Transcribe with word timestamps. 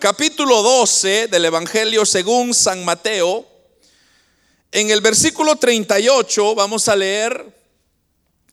capítulo 0.00 0.62
12 0.62 1.26
del 1.26 1.46
Evangelio 1.46 2.06
según 2.06 2.54
San 2.54 2.84
Mateo, 2.84 3.44
en 4.70 4.90
el 4.90 5.00
versículo 5.00 5.56
38 5.56 6.54
vamos 6.54 6.86
a 6.86 6.94
leer 6.94 7.52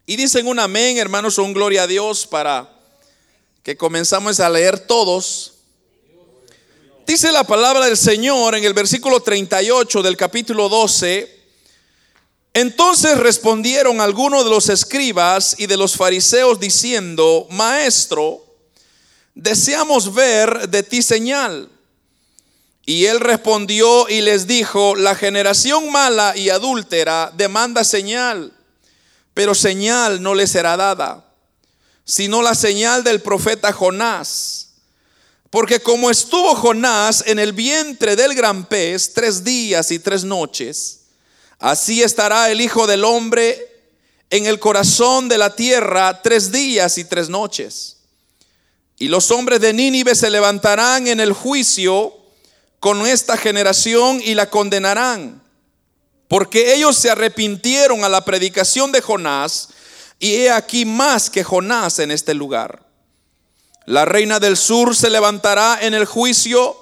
y 0.08 0.16
dicen 0.16 0.48
un 0.48 0.58
amén, 0.58 0.98
hermanos, 0.98 1.38
un 1.38 1.54
gloria 1.54 1.84
a 1.84 1.88
Dios 1.88 2.26
para 2.26 2.68
que 3.62 3.78
comenzamos 3.78 4.40
a 4.40 4.50
leer 4.50 4.80
todos. 4.80 5.54
Dice 7.06 7.32
la 7.32 7.44
palabra 7.44 7.86
del 7.86 7.98
Señor 7.98 8.56
en 8.56 8.64
el 8.64 8.74
versículo 8.74 9.20
38 9.20 10.02
del 10.02 10.18
capítulo 10.18 10.68
12. 10.68 11.44
Entonces 12.56 13.20
respondieron 13.20 14.02
algunos 14.02 14.46
de 14.46 14.50
los 14.50 14.70
escribas 14.70 15.56
y 15.60 15.68
de 15.68 15.78
los 15.78 15.96
fariseos 15.96 16.60
diciendo, 16.60 17.46
Maestro, 17.52 18.45
deseamos 19.36 20.14
ver 20.14 20.70
de 20.70 20.82
ti 20.82 21.02
señal. 21.02 21.70
Y 22.86 23.06
él 23.06 23.20
respondió 23.20 24.08
y 24.10 24.22
les 24.22 24.48
dijo, 24.48 24.96
la 24.96 25.16
generación 25.16 25.92
mala 25.92 26.38
y 26.38 26.50
adúltera 26.50 27.32
demanda 27.36 27.84
señal, 27.84 28.54
pero 29.34 29.56
señal 29.56 30.22
no 30.22 30.36
le 30.36 30.48
será 30.48 30.78
dada, 30.78 31.26
sino 32.06 32.42
la 32.42 32.56
señal 32.56 33.04
del 33.04 33.22
profeta 33.22 33.74
Jonás. 33.74 34.70
Porque 35.50 35.80
como 35.80 36.12
estuvo 36.12 36.56
Jonás 36.56 37.24
en 37.26 37.40
el 37.40 37.54
vientre 37.54 38.16
del 38.16 38.36
gran 38.36 38.66
pez 38.66 39.14
tres 39.14 39.44
días 39.44 39.90
y 39.92 40.00
tres 40.00 40.24
noches, 40.24 41.02
así 41.58 42.04
estará 42.04 42.52
el 42.52 42.62
Hijo 42.62 42.86
del 42.86 43.04
Hombre 43.04 43.74
en 44.30 44.46
el 44.46 44.60
corazón 44.60 45.28
de 45.28 45.38
la 45.38 45.56
tierra 45.56 46.22
tres 46.22 46.52
días 46.52 46.98
y 47.00 47.06
tres 47.06 47.30
noches. 47.30 47.95
Y 48.98 49.08
los 49.10 49.32
hombres 49.32 49.60
de 49.60 49.74
Nínive 49.74 50.16
se 50.16 50.30
levantarán 50.30 51.08
en 51.08 51.20
el 51.20 51.34
juicio 51.34 52.14
con 52.80 53.06
esta 53.06 53.36
generación 53.36 54.22
y 54.24 54.36
la 54.36 54.50
condenarán, 54.50 55.42
porque 56.28 56.74
ellos 56.74 56.96
se 56.96 57.10
arrepintieron 57.10 58.04
a 58.04 58.10
la 58.10 58.24
predicación 58.24 58.92
de 58.92 59.02
Jonás, 59.02 59.70
y 60.20 60.36
he 60.36 60.52
aquí 60.52 60.86
más 60.86 61.30
que 61.30 61.44
Jonás 61.44 62.00
en 62.00 62.12
este 62.12 62.34
lugar. 62.34 62.86
La 63.86 64.06
reina 64.06 64.40
del 64.40 64.56
sur 64.56 64.96
se 64.96 65.10
levantará 65.10 65.80
en 65.82 65.94
el 65.94 66.06
juicio 66.06 66.76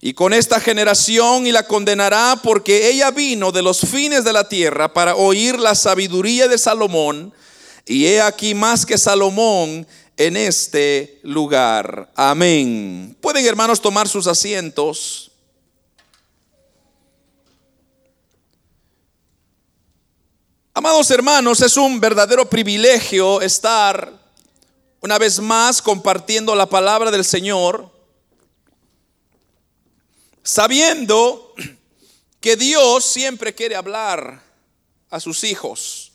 y 0.00 0.12
con 0.12 0.32
esta 0.32 0.60
generación 0.60 1.46
y 1.46 1.52
la 1.52 1.66
condenará 1.66 2.38
porque 2.42 2.90
ella 2.90 3.10
vino 3.10 3.52
de 3.52 3.62
los 3.62 3.80
fines 3.80 4.22
de 4.22 4.32
la 4.32 4.48
tierra 4.48 4.92
para 4.92 5.16
oír 5.16 5.58
la 5.58 5.74
sabiduría 5.74 6.46
de 6.46 6.58
Salomón, 6.58 7.32
y 7.86 8.06
he 8.06 8.20
aquí 8.20 8.54
más 8.54 8.84
que 8.86 8.98
Salomón 8.98 9.86
en 10.16 10.36
este 10.36 11.20
lugar. 11.22 12.10
Amén. 12.14 13.16
Pueden 13.20 13.44
hermanos 13.46 13.80
tomar 13.80 14.08
sus 14.08 14.26
asientos. 14.26 15.30
Amados 20.76 21.10
hermanos, 21.10 21.60
es 21.60 21.76
un 21.76 22.00
verdadero 22.00 22.50
privilegio 22.50 23.40
estar 23.40 24.12
una 25.00 25.18
vez 25.18 25.38
más 25.38 25.80
compartiendo 25.80 26.54
la 26.54 26.66
palabra 26.66 27.10
del 27.10 27.24
Señor, 27.24 27.92
sabiendo 30.42 31.54
que 32.40 32.56
Dios 32.56 33.04
siempre 33.04 33.54
quiere 33.54 33.76
hablar 33.76 34.42
a 35.10 35.20
sus 35.20 35.44
hijos. 35.44 36.13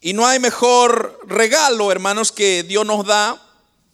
Y 0.00 0.12
no 0.12 0.26
hay 0.26 0.38
mejor 0.38 1.20
regalo, 1.26 1.90
hermanos, 1.90 2.32
que 2.32 2.62
Dios 2.62 2.84
nos 2.84 3.06
da 3.06 3.42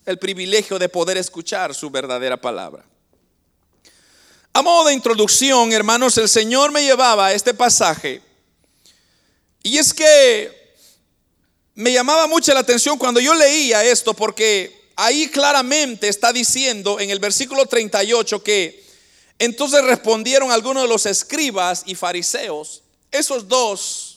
el 0.05 0.19
privilegio 0.19 0.79
de 0.79 0.89
poder 0.89 1.17
escuchar 1.17 1.75
su 1.75 1.91
verdadera 1.91 2.37
palabra. 2.37 2.85
A 4.53 4.63
modo 4.63 4.89
de 4.89 4.95
introducción, 4.95 5.73
hermanos, 5.73 6.19
el 6.19 6.29
Señor 6.29 6.73
me 6.73 6.83
llevaba 6.83 7.27
a 7.27 7.33
este 7.33 7.55
pasaje. 7.55 8.21
Y 9.63 9.79
es 9.79 9.95
que 9.95 10.75
me 11.75 11.93
llamaba 11.93 12.27
mucho 12.27 12.53
la 12.53 12.61
atención 12.61 12.99
cuando 12.99 13.21
yo 13.21 13.35
leía 13.35 13.85
esto, 13.85 14.13
porque 14.13 14.91
ahí 14.97 15.29
claramente 15.29 16.09
está 16.09 16.33
diciendo 16.33 17.01
en 17.01 17.11
el 17.11 17.19
versículo 17.19 17.65
38 17.65 18.43
que 18.43 18.85
entonces 19.39 19.83
respondieron 19.85 20.51
algunos 20.51 20.83
de 20.83 20.89
los 20.89 21.07
escribas 21.07 21.83
y 21.87 21.95
fariseos, 21.95 22.83
esos 23.11 23.49
dos 23.49 24.12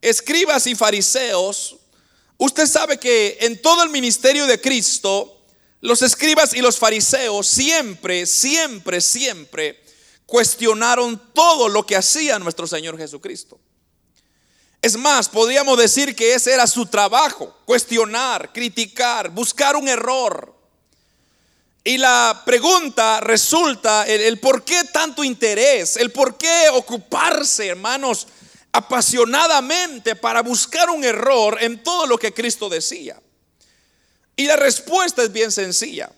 escribas 0.00 0.66
y 0.66 0.74
fariseos, 0.74 1.76
usted 2.38 2.66
sabe 2.66 2.98
que 2.98 3.38
en 3.40 3.60
todo 3.60 3.82
el 3.82 3.90
ministerio 3.90 4.46
de 4.46 4.60
Cristo, 4.60 5.42
los 5.80 6.02
escribas 6.02 6.54
y 6.54 6.60
los 6.60 6.78
fariseos 6.78 7.46
siempre, 7.46 8.26
siempre, 8.26 9.00
siempre 9.00 9.82
cuestionaron 10.26 11.32
todo 11.32 11.68
lo 11.68 11.86
que 11.86 11.96
hacía 11.96 12.38
nuestro 12.38 12.66
Señor 12.66 12.98
Jesucristo. 12.98 13.60
Es 14.82 14.96
más, 14.96 15.28
podríamos 15.28 15.78
decir 15.78 16.14
que 16.14 16.34
ese 16.34 16.52
era 16.52 16.66
su 16.66 16.86
trabajo, 16.86 17.56
cuestionar, 17.64 18.52
criticar, 18.52 19.30
buscar 19.30 19.76
un 19.76 19.88
error. 19.88 20.54
Y 21.82 21.98
la 21.98 22.42
pregunta 22.44 23.20
resulta 23.20 24.06
el, 24.06 24.38
por 24.40 24.64
qué 24.64 24.84
tanto 24.92 25.22
interés, 25.22 25.96
el 25.96 26.10
por 26.10 26.36
qué 26.36 26.68
ocuparse, 26.72 27.68
hermanos, 27.68 28.26
apasionadamente 28.76 30.16
para 30.16 30.42
buscar 30.42 30.90
un 30.90 31.02
error 31.02 31.56
en 31.60 31.82
todo 31.82 32.06
lo 32.06 32.18
que 32.18 32.32
Cristo 32.32 32.68
decía. 32.68 33.20
Y 34.36 34.46
la 34.46 34.56
respuesta 34.56 35.22
es 35.22 35.32
bien 35.32 35.50
sencilla. 35.50 36.10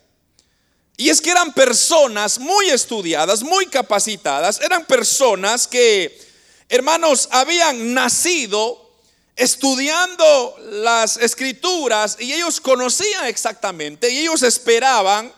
Y 0.97 1.11
es 1.11 1.21
que 1.21 1.31
eran 1.31 1.53
personas 1.53 2.41
muy 2.41 2.69
estudiadas, 2.71 3.45
muy 3.45 3.67
capacitadas, 3.67 4.61
eran 4.61 4.85
personas 4.85 5.69
que, 5.69 6.21
hermanos, 6.69 7.29
habían 7.31 7.95
nacido 7.95 8.91
estudiando 9.37 10.57
las 10.83 11.17
escrituras 11.17 12.17
y 12.19 12.33
ellos 12.33 12.61
conocían 12.61 13.27
exactamente 13.27 14.11
y 14.11 14.19
ellos 14.19 14.43
esperaban 14.43 15.33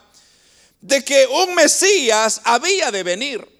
de 0.80 1.04
que 1.04 1.26
un 1.26 1.54
Mesías 1.54 2.40
había 2.44 2.90
de 2.90 3.02
venir. 3.02 3.59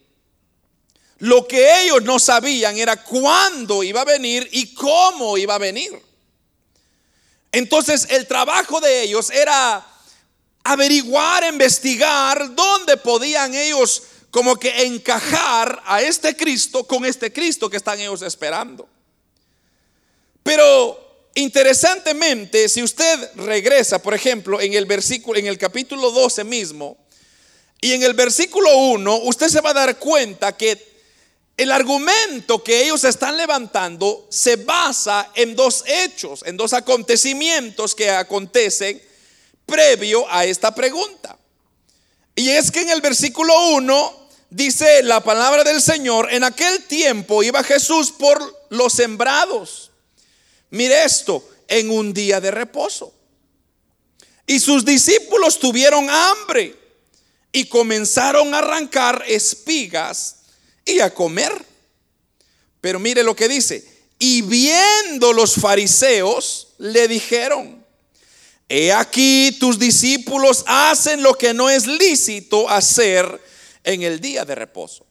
Lo 1.20 1.46
que 1.46 1.82
ellos 1.82 2.02
no 2.02 2.18
sabían 2.18 2.78
era 2.78 3.02
cuándo 3.02 3.82
iba 3.82 4.00
a 4.00 4.06
venir 4.06 4.48
y 4.52 4.74
cómo 4.74 5.36
iba 5.36 5.54
a 5.54 5.58
venir. 5.58 6.02
Entonces 7.52 8.06
el 8.10 8.26
trabajo 8.26 8.80
de 8.80 9.02
ellos 9.02 9.30
era 9.30 9.86
averiguar, 10.64 11.44
investigar 11.44 12.54
dónde 12.54 12.96
podían 12.96 13.54
ellos 13.54 14.02
como 14.30 14.56
que 14.56 14.84
encajar 14.84 15.82
a 15.84 16.00
este 16.00 16.36
Cristo 16.36 16.84
con 16.84 17.04
este 17.04 17.30
Cristo 17.32 17.68
que 17.68 17.76
están 17.76 18.00
ellos 18.00 18.22
esperando. 18.22 18.88
Pero 20.42 21.28
interesantemente, 21.34 22.68
si 22.68 22.82
usted 22.82 23.30
regresa, 23.34 24.00
por 24.00 24.14
ejemplo, 24.14 24.58
en 24.58 24.72
el 24.72 24.86
versículo 24.86 25.38
en 25.38 25.46
el 25.46 25.58
capítulo 25.58 26.10
12 26.12 26.44
mismo 26.44 26.96
y 27.80 27.92
en 27.92 28.04
el 28.04 28.14
versículo 28.14 28.74
1, 28.74 29.16
usted 29.24 29.48
se 29.48 29.60
va 29.60 29.70
a 29.70 29.74
dar 29.74 29.98
cuenta 29.98 30.56
que 30.56 30.89
el 31.60 31.72
argumento 31.72 32.64
que 32.64 32.84
ellos 32.84 33.04
están 33.04 33.36
levantando 33.36 34.26
se 34.30 34.56
basa 34.56 35.30
en 35.34 35.54
dos 35.54 35.84
hechos, 35.86 36.42
en 36.46 36.56
dos 36.56 36.72
acontecimientos 36.72 37.94
que 37.94 38.08
acontecen 38.08 38.98
previo 39.66 40.24
a 40.30 40.46
esta 40.46 40.74
pregunta. 40.74 41.36
Y 42.34 42.48
es 42.48 42.70
que 42.70 42.80
en 42.80 42.88
el 42.88 43.02
versículo 43.02 43.52
1 43.72 44.28
dice 44.48 45.02
la 45.02 45.22
palabra 45.22 45.62
del 45.62 45.82
Señor, 45.82 46.32
en 46.32 46.44
aquel 46.44 46.82
tiempo 46.84 47.42
iba 47.42 47.62
Jesús 47.62 48.10
por 48.10 48.66
los 48.70 48.94
sembrados. 48.94 49.90
Mire 50.70 51.04
esto, 51.04 51.46
en 51.68 51.90
un 51.90 52.14
día 52.14 52.40
de 52.40 52.52
reposo. 52.52 53.12
Y 54.46 54.60
sus 54.60 54.82
discípulos 54.82 55.58
tuvieron 55.58 56.08
hambre 56.08 56.74
y 57.52 57.66
comenzaron 57.66 58.54
a 58.54 58.58
arrancar 58.60 59.22
espigas 59.28 60.39
y 60.84 61.00
a 61.00 61.12
comer. 61.12 61.52
Pero 62.80 62.98
mire 62.98 63.22
lo 63.22 63.36
que 63.36 63.48
dice. 63.48 63.86
Y 64.18 64.42
viendo 64.42 65.32
los 65.32 65.54
fariseos, 65.54 66.68
le 66.78 67.08
dijeron, 67.08 67.84
he 68.68 68.92
aquí 68.92 69.56
tus 69.58 69.78
discípulos 69.78 70.64
hacen 70.66 71.22
lo 71.22 71.34
que 71.34 71.54
no 71.54 71.70
es 71.70 71.86
lícito 71.86 72.68
hacer 72.68 73.40
en 73.82 74.02
el 74.02 74.20
día 74.20 74.44
de 74.44 74.54
reposo. 74.54 75.06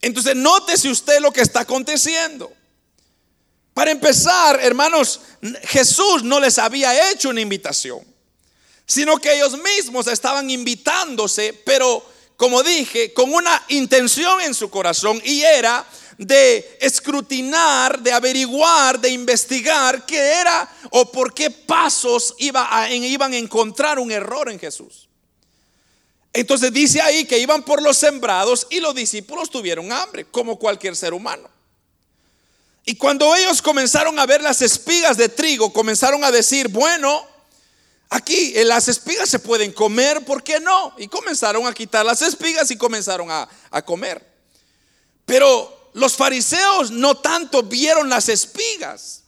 Entonces, 0.00 0.34
nótese 0.34 0.88
usted 0.88 1.20
lo 1.20 1.32
que 1.32 1.40
está 1.40 1.60
aconteciendo. 1.60 2.52
Para 3.74 3.90
empezar, 3.90 4.60
hermanos, 4.60 5.20
Jesús 5.64 6.22
no 6.22 6.38
les 6.40 6.58
había 6.58 7.10
hecho 7.10 7.30
una 7.30 7.40
invitación, 7.40 8.00
sino 8.86 9.16
que 9.16 9.34
ellos 9.34 9.56
mismos 9.58 10.06
estaban 10.08 10.50
invitándose, 10.50 11.54
pero 11.64 12.04
como 12.42 12.64
dije, 12.64 13.12
con 13.12 13.32
una 13.32 13.62
intención 13.68 14.40
en 14.40 14.52
su 14.52 14.68
corazón 14.68 15.22
y 15.24 15.42
era 15.42 15.86
de 16.18 16.76
escrutinar, 16.80 18.00
de 18.00 18.12
averiguar, 18.12 18.98
de 18.98 19.10
investigar 19.10 20.04
qué 20.04 20.18
era 20.40 20.68
o 20.90 21.12
por 21.12 21.32
qué 21.32 21.52
pasos 21.52 22.34
iban 22.38 23.32
a 23.32 23.36
encontrar 23.36 24.00
un 24.00 24.10
error 24.10 24.50
en 24.50 24.58
Jesús. 24.58 25.08
Entonces 26.32 26.72
dice 26.72 27.00
ahí 27.00 27.26
que 27.26 27.38
iban 27.38 27.62
por 27.62 27.80
los 27.80 27.96
sembrados 27.96 28.66
y 28.70 28.80
los 28.80 28.92
discípulos 28.92 29.48
tuvieron 29.48 29.92
hambre, 29.92 30.24
como 30.24 30.58
cualquier 30.58 30.96
ser 30.96 31.14
humano. 31.14 31.48
Y 32.84 32.96
cuando 32.96 33.36
ellos 33.36 33.62
comenzaron 33.62 34.18
a 34.18 34.26
ver 34.26 34.42
las 34.42 34.62
espigas 34.62 35.16
de 35.16 35.28
trigo, 35.28 35.72
comenzaron 35.72 36.24
a 36.24 36.32
decir, 36.32 36.66
bueno, 36.66 37.24
aquí 38.12 38.52
las 38.64 38.88
espigas 38.88 39.28
se 39.28 39.38
pueden 39.38 39.72
comer, 39.72 40.24
¿por 40.24 40.42
qué 40.42 40.60
no? 40.60 40.94
Y 40.98 41.08
comenzaron 41.08 41.66
a 41.66 41.72
quitar 41.72 42.04
las 42.04 42.22
espigas 42.22 42.70
y 42.70 42.76
comenzaron 42.76 43.30
a, 43.30 43.48
a 43.70 43.82
comer. 43.82 44.24
Pero 45.24 45.90
los 45.94 46.14
fariseos 46.14 46.90
no 46.90 47.16
tanto 47.16 47.62
vieron 47.62 48.08
las 48.08 48.28
espigas, 48.28 49.22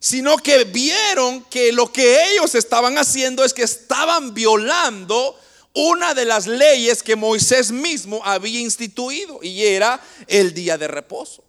sino 0.00 0.36
que 0.38 0.64
vieron 0.64 1.44
que 1.44 1.72
lo 1.72 1.92
que 1.92 2.32
ellos 2.32 2.54
estaban 2.54 2.96
haciendo 2.98 3.44
es 3.44 3.52
que 3.52 3.62
estaban 3.62 4.32
violando 4.34 5.38
una 5.74 6.14
de 6.14 6.24
las 6.24 6.46
leyes 6.46 7.02
que 7.02 7.16
Moisés 7.16 7.70
mismo 7.70 8.22
había 8.24 8.60
instituido 8.60 9.40
y 9.42 9.62
era 9.62 10.00
el 10.26 10.54
día 10.54 10.78
de 10.78 10.88
reposo. 10.88 11.45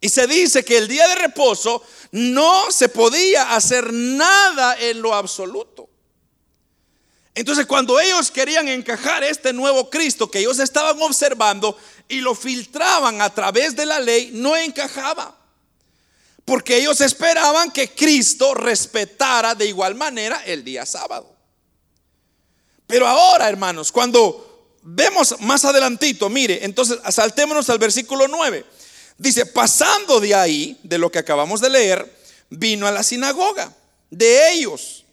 Y 0.00 0.08
se 0.08 0.26
dice 0.26 0.64
que 0.64 0.76
el 0.76 0.88
día 0.88 1.08
de 1.08 1.14
reposo 1.14 1.82
no 2.12 2.70
se 2.70 2.88
podía 2.88 3.54
hacer 3.54 3.92
nada 3.92 4.78
en 4.78 5.00
lo 5.00 5.14
absoluto. 5.14 5.88
Entonces 7.34 7.66
cuando 7.66 8.00
ellos 8.00 8.30
querían 8.30 8.68
encajar 8.68 9.22
este 9.22 9.52
nuevo 9.52 9.90
Cristo 9.90 10.30
que 10.30 10.38
ellos 10.38 10.58
estaban 10.58 11.00
observando 11.02 11.76
y 12.08 12.20
lo 12.20 12.34
filtraban 12.34 13.20
a 13.20 13.28
través 13.28 13.76
de 13.76 13.84
la 13.84 14.00
ley, 14.00 14.30
no 14.32 14.56
encajaba. 14.56 15.36
Porque 16.46 16.78
ellos 16.78 17.00
esperaban 17.00 17.70
que 17.70 17.90
Cristo 17.90 18.54
respetara 18.54 19.54
de 19.54 19.66
igual 19.66 19.94
manera 19.96 20.42
el 20.46 20.64
día 20.64 20.86
sábado. 20.86 21.36
Pero 22.86 23.06
ahora, 23.06 23.48
hermanos, 23.48 23.90
cuando 23.90 24.76
vemos 24.82 25.38
más 25.40 25.64
adelantito, 25.64 26.30
mire, 26.30 26.64
entonces 26.64 27.00
saltémonos 27.10 27.68
al 27.68 27.78
versículo 27.78 28.28
9. 28.28 28.64
Dice, 29.18 29.46
pasando 29.46 30.20
de 30.20 30.34
ahí, 30.34 30.78
de 30.82 30.98
lo 30.98 31.10
que 31.10 31.18
acabamos 31.18 31.60
de 31.60 31.70
leer, 31.70 32.16
vino 32.50 32.86
a 32.86 32.90
la 32.90 33.02
sinagoga 33.02 33.72
de 34.10 34.52
ellos. 34.52 35.04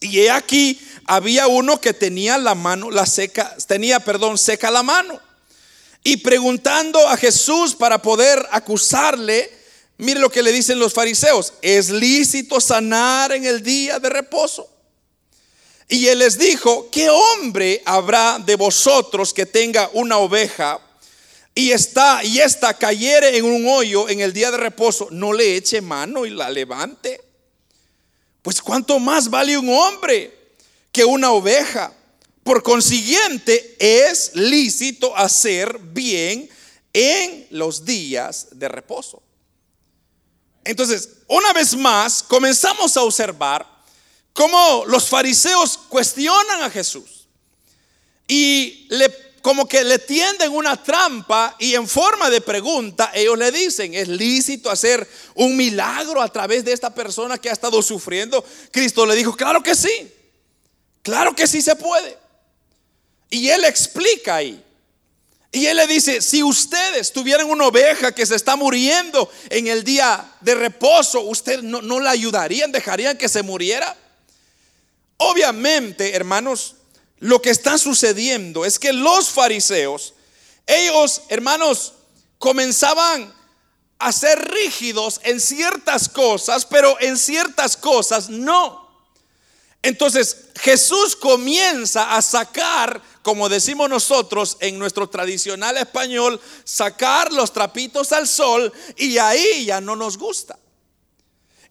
Y 0.00 0.20
he 0.20 0.30
aquí 0.30 0.80
había 1.06 1.46
uno 1.46 1.80
que 1.80 1.94
tenía 1.94 2.36
la 2.38 2.54
mano, 2.54 2.90
la 2.90 3.06
seca, 3.06 3.56
tenía, 3.66 4.00
perdón, 4.00 4.38
seca 4.38 4.70
la 4.70 4.82
mano. 4.82 5.20
Y 6.02 6.16
preguntando 6.18 7.06
a 7.08 7.16
Jesús 7.16 7.76
para 7.76 8.02
poder 8.02 8.44
acusarle, 8.50 9.50
mire 9.98 10.18
lo 10.18 10.30
que 10.30 10.42
le 10.42 10.50
dicen 10.50 10.80
los 10.80 10.92
fariseos, 10.92 11.54
¿es 11.62 11.90
lícito 11.90 12.60
sanar 12.60 13.30
en 13.32 13.44
el 13.44 13.62
día 13.62 14.00
de 14.00 14.10
reposo? 14.10 14.68
Y 15.88 16.08
él 16.08 16.18
les 16.18 16.38
dijo, 16.38 16.88
¿qué 16.90 17.08
hombre 17.10 17.82
habrá 17.84 18.40
de 18.40 18.56
vosotros 18.56 19.32
que 19.32 19.46
tenga 19.46 19.90
una 19.92 20.18
oveja 20.18 20.80
y 21.54 21.72
está 21.72 22.24
y 22.24 22.40
esta 22.40 22.74
cayere 22.74 23.36
en 23.36 23.44
un 23.44 23.66
hoyo 23.68 24.08
en 24.08 24.20
el 24.20 24.32
día 24.32 24.50
de 24.50 24.56
reposo, 24.56 25.08
no 25.10 25.32
le 25.32 25.56
eche 25.56 25.80
mano 25.80 26.24
y 26.24 26.30
la 26.30 26.50
levante? 26.50 27.20
Pues 28.42 28.60
cuánto 28.60 28.98
más 28.98 29.28
vale 29.30 29.56
un 29.56 29.68
hombre 29.68 30.42
que 30.90 31.04
una 31.04 31.30
oveja. 31.30 31.92
Por 32.42 32.62
consiguiente, 32.62 33.76
es 33.78 34.34
lícito 34.34 35.16
hacer 35.16 35.78
bien 35.78 36.48
en 36.92 37.46
los 37.50 37.84
días 37.84 38.48
de 38.52 38.68
reposo. 38.68 39.22
Entonces, 40.64 41.08
una 41.28 41.52
vez 41.52 41.76
más, 41.76 42.22
comenzamos 42.22 42.96
a 42.96 43.02
observar 43.02 43.66
cómo 44.32 44.84
los 44.86 45.08
fariseos 45.08 45.78
cuestionan 45.88 46.62
a 46.62 46.70
Jesús 46.70 47.28
y 48.26 48.86
le 48.90 49.08
como 49.42 49.66
que 49.66 49.82
le 49.82 49.98
tienden 49.98 50.52
una 50.52 50.80
trampa 50.80 51.56
y 51.58 51.74
en 51.74 51.88
forma 51.88 52.30
de 52.30 52.40
pregunta 52.40 53.10
ellos 53.12 53.36
le 53.36 53.50
dicen, 53.50 53.92
¿es 53.92 54.06
lícito 54.06 54.70
hacer 54.70 55.06
un 55.34 55.56
milagro 55.56 56.22
a 56.22 56.28
través 56.28 56.64
de 56.64 56.72
esta 56.72 56.94
persona 56.94 57.36
que 57.36 57.50
ha 57.50 57.52
estado 57.52 57.82
sufriendo? 57.82 58.44
Cristo 58.70 59.04
le 59.04 59.16
dijo, 59.16 59.36
claro 59.36 59.60
que 59.60 59.74
sí, 59.74 60.12
claro 61.02 61.34
que 61.34 61.48
sí 61.48 61.60
se 61.60 61.74
puede. 61.74 62.16
Y 63.30 63.48
él 63.48 63.64
explica 63.64 64.36
ahí. 64.36 64.64
Y 65.50 65.66
él 65.66 65.76
le 65.76 65.86
dice, 65.88 66.22
si 66.22 66.42
ustedes 66.42 67.12
tuvieran 67.12 67.50
una 67.50 67.66
oveja 67.66 68.12
que 68.12 68.24
se 68.24 68.36
está 68.36 68.54
muriendo 68.56 69.28
en 69.50 69.66
el 69.66 69.82
día 69.82 70.32
de 70.40 70.54
reposo, 70.54 71.20
¿ustedes 71.20 71.62
no, 71.62 71.82
no 71.82 71.98
la 71.98 72.10
ayudarían? 72.10 72.70
¿Dejarían 72.70 73.18
que 73.18 73.28
se 73.28 73.42
muriera? 73.42 73.94
Obviamente, 75.16 76.14
hermanos, 76.14 76.76
lo 77.22 77.40
que 77.40 77.50
está 77.50 77.78
sucediendo 77.78 78.64
es 78.64 78.80
que 78.80 78.92
los 78.92 79.28
fariseos, 79.28 80.14
ellos, 80.66 81.22
hermanos, 81.28 81.92
comenzaban 82.36 83.32
a 84.00 84.10
ser 84.10 84.50
rígidos 84.50 85.20
en 85.22 85.40
ciertas 85.40 86.08
cosas, 86.08 86.66
pero 86.66 87.00
en 87.00 87.16
ciertas 87.16 87.76
cosas 87.76 88.28
no. 88.28 88.88
Entonces 89.82 90.46
Jesús 90.60 91.14
comienza 91.14 92.16
a 92.16 92.22
sacar, 92.22 93.00
como 93.22 93.48
decimos 93.48 93.88
nosotros 93.88 94.56
en 94.58 94.76
nuestro 94.76 95.08
tradicional 95.08 95.76
español, 95.76 96.40
sacar 96.64 97.32
los 97.32 97.52
trapitos 97.52 98.10
al 98.10 98.26
sol 98.26 98.72
y 98.96 99.18
ahí 99.18 99.66
ya 99.66 99.80
no 99.80 99.94
nos 99.94 100.18
gusta. 100.18 100.58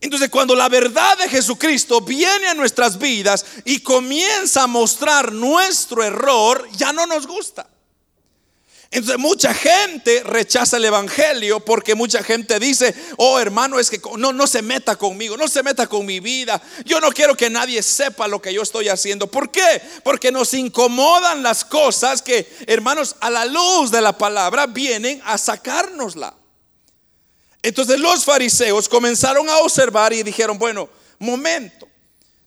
Entonces 0.02 0.30
cuando 0.30 0.56
la 0.56 0.68
verdad 0.68 1.16
de 1.20 1.30
Jesucristo 1.30 2.02
viene 2.02 2.48
a 2.48 2.56
nuestras 2.56 2.98
vidas 2.98 3.46
y 3.66 3.82
comienza 3.82 4.64
a 4.64 4.68
mostrar 4.68 5.32
nuestro 5.32 6.04
error, 6.04 6.68
ya 6.76 6.92
no 6.92 7.06
nos 7.06 7.28
gusta. 7.28 7.68
Entonces 8.90 9.20
mucha 9.20 9.54
gente 9.54 10.22
rechaza 10.24 10.76
el 10.76 10.86
Evangelio 10.86 11.62
porque 11.62 11.96
mucha 11.96 12.24
gente 12.24 12.60
dice, 12.60 12.94
oh 13.18 13.40
hermano, 13.40 13.80
es 13.80 13.90
que 13.90 14.02
no, 14.18 14.34
no 14.34 14.48
se 14.48 14.64
meta 14.64 14.98
conmigo, 14.98 15.38
no 15.38 15.48
se 15.48 15.64
meta 15.64 15.88
con 15.88 16.06
mi 16.06 16.20
vida. 16.20 16.60
Yo 16.84 17.00
no 17.00 17.12
quiero 17.12 17.38
que 17.38 17.50
nadie 17.52 17.82
sepa 17.84 18.28
lo 18.28 18.42
que 18.42 18.54
yo 18.54 18.64
estoy 18.64 18.90
haciendo. 18.90 19.28
¿Por 19.28 19.50
qué? 19.50 19.82
Porque 20.04 20.32
nos 20.32 20.54
incomodan 20.56 21.42
las 21.42 21.64
cosas 21.64 22.22
que, 22.22 22.52
hermanos, 22.68 23.16
a 23.22 23.30
la 23.30 23.46
luz 23.46 23.92
de 23.92 24.02
la 24.02 24.18
palabra 24.18 24.66
vienen 24.66 25.22
a 25.24 25.38
sacárnosla. 25.38 26.41
Entonces 27.64 28.00
los 28.00 28.26
fariseos 28.26 28.90
comenzaron 28.90 29.48
a 29.50 29.58
observar 29.60 30.14
y 30.14 30.24
dijeron, 30.24 30.58
bueno, 30.58 30.90
momento, 31.20 31.88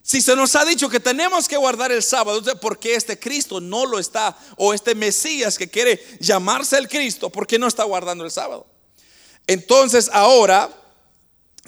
si 0.02 0.20
se 0.20 0.37
nos 0.37 0.55
ha 0.56 0.64
dicho 0.64 0.88
que 0.88 1.00
tenemos 1.00 1.49
que 1.49 1.56
guardar 1.56 1.93
el 1.93 2.02
sábado, 2.02 2.43
¿por 2.61 2.78
qué 2.78 2.94
este 2.94 3.19
Cristo 3.19 3.61
no 3.61 3.87
lo 3.87 3.99
está? 3.99 4.37
O 4.56 4.75
este 4.75 4.94
Mesías 4.94 5.56
que 5.56 5.70
quiere 5.70 6.02
llamarse 6.21 6.76
el 6.76 6.88
Cristo, 6.88 7.30
¿por 7.30 7.47
qué 7.47 7.59
no 7.59 7.66
está 7.66 7.85
guardando 7.85 8.25
el 8.25 8.30
sábado? 8.30 8.66
Entonces 9.47 10.11
ahora 10.12 10.71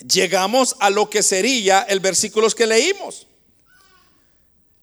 llegamos 0.07 0.77
a 0.81 0.91
lo 0.91 1.09
que 1.09 1.23
sería 1.23 1.83
el 1.89 2.01
versículo 2.01 2.51
que 2.51 2.67
leímos. 2.67 3.27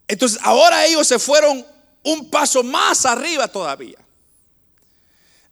Entonces 0.08 0.40
ahora 0.42 0.86
ellos 0.86 1.08
se 1.08 1.20
fueron 1.20 1.66
un 2.04 2.30
paso 2.30 2.64
más 2.64 3.06
arriba 3.06 3.48
todavía. 3.48 3.98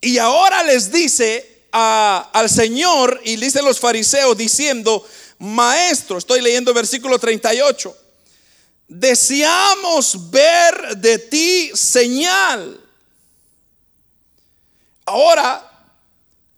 Y 0.02 0.18
ahora 0.18 0.64
les 0.64 0.92
dice 0.92 1.61
al 1.72 2.50
Señor 2.50 3.22
y 3.24 3.38
dicen 3.38 3.66
los 3.66 3.80
fariseos 3.80 4.38
diciendo, 4.38 5.06
maestro, 5.40 6.18
estoy 6.18 6.42
leyendo 6.42 6.72
el 6.72 6.76
versículo 6.76 7.18
38, 7.18 7.98
deseamos 8.88 10.30
ver 10.30 10.98
de 10.98 11.18
ti 11.18 11.72
señal. 11.74 12.80
Ahora, 15.06 15.68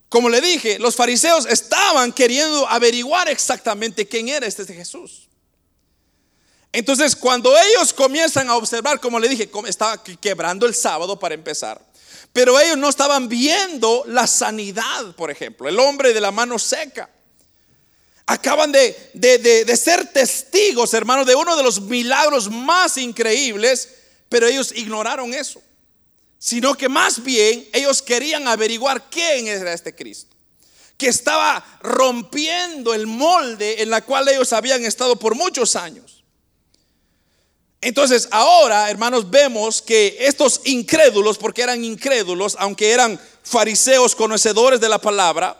como 0.09 0.29
le 0.29 0.41
dije, 0.41 0.79
los 0.79 0.95
fariseos 0.95 1.45
estaban 1.45 2.11
queriendo 2.11 2.67
averiguar 2.67 3.29
exactamente 3.29 4.07
quién 4.07 4.29
era 4.29 4.45
este 4.45 4.65
Jesús. 4.65 5.27
Entonces, 6.71 7.15
cuando 7.15 7.55
ellos 7.55 7.93
comienzan 7.93 8.49
a 8.49 8.55
observar, 8.55 8.99
como 8.99 9.19
le 9.19 9.29
dije, 9.29 9.49
estaba 9.67 10.03
quebrando 10.03 10.65
el 10.65 10.73
sábado 10.73 11.19
para 11.19 11.35
empezar 11.35 11.79
pero 12.33 12.59
ellos 12.59 12.77
no 12.77 12.89
estaban 12.89 13.29
viendo 13.29 14.03
la 14.07 14.25
sanidad, 14.25 15.15
por 15.15 15.29
ejemplo, 15.29 15.69
el 15.69 15.79
hombre 15.79 16.13
de 16.13 16.19
la 16.19 16.31
mano 16.31 16.57
seca. 16.57 17.07
Acaban 18.25 18.71
de, 18.71 19.11
de, 19.13 19.77
ser 19.77 20.11
testigos, 20.11 20.93
hermanos, 20.95 21.27
de 21.27 21.35
uno 21.35 21.55
de 21.55 21.61
los 21.61 21.79
milagros 21.81 22.49
más 22.49 22.97
increíbles, 22.97 23.89
pero 24.29 24.47
ellos 24.47 24.73
ignoraron 24.75 25.33
eso. 25.33 25.61
Sino 26.39 26.73
que 26.75 26.89
más 26.89 27.21
bien 27.21 27.67
ellos 27.71 28.01
querían 28.01 28.47
averiguar 28.47 29.09
quién 29.11 29.47
era 29.47 29.71
este 29.71 29.93
Cristo. 29.93 30.35
Que 30.97 31.09
estaba 31.09 31.63
rompiendo 31.81 32.95
el 32.95 33.05
molde 33.05 33.83
en 33.83 33.91
la 33.91 34.01
cual 34.01 34.27
ellos 34.27 34.53
habían 34.53 34.83
estado 34.85 35.17
por 35.17 35.35
muchos 35.35 35.75
años. 35.75 36.22
Entonces 37.83 38.27
ahora, 38.31 38.89
hermanos, 38.89 39.29
vemos 39.29 39.81
que 39.81 40.17
estos 40.19 40.61
incrédulos, 40.63 41.37
porque 41.37 41.61
eran 41.61 41.83
incrédulos, 41.83 42.55
aunque 42.59 42.91
eran 42.91 43.19
fariseos 43.43 44.15
conocedores 44.15 44.79
de 44.79 44.89
la 44.89 44.99
palabra, 44.99 45.59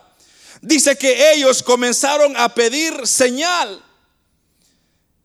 dice 0.62 0.96
que 0.96 1.32
ellos 1.32 1.62
comenzaron 1.62 2.34
a 2.36 2.54
pedir 2.54 3.06
señal. 3.06 3.84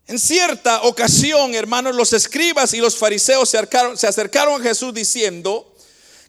En 0.07 0.19
cierta 0.19 0.81
ocasión, 0.83 1.53
hermanos, 1.53 1.95
los 1.95 2.13
escribas 2.13 2.73
y 2.73 2.79
los 2.79 2.97
fariseos 2.97 3.47
se 3.49 4.07
acercaron, 4.07 4.61
a 4.61 4.63
Jesús 4.63 4.93
diciendo 4.93 5.68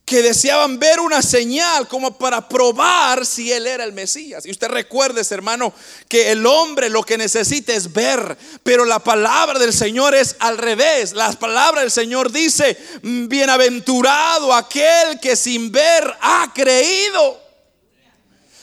que 0.04 0.22
deseaban 0.22 0.80
ver 0.80 0.98
una 0.98 1.22
señal 1.22 1.86
como 1.86 2.18
para 2.18 2.48
probar 2.48 3.24
si 3.24 3.52
él 3.52 3.66
era 3.66 3.84
el 3.84 3.92
Mesías. 3.92 4.44
Y 4.44 4.50
usted 4.50 4.68
recuerde, 4.68 5.22
hermano, 5.30 5.72
que 6.08 6.32
el 6.32 6.44
hombre 6.46 6.90
lo 6.90 7.04
que 7.04 7.16
necesita 7.16 7.72
es 7.72 7.92
ver, 7.92 8.36
pero 8.64 8.84
la 8.84 8.98
palabra 8.98 9.60
del 9.60 9.72
Señor 9.72 10.16
es 10.16 10.34
al 10.40 10.58
revés. 10.58 11.12
La 11.12 11.30
palabra 11.32 11.82
del 11.82 11.92
Señor 11.92 12.32
dice, 12.32 12.76
bienaventurado 13.02 14.52
aquel 14.52 15.20
que 15.20 15.36
sin 15.36 15.70
ver 15.70 16.12
ha 16.20 16.50
creído. 16.52 17.40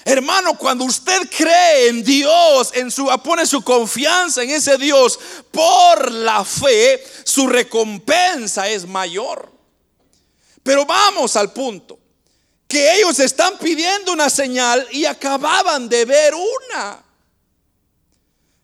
Hermano, 0.04 0.58
cuando 0.58 0.86
usted 0.86 1.30
cree 1.30 1.90
en 1.90 2.02
Dios, 2.02 2.72
en 2.74 2.90
su 2.92 3.08
pone 3.24 3.46
su 3.46 3.62
confianza 3.62 4.42
en 4.42 4.52
ese 4.52 4.78
Dios 4.78 5.20
por 5.52 6.12
la 6.12 6.46
fe, 6.46 7.04
su 7.26 7.48
recompensa 7.48 8.70
es 8.70 8.88
mayor. 8.88 9.57
Pero 10.68 10.86
vamos 10.86 11.38
al 11.38 11.54
punto 11.54 11.98
que 12.68 12.98
ellos 12.98 13.18
están 13.22 13.58
pidiendo 13.58 14.12
una 14.12 14.30
señal 14.30 14.86
y 14.92 15.06
acababan 15.06 15.88
de 15.88 16.04
ver 16.04 16.34
una. 16.36 17.02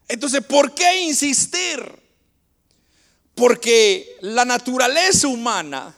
Entonces, 0.10 0.44
¿por 0.44 0.76
qué 0.76 1.04
insistir? 1.04 1.82
Porque 3.34 4.18
la 4.20 4.44
naturaleza 4.44 5.30
humana 5.30 5.96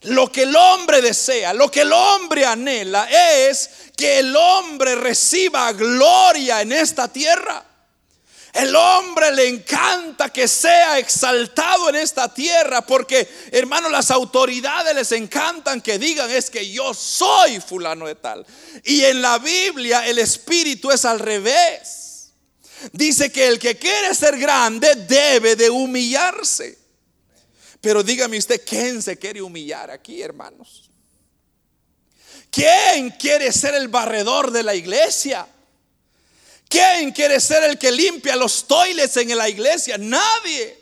lo 0.00 0.32
que 0.32 0.42
el 0.42 0.56
hombre 0.56 1.00
desea, 1.00 1.54
lo 1.54 1.70
que 1.70 1.82
el 1.82 1.92
hombre 1.92 2.44
anhela 2.44 3.08
es 3.08 3.70
que 3.96 4.18
el 4.18 4.34
hombre 4.34 4.96
reciba 4.96 5.72
gloria 5.72 6.62
en 6.62 6.72
esta 6.72 7.06
tierra. 7.06 7.64
El 8.52 8.76
hombre 8.76 9.32
le 9.32 9.48
encanta 9.48 10.28
que 10.28 10.46
sea 10.46 10.98
exaltado 10.98 11.88
en 11.88 11.94
esta 11.94 12.32
tierra 12.32 12.82
porque, 12.82 13.26
hermano, 13.50 13.88
las 13.88 14.10
autoridades 14.10 14.94
les 14.94 15.12
encantan 15.12 15.80
que 15.80 15.98
digan 15.98 16.30
es 16.30 16.50
que 16.50 16.70
yo 16.70 16.92
soy 16.92 17.60
fulano 17.60 18.06
de 18.06 18.14
tal. 18.14 18.44
Y 18.84 19.04
en 19.04 19.22
la 19.22 19.38
Biblia 19.38 20.06
el 20.06 20.18
espíritu 20.18 20.90
es 20.90 21.06
al 21.06 21.18
revés. 21.18 22.32
Dice 22.92 23.32
que 23.32 23.46
el 23.46 23.58
que 23.58 23.78
quiere 23.78 24.14
ser 24.14 24.38
grande 24.38 24.96
debe 24.96 25.56
de 25.56 25.70
humillarse. 25.70 26.78
Pero 27.80 28.02
dígame 28.02 28.36
usted, 28.36 28.62
¿quién 28.66 29.00
se 29.00 29.18
quiere 29.18 29.40
humillar 29.40 29.90
aquí, 29.90 30.20
hermanos? 30.20 30.90
¿Quién 32.50 33.10
quiere 33.18 33.50
ser 33.50 33.74
el 33.74 33.88
barredor 33.88 34.50
de 34.50 34.62
la 34.62 34.74
iglesia? 34.74 35.48
¿Quién 36.72 37.12
quiere 37.12 37.38
ser 37.38 37.64
el 37.64 37.76
que 37.76 37.92
limpia 37.92 38.34
los 38.34 38.66
toiles 38.66 39.14
en 39.18 39.36
la 39.36 39.46
iglesia? 39.46 39.98
Nadie. 39.98 40.78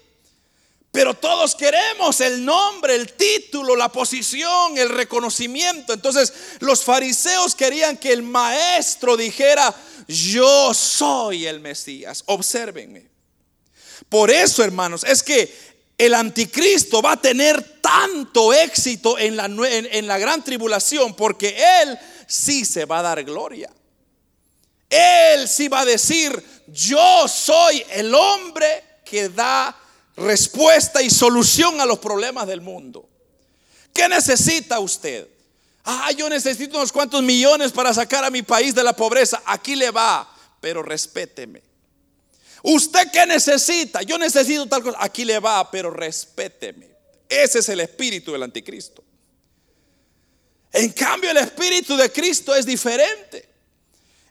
Pero 0.93 1.15
todos 1.15 1.57
queremos 1.57 2.21
el 2.21 2.45
nombre, 2.45 2.95
el 2.95 3.13
título, 3.15 3.75
la 3.75 3.89
posición, 3.89 4.79
el 4.79 4.89
reconocimiento. 4.89 5.93
Entonces 5.93 6.33
los 6.61 6.85
fariseos 6.85 7.57
querían 7.57 7.97
que 7.97 8.13
el 8.13 8.23
maestro 8.23 9.17
dijera, 9.17 9.75
yo 10.07 10.73
soy 10.75 11.49
el 11.49 11.59
Mesías. 11.59 12.23
Obsérvenme. 12.27 13.09
Por 14.09 14.31
eso, 14.31 14.63
hermanos, 14.63 15.03
es 15.03 15.25
que 15.25 15.53
el 15.99 16.15
anticristo 16.15 17.03
va 17.03 17.15
a 17.15 17.21
tener 17.21 17.81
tanto 17.81 18.53
éxito 18.53 19.19
en 19.19 19.37
la, 19.37 19.47
en, 19.47 20.07
la, 20.07 20.19
gran 20.19 20.45
tribulación 20.45 21.17
porque 21.17 21.57
él 21.83 21.99
sí 22.29 22.65
se 22.65 22.85
va 22.85 23.01
a 23.01 23.03
dar 23.03 23.25
gloria. 23.25 23.71
Él 24.91 25.49
sí 25.49 25.69
va 25.69 25.81
a 25.81 25.85
decir, 25.85 26.45
yo 26.67 27.29
soy 27.29 27.85
el 27.91 28.13
hombre 28.13 28.85
que 29.05 29.29
da 29.29 29.77
respuesta 30.17 31.01
y 31.01 31.09
solución 31.09 31.81
a 31.81 31.87
los 31.87 32.01
problemas 32.01 32.47
del 32.47 32.61
mundo. 32.61 33.09
¿Qué 33.93 34.09
necesita 34.09 34.81
usted? 34.81 35.29
Ah, 35.85 36.11
yo 36.13 36.29
necesito 36.29 36.77
unos 36.77 36.93
cuantos 36.93 37.23
millones 37.23 37.73
para 37.73 37.95
sacar 37.95 38.25
a 38.25 38.31
mi 38.31 38.43
país 38.43 38.75
de 38.75 38.83
la 38.83 38.95
pobreza. 38.95 39.41
Aquí 39.47 39.77
le 39.77 39.91
va, 39.91 40.29
pero 40.61 40.83
respéteme. 40.83 41.63
¿Usted 42.63 43.11
qué 43.13 43.27
necesita? 43.27 44.03
Yo 44.03 44.19
necesito 44.19 44.67
tal 44.67 44.83
cosa. 44.83 44.99
Aquí 45.01 45.25
le 45.25 45.39
va, 45.39 45.71
pero 45.71 45.91
respéteme. 45.91 46.91
Ese 47.29 47.61
es 47.61 47.69
el 47.69 47.81
espíritu 47.81 48.33
del 48.33 48.43
anticristo. 48.43 49.03
En 50.73 50.93
cambio, 50.93 51.31
el 51.31 51.39
espíritu 51.39 51.97
de 51.97 52.13
Cristo 52.13 52.55
es 52.55 52.67
diferente. 52.67 53.50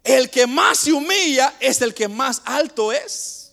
El 0.04 0.30
que 0.30 0.48
más 0.48 0.80
se 0.80 0.94
humilla 0.94 1.56
es 1.60 1.82
el 1.82 1.94
que 1.94 2.08
más 2.08 2.42
alto 2.46 2.92
es. 2.92 3.52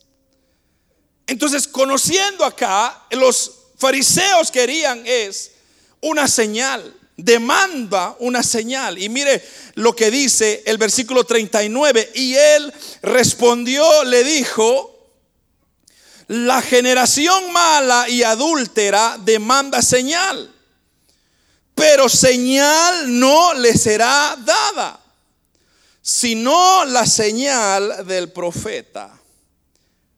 Entonces, 1.27 1.67
conociendo 1.67 2.45
acá, 2.45 3.07
los 3.11 3.53
fariseos 3.77 4.51
querían 4.51 5.03
es 5.07 5.53
una 6.01 6.29
señal 6.29 6.95
demanda 7.17 8.15
una 8.19 8.43
señal. 8.43 8.99
Y 8.99 9.09
mire 9.09 9.43
lo 9.75 9.97
que 9.97 10.11
dice 10.11 10.63
el 10.67 10.79
versículo 10.79 11.25
39. 11.25 12.13
Y 12.15 12.35
él 12.35 12.73
respondió, 13.03 14.05
le 14.05 14.25
dijo, 14.25 14.93
la 16.29 16.61
generación 16.61 17.53
mala 17.53 18.09
y 18.09 18.23
adúltera 18.23 19.17
demanda 19.21 19.81
señal, 19.81 20.53
pero 21.75 22.09
señal 22.09 23.19
no 23.19 23.55
le 23.55 23.77
será 23.77 24.37
dada, 24.45 25.01
sino 26.07 26.85
la 26.85 27.05
señal 27.05 28.07
del 28.07 28.31
profeta 28.31 29.21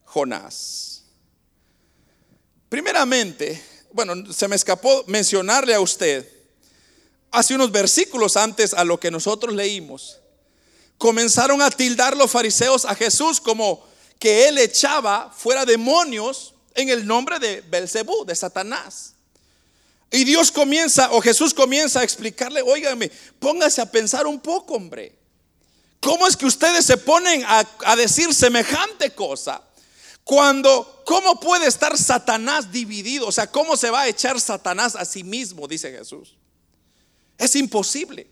Jonás. 0.05 1.05
Primeramente, 2.69 3.65
bueno, 3.93 4.31
se 4.31 4.49
me 4.49 4.57
escapó 4.57 5.05
mencionarle 5.07 5.73
a 5.73 5.81
usted 5.81 6.31
hace 7.31 7.55
unos 7.55 7.73
versículos 7.73 8.37
antes 8.37 8.75
a 8.75 8.85
lo 8.85 9.01
que 9.01 9.11
nosotros 9.11 9.55
leímos, 9.55 10.19
comenzaron 10.99 11.63
a 11.63 11.71
tildar 11.71 12.15
los 12.19 12.31
fariseos 12.31 12.85
a 12.85 12.95
Jesús 12.95 13.41
como 13.41 13.83
que 14.19 14.47
él 14.47 14.59
echaba 14.59 15.33
fuera 15.35 15.65
demonios 15.65 16.53
en 16.75 16.91
el 16.91 17.07
nombre 17.07 17.39
de 17.39 17.63
Belcebú, 17.63 18.27
de 18.27 18.37
Satanás. 18.37 19.15
Y 20.11 20.25
Dios 20.25 20.53
comienza, 20.53 21.13
o 21.13 21.23
Jesús 21.23 21.55
comienza 21.55 22.01
a 22.01 22.05
explicarle, 22.05 22.61
óigame, 22.61 23.11
póngase 23.39 23.81
a 23.81 23.91
pensar 23.91 24.27
un 24.27 24.39
poco, 24.39 24.75
hombre. 24.75 25.17
¿Cómo 26.01 26.27
es 26.27 26.37
que 26.37 26.47
ustedes 26.47 26.85
se 26.85 26.97
ponen 26.97 27.45
a, 27.45 27.67
a 27.85 27.97
decir 27.97 28.33
semejante 28.35 29.11
cosa? 29.11 29.63
Cuando, 30.25 31.03
¿cómo 31.05 31.41
puede 31.41 31.67
estar 31.67 31.97
Satanás 31.97 32.71
dividido? 32.71 33.27
O 33.27 33.33
sea, 33.33 33.47
¿cómo 33.47 33.77
se 33.77 33.91
va 33.91 34.03
a 34.03 34.09
echar 34.09 34.41
Satanás 34.41 34.95
a 34.95 35.05
sí 35.05 35.25
mismo? 35.25 35.67
Dice 35.67 35.91
Jesús. 35.91 36.37
Es 37.39 37.57
imposible. 37.57 38.29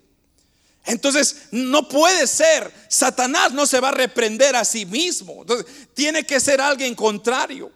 Entonces, 0.87 1.44
no 1.50 1.88
puede 1.88 2.26
ser. 2.26 2.73
Satanás 2.88 3.52
no 3.52 3.66
se 3.66 3.80
va 3.80 3.88
a 3.88 3.92
reprender 3.92 4.54
a 4.54 4.64
sí 4.64 4.87
mismo. 4.87 5.38
Entonces, 5.40 5.66
tiene 5.94 6.25
que 6.25 6.38
ser 6.38 6.61
alguien 6.61 6.94
contrario. 6.94 7.73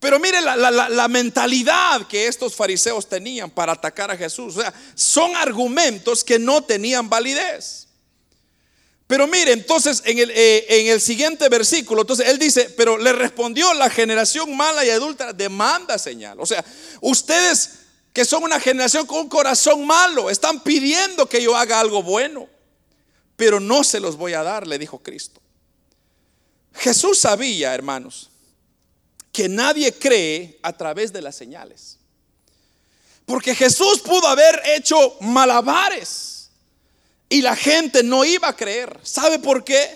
Pero 0.00 0.18
mire 0.18 0.40
la, 0.40 1.08
mentalidad 1.08 2.06
que 2.06 2.26
estos 2.26 2.54
fariseos 2.54 3.08
tenían 3.08 3.50
para 3.50 3.72
atacar 3.72 4.10
a 4.10 4.16
Jesús. 4.16 4.56
O 4.56 4.60
sea, 4.60 4.72
son 4.94 5.34
argumentos 5.36 6.22
que 6.22 6.38
no 6.38 6.62
tenían 6.62 7.08
validez. 7.08 7.83
Pero 9.06 9.26
mire, 9.26 9.52
entonces 9.52 10.02
en 10.06 10.18
el, 10.18 10.30
eh, 10.30 10.66
en 10.68 10.86
el 10.86 11.00
siguiente 11.00 11.48
versículo, 11.48 12.02
entonces 12.02 12.28
él 12.28 12.38
dice, 12.38 12.70
pero 12.76 12.96
le 12.96 13.12
respondió 13.12 13.74
la 13.74 13.90
generación 13.90 14.56
mala 14.56 14.84
y 14.84 14.90
adulta, 14.90 15.32
demanda 15.32 15.98
señal. 15.98 16.40
O 16.40 16.46
sea, 16.46 16.64
ustedes 17.00 17.84
que 18.14 18.24
son 18.24 18.44
una 18.44 18.60
generación 18.60 19.06
con 19.06 19.18
un 19.18 19.28
corazón 19.28 19.84
malo. 19.84 20.30
Están 20.30 20.60
pidiendo 20.60 21.28
que 21.28 21.42
yo 21.42 21.56
haga 21.56 21.80
algo 21.80 22.00
bueno, 22.02 22.48
pero 23.34 23.58
no 23.58 23.82
se 23.82 23.98
los 23.98 24.16
voy 24.16 24.34
a 24.34 24.44
dar, 24.44 24.68
le 24.68 24.78
dijo 24.78 25.02
Cristo. 25.02 25.42
Jesús 26.74 27.18
sabía, 27.18 27.74
hermanos, 27.74 28.30
que 29.32 29.48
nadie 29.48 29.92
cree 29.92 30.60
a 30.62 30.72
través 30.72 31.12
de 31.12 31.22
las 31.22 31.34
señales. 31.34 31.98
Porque 33.26 33.52
Jesús 33.52 34.00
pudo 34.00 34.28
haber 34.28 34.62
hecho 34.76 35.16
malabares 35.20 36.33
y 37.28 37.42
la 37.42 37.56
gente 37.56 38.02
no 38.02 38.24
iba 38.24 38.48
a 38.48 38.56
creer. 38.56 38.98
¿Sabe 39.02 39.38
por 39.38 39.64
qué? 39.64 39.88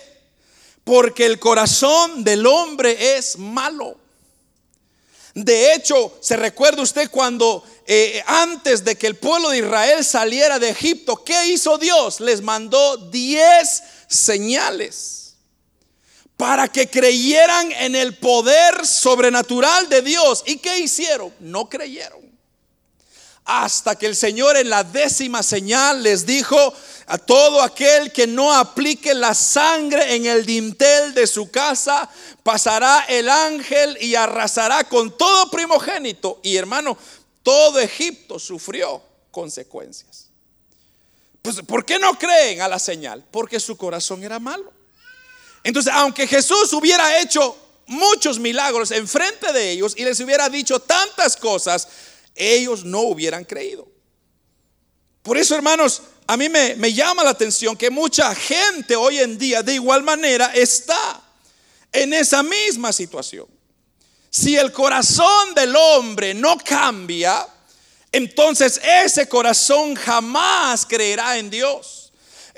Porque 0.83 1.25
el 1.25 1.39
corazón 1.39 2.23
del 2.23 2.45
hombre 2.45 3.17
es 3.17 3.37
malo. 3.37 3.97
De 5.33 5.73
hecho, 5.73 6.17
se 6.21 6.35
recuerda 6.35 6.81
usted 6.81 7.09
cuando 7.09 7.63
eh, 7.85 8.21
antes 8.25 8.83
de 8.83 8.97
que 8.97 9.07
el 9.07 9.15
pueblo 9.15 9.49
de 9.49 9.59
Israel 9.59 10.03
saliera 10.03 10.59
de 10.59 10.69
Egipto, 10.69 11.23
¿qué 11.23 11.47
hizo 11.47 11.77
Dios? 11.77 12.19
Les 12.19 12.41
mandó 12.41 12.97
diez 12.97 13.83
señales 14.07 15.35
para 16.35 16.67
que 16.67 16.89
creyeran 16.89 17.71
en 17.73 17.95
el 17.95 18.17
poder 18.17 18.85
sobrenatural 18.85 19.89
de 19.89 20.01
Dios. 20.01 20.43
¿Y 20.45 20.57
qué 20.57 20.79
hicieron? 20.79 21.33
No 21.39 21.67
creyeron. 21.67 22.28
Hasta 23.45 23.95
que 23.95 24.05
el 24.05 24.15
Señor 24.15 24.57
en 24.57 24.69
la 24.69 24.83
décima 24.83 25.41
señal 25.41 26.03
les 26.03 26.25
dijo, 26.25 26.73
a 27.07 27.17
todo 27.17 27.61
aquel 27.61 28.11
que 28.11 28.27
no 28.27 28.53
aplique 28.53 29.13
la 29.15 29.33
sangre 29.33 30.15
en 30.15 30.27
el 30.27 30.45
dintel 30.45 31.13
de 31.15 31.25
su 31.25 31.49
casa, 31.49 32.07
pasará 32.43 33.05
el 33.09 33.27
ángel 33.27 33.97
y 33.99 34.13
arrasará 34.13 34.83
con 34.83 35.17
todo 35.17 35.49
primogénito. 35.49 36.39
Y 36.43 36.55
hermano, 36.55 36.97
todo 37.41 37.79
Egipto 37.79 38.37
sufrió 38.37 39.01
consecuencias. 39.31 40.27
Pues, 41.41 41.61
¿por 41.65 41.83
qué 41.83 41.97
no 41.97 42.13
creen 42.13 42.61
a 42.61 42.67
la 42.67 42.77
señal? 42.77 43.23
Porque 43.31 43.59
su 43.59 43.75
corazón 43.75 44.23
era 44.23 44.37
malo. 44.37 44.71
Entonces, 45.63 45.91
aunque 45.95 46.27
Jesús 46.27 46.71
hubiera 46.73 47.19
hecho 47.19 47.57
muchos 47.87 48.37
milagros 48.37 48.91
enfrente 48.91 49.51
de 49.51 49.71
ellos 49.71 49.93
y 49.97 50.03
les 50.03 50.19
hubiera 50.19 50.47
dicho 50.47 50.79
tantas 50.79 51.35
cosas, 51.35 51.87
ellos 52.35 52.83
no 52.83 53.01
hubieran 53.01 53.43
creído. 53.43 53.87
Por 55.21 55.37
eso, 55.37 55.55
hermanos, 55.55 56.01
a 56.27 56.37
mí 56.37 56.47
me, 56.47 56.93
llama 56.93 57.23
la 57.23 57.31
atención 57.31 57.75
que 57.75 57.89
mucha 57.89 58.33
gente 58.35 58.95
hoy 58.95 59.19
en 59.19 59.37
día 59.37 59.63
de 59.63 59.73
igual 59.73 60.03
manera 60.03 60.51
está 60.53 61.21
en 61.91 62.13
esa 62.13 62.43
misma 62.43 62.93
situación. 62.93 63.47
Si 64.29 64.55
el 64.55 64.71
corazón 64.71 65.55
del 65.55 65.75
hombre 65.75 66.35
no 66.35 66.57
cambia, 66.57 67.47
entonces 68.11 68.79
ese 68.83 69.27
corazón 69.27 69.95
jamás 69.95 70.85
creerá 70.85 71.37
en 71.37 71.49
Dios. 71.49 71.98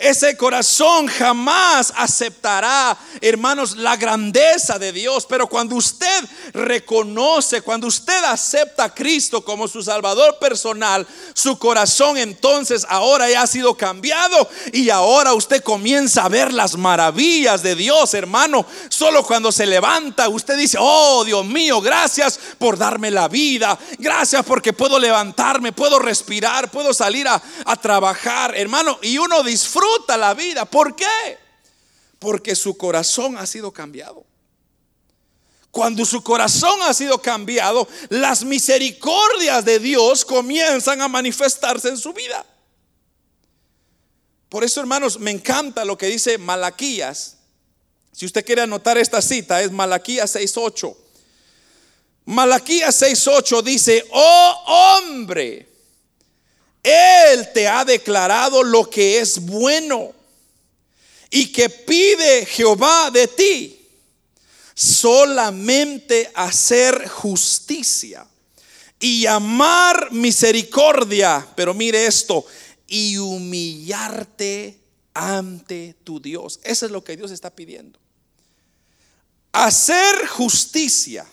Ese 0.02 0.36
corazón 0.36 1.06
jamás 1.06 1.94
aceptará, 1.96 2.98
hermanos, 3.22 3.78
la 3.78 3.96
grandeza 3.98 4.80
de 4.80 4.92
Dios. 4.92 5.28
Pero 5.30 5.46
cuando 5.46 5.76
usted 5.76 6.26
reconoce, 6.54 7.62
cuando 7.62 7.86
usted 7.86 8.24
acepta 8.24 8.86
a 8.86 8.96
Cristo 8.96 9.46
como 9.46 9.68
su 9.68 9.84
Salvador 9.84 10.40
personal, 10.40 11.06
su 11.36 11.60
corazón 11.60 12.18
entonces 12.18 12.84
ahora 12.90 13.30
ya 13.30 13.44
ha 13.44 13.48
sido 13.48 13.78
cambiado 13.78 14.50
y 14.74 14.90
ahora 14.90 15.36
usted 15.36 15.62
comienza 15.62 16.26
a 16.26 16.30
ver 16.30 16.52
las 16.52 16.76
maravillas 16.76 17.62
de 17.62 17.76
Dios, 17.76 18.16
hermano. 18.16 18.66
Solo 18.90 19.24
cuando 19.24 19.52
se 19.52 19.68
levanta, 19.68 20.30
usted 20.30 20.58
dice, 20.58 20.80
oh 20.82 21.24
Dios 21.26 21.46
mío, 21.46 21.80
gracias 21.80 22.40
por 22.58 22.76
darme 22.76 23.12
la 23.12 23.28
vida. 23.28 23.78
Gracias 24.00 24.44
porque 24.48 24.74
puedo 24.74 24.98
levantarme, 24.98 25.72
puedo 25.74 26.00
respirar, 26.00 26.72
puedo 26.72 26.92
salir 26.92 27.28
a, 27.28 27.40
a 27.66 27.76
trabajar, 27.76 28.58
hermano. 28.58 28.98
Y 29.04 29.20
uno 29.20 29.44
disfruta 29.44 29.91
la 30.18 30.34
vida. 30.34 30.66
¿Por 30.66 30.96
qué? 30.96 31.38
Porque 32.20 32.56
su 32.56 32.78
corazón 32.78 33.38
ha 33.38 33.46
sido 33.46 33.72
cambiado. 33.72 34.26
Cuando 35.72 36.04
su 36.06 36.22
corazón 36.22 36.82
ha 36.82 36.94
sido 36.94 37.22
cambiado, 37.22 37.88
las 38.10 38.44
misericordias 38.44 39.64
de 39.64 39.80
Dios 39.80 40.26
comienzan 40.26 41.02
a 41.02 41.08
manifestarse 41.08 41.88
en 41.88 41.98
su 41.98 42.12
vida. 42.12 42.46
Por 44.50 44.66
eso, 44.66 44.82
hermanos, 44.82 45.18
me 45.18 45.32
encanta 45.32 45.86
lo 45.86 45.98
que 45.98 46.08
dice 46.08 46.38
Malaquías. 46.38 47.38
Si 48.12 48.26
usted 48.26 48.46
quiere 48.46 48.62
anotar 48.62 48.98
esta 48.98 49.22
cita, 49.22 49.62
es 49.62 49.72
Malaquías 49.72 50.36
6:8. 50.36 50.98
Malaquías 52.26 52.94
6:8 53.02 53.62
dice, 53.62 54.06
"Oh 54.12 54.98
hombre, 54.98 55.71
él 56.84 57.52
te 57.54 57.68
ha 57.68 57.86
declarado 57.86 58.64
lo 58.64 58.90
que 58.90 59.20
es 59.20 59.40
bueno 59.40 60.14
y 61.30 61.52
que 61.52 61.70
pide 61.70 62.46
Jehová 62.46 63.12
de 63.12 63.28
ti. 63.28 63.78
Solamente 64.74 66.32
hacer 66.34 67.08
justicia 67.08 68.26
y 69.00 69.26
amar 69.26 70.12
misericordia. 70.12 71.48
Pero 71.56 71.74
mire 71.74 72.06
esto, 72.06 72.46
y 72.88 73.18
humillarte 73.18 74.78
ante 75.14 75.96
tu 76.04 76.20
Dios. 76.20 76.60
Eso 76.64 76.86
es 76.86 76.92
lo 76.92 77.04
que 77.04 77.16
Dios 77.16 77.32
está 77.32 77.50
pidiendo. 77.50 77.98
Hacer 79.54 80.28
justicia, 80.28 81.26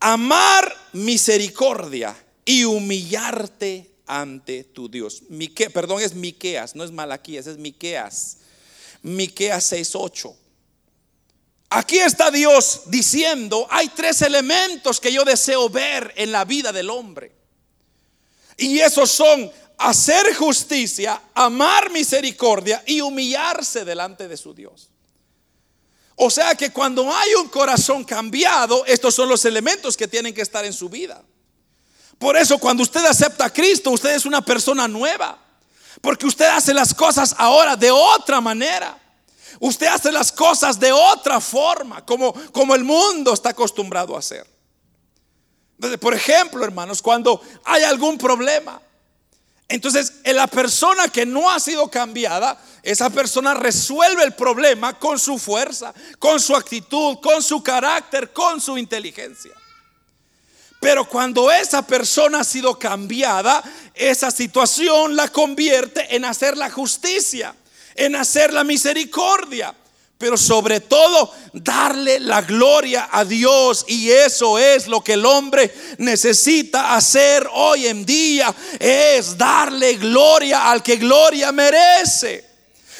amar 0.00 0.76
misericordia 0.92 2.16
y 2.44 2.64
humillarte 2.64 3.91
ante 4.06 4.64
tu 4.64 4.88
Dios. 4.88 5.22
Perdón, 5.72 6.00
es 6.00 6.14
Miqueas, 6.14 6.74
no 6.74 6.84
es 6.84 6.90
Malaquías, 6.90 7.46
es 7.46 7.58
Miqueas. 7.58 8.38
Miqueas 9.02 9.72
6:8. 9.72 10.34
Aquí 11.70 11.98
está 11.98 12.30
Dios 12.30 12.82
diciendo, 12.86 13.66
hay 13.70 13.88
tres 13.88 14.20
elementos 14.20 15.00
que 15.00 15.12
yo 15.12 15.24
deseo 15.24 15.70
ver 15.70 16.12
en 16.16 16.30
la 16.30 16.44
vida 16.44 16.70
del 16.70 16.90
hombre. 16.90 17.32
Y 18.58 18.78
esos 18.80 19.10
son 19.10 19.50
hacer 19.78 20.34
justicia, 20.34 21.20
amar 21.34 21.90
misericordia 21.90 22.82
y 22.86 23.00
humillarse 23.00 23.84
delante 23.84 24.28
de 24.28 24.36
su 24.36 24.52
Dios. 24.52 24.90
O 26.16 26.30
sea 26.30 26.54
que 26.54 26.70
cuando 26.70 27.12
hay 27.12 27.34
un 27.34 27.48
corazón 27.48 28.04
cambiado, 28.04 28.84
estos 28.84 29.14
son 29.14 29.28
los 29.28 29.44
elementos 29.44 29.96
que 29.96 30.06
tienen 30.06 30.34
que 30.34 30.42
estar 30.42 30.64
en 30.64 30.72
su 30.72 30.88
vida. 30.88 31.24
Por 32.22 32.36
eso 32.36 32.56
cuando 32.56 32.84
usted 32.84 33.04
acepta 33.04 33.46
a 33.46 33.50
Cristo, 33.52 33.90
usted 33.90 34.14
es 34.14 34.24
una 34.24 34.40
persona 34.42 34.86
nueva. 34.86 35.36
Porque 36.00 36.24
usted 36.24 36.44
hace 36.44 36.72
las 36.72 36.94
cosas 36.94 37.34
ahora 37.36 37.74
de 37.74 37.90
otra 37.90 38.40
manera. 38.40 38.96
Usted 39.58 39.88
hace 39.88 40.12
las 40.12 40.30
cosas 40.30 40.78
de 40.78 40.92
otra 40.92 41.40
forma, 41.40 42.06
como, 42.06 42.32
como 42.52 42.76
el 42.76 42.84
mundo 42.84 43.34
está 43.34 43.48
acostumbrado 43.48 44.14
a 44.14 44.20
hacer. 44.20 44.46
Entonces, 45.74 45.98
por 45.98 46.14
ejemplo, 46.14 46.62
hermanos, 46.62 47.02
cuando 47.02 47.42
hay 47.64 47.82
algún 47.82 48.16
problema, 48.18 48.80
entonces 49.68 50.12
la 50.24 50.46
persona 50.46 51.08
que 51.08 51.26
no 51.26 51.50
ha 51.50 51.58
sido 51.58 51.90
cambiada, 51.90 52.56
esa 52.84 53.10
persona 53.10 53.52
resuelve 53.52 54.22
el 54.22 54.34
problema 54.34 54.96
con 54.96 55.18
su 55.18 55.40
fuerza, 55.40 55.92
con 56.20 56.38
su 56.38 56.54
actitud, 56.54 57.18
con 57.20 57.42
su 57.42 57.64
carácter, 57.64 58.32
con 58.32 58.60
su 58.60 58.78
inteligencia. 58.78 59.50
Pero 60.82 61.04
cuando 61.04 61.48
esa 61.52 61.86
persona 61.86 62.40
ha 62.40 62.44
sido 62.44 62.76
cambiada, 62.76 63.62
esa 63.94 64.32
situación 64.32 65.14
la 65.14 65.28
convierte 65.28 66.16
en 66.16 66.24
hacer 66.24 66.56
la 66.58 66.70
justicia, 66.70 67.54
en 67.94 68.16
hacer 68.16 68.52
la 68.52 68.64
misericordia, 68.64 69.72
pero 70.18 70.36
sobre 70.36 70.80
todo 70.80 71.32
darle 71.52 72.18
la 72.18 72.42
gloria 72.42 73.08
a 73.12 73.24
Dios. 73.24 73.84
Y 73.86 74.10
eso 74.10 74.58
es 74.58 74.88
lo 74.88 75.04
que 75.04 75.12
el 75.12 75.24
hombre 75.24 75.72
necesita 75.98 76.96
hacer 76.96 77.48
hoy 77.52 77.86
en 77.86 78.04
día, 78.04 78.52
es 78.80 79.38
darle 79.38 79.94
gloria 79.94 80.68
al 80.68 80.82
que 80.82 80.96
gloria 80.96 81.52
merece, 81.52 82.44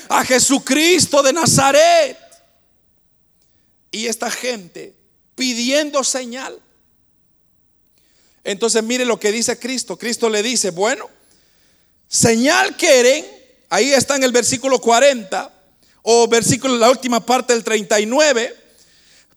a 0.09 0.25
Jesucristo 0.25 1.21
de 1.21 1.33
Nazaret. 1.33 2.17
Y 3.91 4.07
esta 4.07 4.31
gente 4.31 4.95
pidiendo 5.35 6.05
señal 6.05 6.63
entonces 8.45 8.83
mire 8.83 9.05
lo 9.05 9.19
que 9.19 9.33
dice 9.33 9.59
Cristo. 9.59 9.97
Cristo 9.97 10.29
le 10.29 10.43
dice, 10.43 10.71
bueno, 10.71 11.09
señal 12.09 12.77
quieren, 12.77 13.27
ahí 13.69 13.93
está 13.93 14.17
en 14.17 14.25
el 14.25 14.33
versículo 14.33 14.81
40 14.81 15.53
o 16.03 16.29
versículo, 16.29 16.77
la 16.77 16.91
última 16.91 17.25
parte 17.25 17.53
del 17.53 17.63
39, 17.63 18.55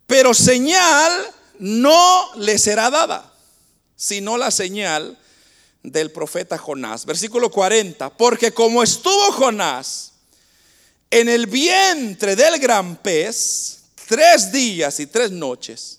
pero 0.08 0.34
señal 0.34 1.12
no 1.60 2.32
le 2.36 2.58
será 2.58 2.90
dada, 2.90 3.32
sino 3.96 4.38
la 4.38 4.52
señal 4.52 5.18
del 5.84 6.12
profeta 6.12 6.58
Jonás. 6.58 7.06
Versículo 7.06 7.52
40, 7.52 8.10
porque 8.18 8.52
como 8.52 8.82
estuvo 8.82 9.32
Jonás 9.32 10.14
en 11.12 11.30
el 11.30 11.46
vientre 11.48 12.36
del 12.36 12.60
gran 12.60 12.98
pez 12.98 13.80
tres 14.08 14.52
días 14.52 15.00
y 15.00 15.08
tres 15.08 15.32
noches, 15.32 15.95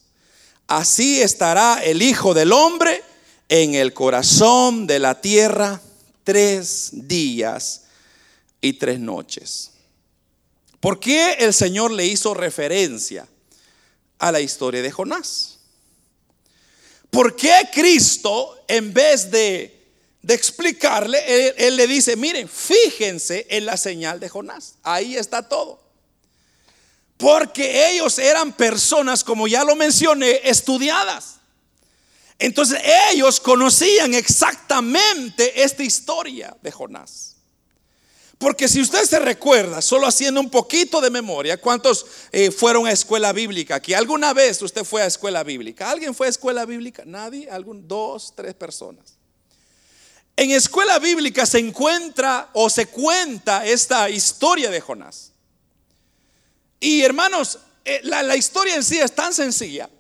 Así 0.67 1.23
estará 1.23 1.83
el 1.85 2.03
Hijo 2.03 2.35
del 2.35 2.53
Hombre 2.53 3.03
en 3.49 3.75
el 3.75 3.95
corazón 3.95 4.87
de 4.87 4.99
la 4.99 5.21
tierra 5.21 5.81
tres 6.25 6.91
días 6.93 7.83
y 8.61 8.73
tres 8.73 8.99
noches. 8.99 9.71
¿Por 10.81 10.99
qué 10.99 11.35
el 11.35 11.55
Señor 11.55 11.93
le 11.93 12.07
hizo 12.07 12.35
referencia 12.35 13.29
a 14.19 14.33
la 14.33 14.41
historia 14.41 14.83
de 14.83 14.91
Jonás? 14.91 15.59
¿Por 17.11 17.37
qué 17.37 17.53
Cristo, 17.73 18.65
en 18.67 18.93
vez 18.93 19.31
de, 19.31 19.73
explicarle, 20.27 21.55
él 21.57 21.77
le 21.77 21.87
dice, 21.87 22.17
miren, 22.17 22.49
fíjense 22.49 23.47
en 23.49 23.67
la 23.67 23.77
señal 23.77 24.19
de 24.19 24.29
Jonás? 24.29 24.75
Ahí 24.83 25.17
está 25.17 25.49
todo. 25.49 25.86
Porque 27.17 27.91
ellos 27.91 28.19
eran 28.19 28.53
personas, 28.53 29.25
como 29.25 29.49
ya 29.49 29.65
lo 29.65 29.75
mencioné, 29.75 30.41
estudiadas. 30.45 31.37
Entonces 32.39 32.81
ellos 33.11 33.41
conocían 33.41 34.13
exactamente 34.15 35.63
esta 35.63 35.83
historia 35.83 36.57
de 36.63 36.71
Jonás. 36.71 37.37
Porque 38.39 38.69
si 38.69 38.83
usted 38.83 39.05
se 39.05 39.19
recuerda, 39.19 39.81
solo 39.81 40.07
haciendo 40.07 40.41
un 40.41 40.51
poquito 40.51 41.01
de 41.01 41.09
memoria, 41.09 41.57
¿cuántos 41.57 42.05
eh, 42.33 42.51
fueron 42.51 42.87
a 42.87 42.93
escuela 42.93 43.33
bíblica? 43.33 43.81
Que 43.81 43.97
alguna 43.97 44.35
vez 44.35 44.61
usted 44.61 44.85
fue 44.85 45.03
a 45.03 45.07
escuela 45.07 45.43
bíblica. 45.43 45.91
¿Alguien 45.91 46.15
fue 46.15 46.27
a 46.27 46.31
escuela 46.31 46.67
bíblica? 46.67 47.05
Nadie, 47.07 47.49
algún 47.49 47.89
dos, 47.89 48.35
tres 48.37 48.53
personas. 48.53 49.17
En 50.37 50.51
escuela 50.51 50.99
bíblica 50.99 51.47
se 51.47 51.59
encuentra 51.59 52.51
o 52.53 52.69
se 52.69 52.87
cuenta 52.87 53.65
esta 53.65 54.11
historia 54.11 54.69
de 54.71 54.83
Jonás. 54.83 55.33
Y 56.87 57.03
hermanos, 57.03 57.59
eh, 57.85 57.99
la, 58.05 58.37
historia 58.37 58.77
en 58.77 58.85
sí 58.85 58.97
es 58.97 59.13
tan 59.13 59.35
sencilla 59.35 59.91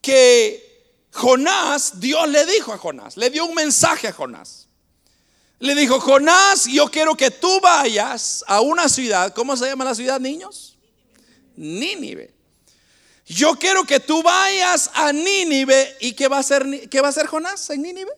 que 0.00 0.94
Jonás, 1.10 1.98
Dios 1.98 2.28
le 2.28 2.46
dijo 2.46 2.72
a 2.72 2.78
Jonás, 2.78 3.16
le 3.16 3.30
dio 3.30 3.44
un 3.44 3.54
mensaje 3.56 4.06
a 4.06 4.12
Jonás. 4.12 4.68
Le 5.58 5.74
dijo, 5.74 5.98
Jonás, 5.98 6.66
yo 6.66 6.88
quiero 6.88 7.16
que 7.16 7.32
tú 7.32 7.60
vayas 7.60 8.44
a 8.46 8.60
una 8.60 8.88
ciudad, 8.88 9.34
¿cómo 9.34 9.56
se 9.56 9.66
llama 9.66 9.86
la 9.86 9.94
ciudad, 9.96 10.20
niños? 10.20 10.78
Nínive. 11.56 12.32
Yo 13.26 13.56
quiero 13.56 13.82
que 13.82 13.98
tú 13.98 14.22
vayas 14.22 14.92
a 14.94 15.12
Nínive 15.12 15.96
y 15.98 16.12
¿qué 16.12 16.28
va 16.28 16.36
a 16.36 16.40
hacer, 16.40 16.88
qué 16.88 17.00
va 17.00 17.08
a 17.08 17.10
hacer 17.10 17.26
Jonás 17.26 17.70
en 17.70 17.82
Nínive? 17.82 18.12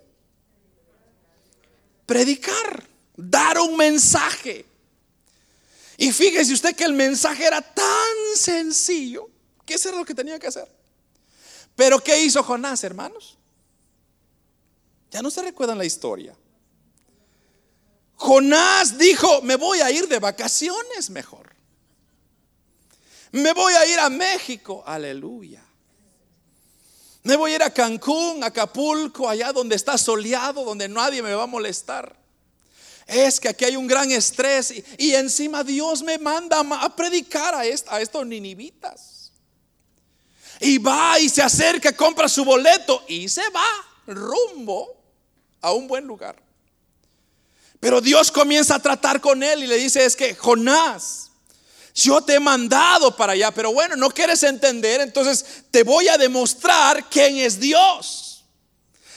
Predicar, 2.04 2.86
dar 3.16 3.58
un 3.58 3.78
mensaje. 3.78 4.66
Y 6.00 6.12
fíjese 6.12 6.54
usted 6.54 6.74
que 6.74 6.84
el 6.84 6.94
mensaje 6.94 7.44
era 7.44 7.60
tan 7.60 7.84
sencillo 8.34 9.28
que 9.66 9.74
eso 9.74 9.90
era 9.90 9.98
lo 9.98 10.04
que 10.06 10.14
tenía 10.14 10.38
que 10.38 10.46
hacer. 10.46 10.66
Pero 11.76 12.02
¿qué 12.02 12.18
hizo 12.24 12.42
Jonás, 12.42 12.82
hermanos? 12.84 13.36
Ya 15.10 15.20
no 15.20 15.30
se 15.30 15.42
recuerdan 15.42 15.76
la 15.76 15.84
historia. 15.84 16.34
Jonás 18.14 18.96
dijo, 18.96 19.42
me 19.42 19.56
voy 19.56 19.80
a 19.80 19.90
ir 19.90 20.08
de 20.08 20.18
vacaciones 20.18 21.10
mejor. 21.10 21.54
Me 23.32 23.52
voy 23.52 23.74
a 23.74 23.84
ir 23.84 24.00
a 24.00 24.08
México, 24.08 24.82
aleluya. 24.86 25.62
Me 27.24 27.36
voy 27.36 27.52
a 27.52 27.56
ir 27.56 27.62
a 27.62 27.74
Cancún, 27.74 28.42
Acapulco, 28.42 29.28
allá 29.28 29.52
donde 29.52 29.76
está 29.76 29.98
soleado, 29.98 30.64
donde 30.64 30.88
nadie 30.88 31.22
me 31.22 31.34
va 31.34 31.42
a 31.42 31.46
molestar. 31.46 32.19
Es 33.10 33.40
que 33.40 33.48
aquí 33.48 33.64
hay 33.64 33.74
un 33.74 33.88
gran 33.88 34.08
estrés 34.12 34.72
y, 34.96 35.14
encima 35.14 35.64
Dios 35.64 36.00
me 36.00 36.16
manda 36.16 36.60
a 36.60 36.94
predicar 36.94 37.56
a, 37.56 37.62
a 37.62 38.00
estos 38.00 38.24
ninivitas. 38.24 39.32
Y 40.60 40.78
va 40.78 41.18
y 41.18 41.28
se 41.28 41.42
acerca, 41.42 41.96
compra 41.96 42.28
su 42.28 42.44
boleto 42.44 43.02
y 43.08 43.28
se 43.28 43.48
va 43.50 43.66
rumbo 44.06 44.96
a 45.60 45.72
un 45.72 45.88
buen 45.88 46.06
lugar. 46.06 46.40
Pero 47.80 48.00
Dios 48.00 48.30
comienza 48.30 48.76
a 48.76 48.78
tratar 48.78 49.20
con 49.20 49.42
él 49.42 49.64
y 49.64 49.66
le 49.66 49.76
dice, 49.76 50.04
es 50.04 50.14
que 50.14 50.36
Jonás, 50.36 51.32
yo 51.94 52.20
te 52.20 52.34
he 52.34 52.40
mandado 52.40 53.16
para 53.16 53.32
allá, 53.32 53.50
pero 53.50 53.72
bueno, 53.72 53.96
no 53.96 54.10
quieres 54.10 54.44
entender, 54.44 55.00
entonces 55.00 55.64
te 55.72 55.82
voy 55.82 56.06
a 56.06 56.16
demostrar 56.16 57.08
quién 57.10 57.38
es 57.38 57.58
Dios. 57.58 58.44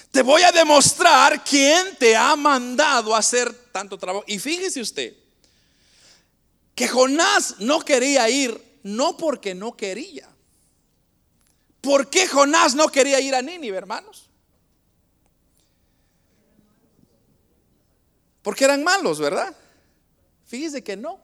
Te 0.10 0.23
voy 0.23 0.41
a 0.41 0.51
demostrar 0.51 1.43
quién 1.43 1.95
te 1.97 2.15
ha 2.15 2.36
mandado 2.36 3.15
a 3.15 3.19
hacer 3.19 3.62
tanto 3.73 3.97
trabajo. 3.97 4.23
Y 4.27 4.39
fíjese 4.39 4.79
usted, 4.79 5.13
que 6.75 6.88
Jonás 6.88 7.55
no 7.59 7.81
quería 7.81 8.29
ir, 8.29 8.79
no 8.83 9.17
porque 9.17 9.53
no 9.53 9.75
quería. 9.75 10.29
¿Por 11.81 12.09
qué 12.09 12.27
Jonás 12.27 12.75
no 12.75 12.88
quería 12.88 13.19
ir 13.19 13.36
a 13.36 13.41
Nínive, 13.41 13.77
hermanos? 13.77 14.29
Porque 18.41 18.63
eran 18.63 18.83
malos, 18.83 19.19
¿verdad? 19.19 19.53
Fíjese 20.45 20.83
que 20.83 20.95
no. 20.95 21.19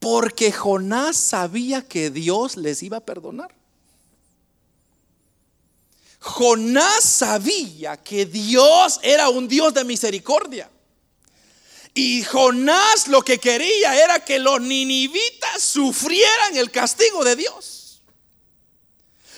Porque 0.00 0.50
Jonás 0.50 1.16
sabía 1.16 1.86
que 1.86 2.10
Dios 2.10 2.56
les 2.56 2.82
iba 2.82 2.96
a 2.96 3.04
perdonar. 3.04 3.59
Jonás 6.20 7.02
sabía 7.02 7.96
que 7.96 8.26
Dios 8.26 9.00
era 9.02 9.30
un 9.30 9.48
Dios 9.48 9.72
de 9.72 9.84
misericordia. 9.84 10.70
Y 11.94 12.22
Jonás 12.22 13.08
lo 13.08 13.22
que 13.22 13.38
quería 13.38 14.02
era 14.04 14.24
que 14.24 14.38
los 14.38 14.60
ninivitas 14.60 15.62
sufrieran 15.62 16.56
el 16.56 16.70
castigo 16.70 17.24
de 17.24 17.36
Dios. 17.36 18.02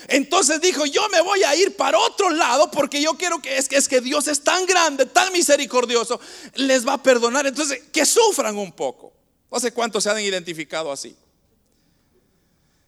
Entonces 0.09 0.61
dijo, 0.61 0.85
yo 0.85 1.09
me 1.09 1.21
voy 1.21 1.45
a 1.45 1.55
ir 1.55 1.77
para 1.77 1.99
otro 1.99 2.29
lado 2.31 2.71
porque 2.71 3.01
yo 3.01 3.15
quiero 3.15 3.41
que 3.41 3.57
es, 3.57 3.69
que 3.69 3.77
es 3.77 3.89
que 3.89 4.01
Dios 4.01 4.27
es 4.27 4.43
tan 4.43 4.67
grande, 4.67 5.07
tan 5.07 5.33
misericordioso, 5.33 6.21
les 6.55 6.87
va 6.87 6.95
a 6.95 7.03
perdonar. 7.03 7.47
Entonces, 7.47 7.81
que 7.93 8.05
sufran 8.05 8.59
un 8.59 8.73
poco. 8.73 9.13
No 9.51 9.61
sé 9.61 9.73
cuántos 9.73 10.03
se 10.03 10.11
han 10.11 10.21
identificado 10.21 10.91
así. 10.91 11.17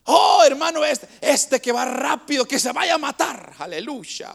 Oh, 0.04 0.42
hermano, 0.44 0.84
este, 0.84 1.08
este 1.20 1.60
que 1.60 1.72
va 1.72 1.84
rápido, 1.84 2.44
que 2.44 2.58
se 2.58 2.72
vaya 2.72 2.94
a 2.94 2.98
matar. 2.98 3.54
Aleluya. 3.58 4.34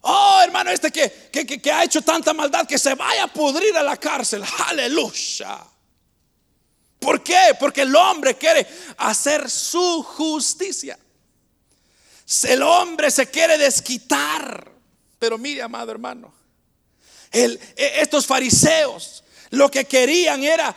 Oh, 0.00 0.40
hermano, 0.42 0.70
este 0.70 0.90
que, 0.90 1.30
que, 1.30 1.46
que, 1.46 1.72
ha 1.72 1.84
hecho 1.84 2.02
tanta 2.02 2.34
maldad, 2.34 2.66
que 2.66 2.76
se 2.76 2.94
vaya 2.94 3.24
a 3.24 3.28
pudrir 3.28 3.76
a 3.76 3.84
la 3.84 3.96
cárcel. 3.96 4.42
Aleluya. 4.66 5.60
¿Por 6.98 7.22
qué? 7.22 7.56
Porque 7.58 7.82
el 7.82 7.94
hombre 7.94 8.36
quiere 8.36 8.66
hacer 8.96 9.48
su 9.48 10.02
justicia. 10.02 10.98
El 12.44 12.62
hombre 12.62 13.10
se 13.12 13.28
quiere 13.28 13.58
desquitar. 13.58 14.72
Pero 15.18 15.38
mire, 15.38 15.62
amado 15.62 15.92
hermano, 15.92 16.34
e, 17.30 17.58
estos 17.76 18.26
fariseos 18.26 19.22
lo 19.50 19.70
que 19.70 19.84
querían 19.84 20.42
era 20.42 20.74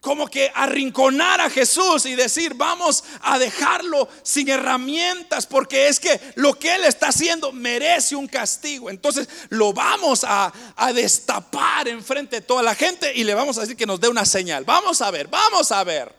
como 0.00 0.28
que 0.28 0.50
arrinconar 0.54 1.40
a 1.40 1.50
Jesús 1.50 2.06
y 2.06 2.14
decir, 2.14 2.54
vamos 2.54 3.02
a 3.20 3.38
dejarlo 3.38 4.08
sin 4.22 4.48
herramientas, 4.48 5.46
porque 5.46 5.88
es 5.88 5.98
que 5.98 6.20
lo 6.36 6.58
que 6.58 6.74
él 6.74 6.84
está 6.84 7.08
haciendo 7.08 7.52
merece 7.52 8.14
un 8.14 8.28
castigo. 8.28 8.90
Entonces 8.90 9.28
lo 9.48 9.72
vamos 9.72 10.24
a, 10.24 10.52
a 10.76 10.92
destapar 10.92 11.88
enfrente 11.88 12.36
de 12.36 12.42
toda 12.42 12.62
la 12.62 12.74
gente 12.74 13.12
y 13.14 13.24
le 13.24 13.34
vamos 13.34 13.58
a 13.58 13.62
decir 13.62 13.76
que 13.76 13.86
nos 13.86 14.00
dé 14.00 14.08
una 14.08 14.24
señal. 14.24 14.64
Vamos 14.64 15.02
a 15.02 15.10
ver, 15.10 15.26
vamos 15.26 15.72
a 15.72 15.82
ver. 15.82 16.14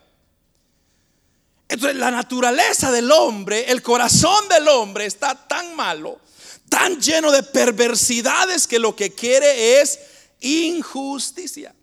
Entonces 1.69 1.97
la 1.97 2.11
naturaleza 2.11 2.91
del 2.91 3.11
hombre, 3.11 3.71
el 3.71 3.81
corazón 3.81 4.47
del 4.49 4.67
hombre 4.67 5.05
está 5.05 5.35
tan 5.47 5.75
malo, 5.75 6.19
tan 6.67 6.99
lleno 6.99 7.31
de 7.31 7.43
perversidades 7.43 8.67
que 8.67 8.79
lo 8.79 8.95
que 8.95 9.13
quiere 9.13 9.79
es 9.79 9.99
injusticia. 10.41 11.73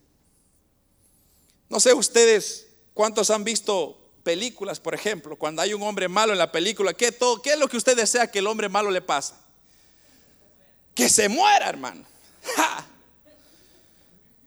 No 1.68 1.80
sé 1.80 1.92
ustedes 1.92 2.68
cuántos 2.94 3.30
han 3.30 3.44
visto 3.44 3.98
películas, 4.22 4.80
por 4.80 4.94
ejemplo, 4.94 5.36
cuando 5.36 5.62
hay 5.62 5.74
un 5.74 5.82
hombre 5.82 6.08
malo 6.08 6.32
en 6.32 6.38
la 6.38 6.50
película, 6.50 6.94
¿qué, 6.94 7.12
todo, 7.12 7.40
¿qué 7.42 7.52
es 7.52 7.58
lo 7.58 7.68
que 7.68 7.76
usted 7.76 7.96
desea 7.96 8.30
que 8.30 8.40
el 8.40 8.46
hombre 8.46 8.68
malo 8.68 8.90
le 8.90 9.00
pasa? 9.00 9.40
Que 10.94 11.08
se 11.08 11.28
muera, 11.28 11.68
hermano. 11.68 12.04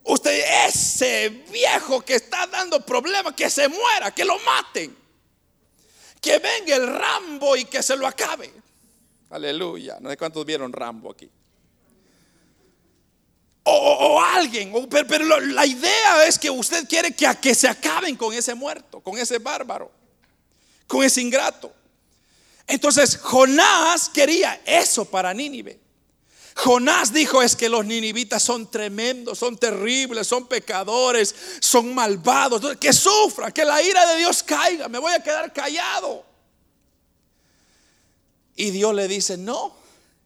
Usted, 0.03 0.67
ese 0.67 1.29
viejo 1.51 2.01
que 2.01 2.15
está 2.15 2.47
dando 2.47 2.83
problemas, 2.83 3.35
que 3.35 3.49
se 3.49 3.67
muera, 3.67 4.11
que 4.11 4.25
lo 4.25 4.39
maten. 4.39 4.97
Que 6.19 6.39
venga 6.39 6.75
el 6.75 6.87
Rambo 6.87 7.55
y 7.55 7.65
que 7.65 7.83
se 7.83 7.95
lo 7.95 8.07
acabe. 8.07 8.51
Aleluya. 9.29 9.97
No 9.99 10.09
sé 10.09 10.17
cuántos 10.17 10.43
vieron 10.45 10.73
Rambo 10.73 11.11
aquí 11.11 11.29
o, 13.69 14.21
alguien, 14.21 14.73
pero, 14.89 15.39
la 15.39 15.65
idea 15.65 16.25
es 16.25 16.39
que 16.39 16.49
usted 16.49 16.87
quiere 16.87 17.13
que, 17.13 17.27
que 17.41 17.55
se 17.55 17.67
acaben 17.67 18.15
con 18.15 18.33
ese 18.33 18.55
muerto, 18.55 18.99
con 19.01 19.17
ese 19.17 19.37
bárbaro, 19.37 19.91
con 20.87 21.03
ese 21.03 21.21
ingrato. 21.21 21.73
Entonces 22.67 23.17
Jonás 23.17 24.09
quería 24.09 24.61
eso 24.65 25.05
para 25.05 25.33
Nínive. 25.33 25.79
Jonás 26.55 27.13
dijo 27.13 27.41
es 27.41 27.55
que 27.55 27.69
los 27.69 27.85
ninivitas 27.85 28.43
son 28.43 28.69
tremendos, 28.69 29.39
son 29.39 29.57
terribles, 29.57 30.27
son 30.27 30.45
pecadores, 30.45 31.33
son 31.61 31.95
malvados, 31.95 32.61
que 32.77 32.91
sufra, 32.91 33.51
que 33.51 33.63
la 33.63 33.81
ira 33.81 34.05
de 34.11 34.17
Dios 34.17 34.43
caiga, 34.43 34.89
me 34.89 34.99
voy 34.99 35.13
a 35.13 35.23
quedar 35.23 35.53
callado. 35.53 36.25
Y 38.57 38.71
Dios 38.71 38.93
le 38.93 39.07
dice, 39.07 39.37
no, 39.37 39.73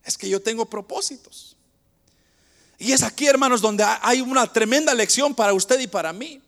es 0.03 0.17
que 0.17 0.27
yo 0.27 0.41
tengo 0.41 0.65
propósitos. 0.65 1.52
Y 2.83 2.91
es 2.91 3.01
aquí, 3.01 3.27
hermanos, 3.27 3.61
donde 3.61 3.85
hay 4.01 4.19
una 4.19 4.45
tremenda 4.45 4.93
lección 4.93 5.33
para 5.33 5.53
usted 5.53 5.79
y 5.79 5.87
para 5.87 6.11
mí. 6.11 6.41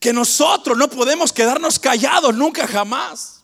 Que 0.00 0.10
nosotros 0.10 0.78
no 0.78 0.88
podemos 0.88 1.34
quedarnos 1.34 1.78
callados 1.78 2.34
nunca 2.34 2.66
jamás. 2.66 3.42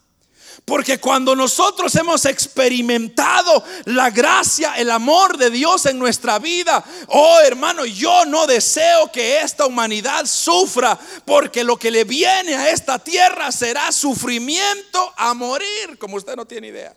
Porque 0.65 0.99
cuando 0.99 1.37
nosotros 1.37 1.95
hemos 1.97 2.25
experimentado 2.25 3.63
la 3.85 4.09
gracia, 4.09 4.77
el 4.79 4.91
amor 4.91 5.37
de 5.37 5.51
Dios 5.51 5.85
en 5.85 5.99
nuestra 5.99 6.39
vida, 6.39 6.83
oh 7.09 7.39
hermano, 7.45 7.85
yo 7.85 8.25
no 8.25 8.47
deseo 8.47 9.13
que 9.13 9.43
esta 9.43 9.67
humanidad 9.67 10.25
sufra, 10.25 10.99
porque 11.27 11.65
lo 11.65 11.79
que 11.79 11.91
le 11.91 12.05
viene 12.05 12.55
a 12.55 12.71
esta 12.71 12.99
tierra 12.99 13.53
será 13.53 13.93
sufrimiento 13.93 15.13
a 15.19 15.35
morir, 15.35 15.99
como 15.99 16.17
usted 16.17 16.35
no 16.35 16.47
tiene 16.47 16.69
idea. 16.69 16.97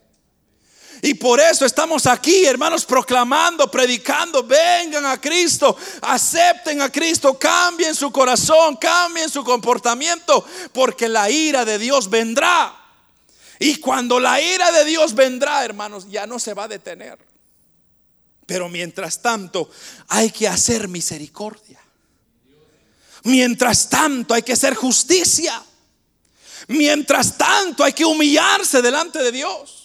Y 1.02 1.14
por 1.14 1.40
eso 1.40 1.66
estamos 1.66 2.08
aquí, 2.08 2.46
hermanos, 2.46 2.86
proclamando, 2.86 3.70
predicando, 3.70 4.44
vengan 4.44 5.06
a 5.06 5.20
Cristo, 5.22 5.78
acepten 6.02 6.82
a 6.82 6.92
Cristo, 6.92 7.38
cambien 7.38 7.94
su 7.94 8.12
corazón, 8.12 8.78
cambien 8.78 9.30
su 9.30 9.44
comportamiento, 9.44 10.44
porque 10.74 11.08
la 11.08 11.30
ira 11.30 11.66
de 11.66 11.78
Dios 11.78 12.10
vendrá. 12.10 12.76
Y 13.60 13.78
cuando 13.78 14.20
la 14.20 14.42
ira 14.42 14.72
de 14.72 14.86
Dios 14.86 15.14
vendrá, 15.14 15.64
hermanos, 15.64 16.08
ya 16.10 16.26
no 16.26 16.40
se 16.40 16.54
va 16.54 16.64
a 16.64 16.68
detener. 16.68 17.18
Pero 18.46 18.70
mientras 18.70 19.22
tanto, 19.22 19.70
hay 20.08 20.32
que 20.32 20.48
hacer 20.48 20.88
misericordia. 20.88 21.80
Mientras 23.24 23.90
tanto, 23.90 24.34
hay 24.34 24.42
que 24.42 24.54
hacer 24.54 24.74
justicia. 24.74 25.62
Mientras 26.68 27.38
tanto, 27.38 27.84
hay 27.84 27.94
que 27.94 28.06
humillarse 28.06 28.82
delante 28.82 29.20
de 29.20 29.32
Dios. 29.32 29.77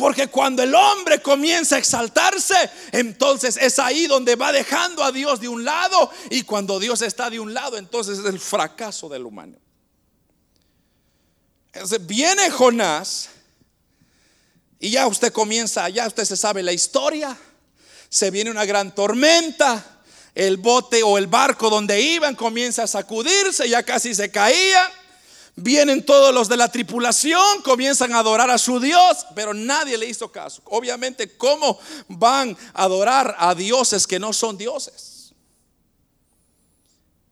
Porque 0.00 0.28
cuando 0.28 0.62
el 0.62 0.74
hombre 0.74 1.20
comienza 1.20 1.76
a 1.76 1.78
exaltarse, 1.78 2.54
entonces 2.90 3.58
es 3.58 3.78
ahí 3.78 4.06
donde 4.06 4.34
va 4.34 4.50
dejando 4.50 5.04
a 5.04 5.12
Dios 5.12 5.40
de 5.40 5.48
un 5.48 5.62
lado. 5.62 6.10
Y 6.30 6.40
cuando 6.40 6.80
Dios 6.80 7.02
está 7.02 7.28
de 7.28 7.38
un 7.38 7.52
lado, 7.52 7.76
entonces 7.76 8.18
es 8.18 8.24
el 8.24 8.40
fracaso 8.40 9.10
del 9.10 9.26
humano. 9.26 9.58
Entonces 11.74 12.06
viene 12.06 12.50
Jonás 12.50 13.28
y 14.78 14.88
ya 14.88 15.06
usted 15.06 15.34
comienza, 15.34 15.86
ya 15.90 16.06
usted 16.06 16.24
se 16.24 16.38
sabe 16.38 16.62
la 16.62 16.72
historia. 16.72 17.36
Se 18.08 18.30
viene 18.30 18.50
una 18.50 18.64
gran 18.64 18.94
tormenta. 18.94 19.98
El 20.34 20.56
bote 20.56 21.02
o 21.02 21.18
el 21.18 21.26
barco 21.26 21.68
donde 21.68 22.00
iban 22.00 22.36
comienza 22.36 22.84
a 22.84 22.86
sacudirse, 22.86 23.68
ya 23.68 23.82
casi 23.82 24.14
se 24.14 24.30
caía. 24.30 24.90
Vienen 25.62 26.06
todos 26.06 26.32
los 26.32 26.48
de 26.48 26.56
la 26.56 26.72
tripulación, 26.72 27.60
comienzan 27.62 28.14
a 28.14 28.20
adorar 28.20 28.50
a 28.50 28.56
su 28.56 28.80
Dios, 28.80 29.26
pero 29.34 29.52
nadie 29.52 29.98
le 29.98 30.06
hizo 30.06 30.32
caso. 30.32 30.62
Obviamente, 30.64 31.36
¿cómo 31.36 31.78
van 32.08 32.56
a 32.72 32.84
adorar 32.84 33.36
a 33.38 33.54
dioses 33.54 34.06
que 34.06 34.18
no 34.18 34.32
son 34.32 34.56
dioses? 34.56 35.34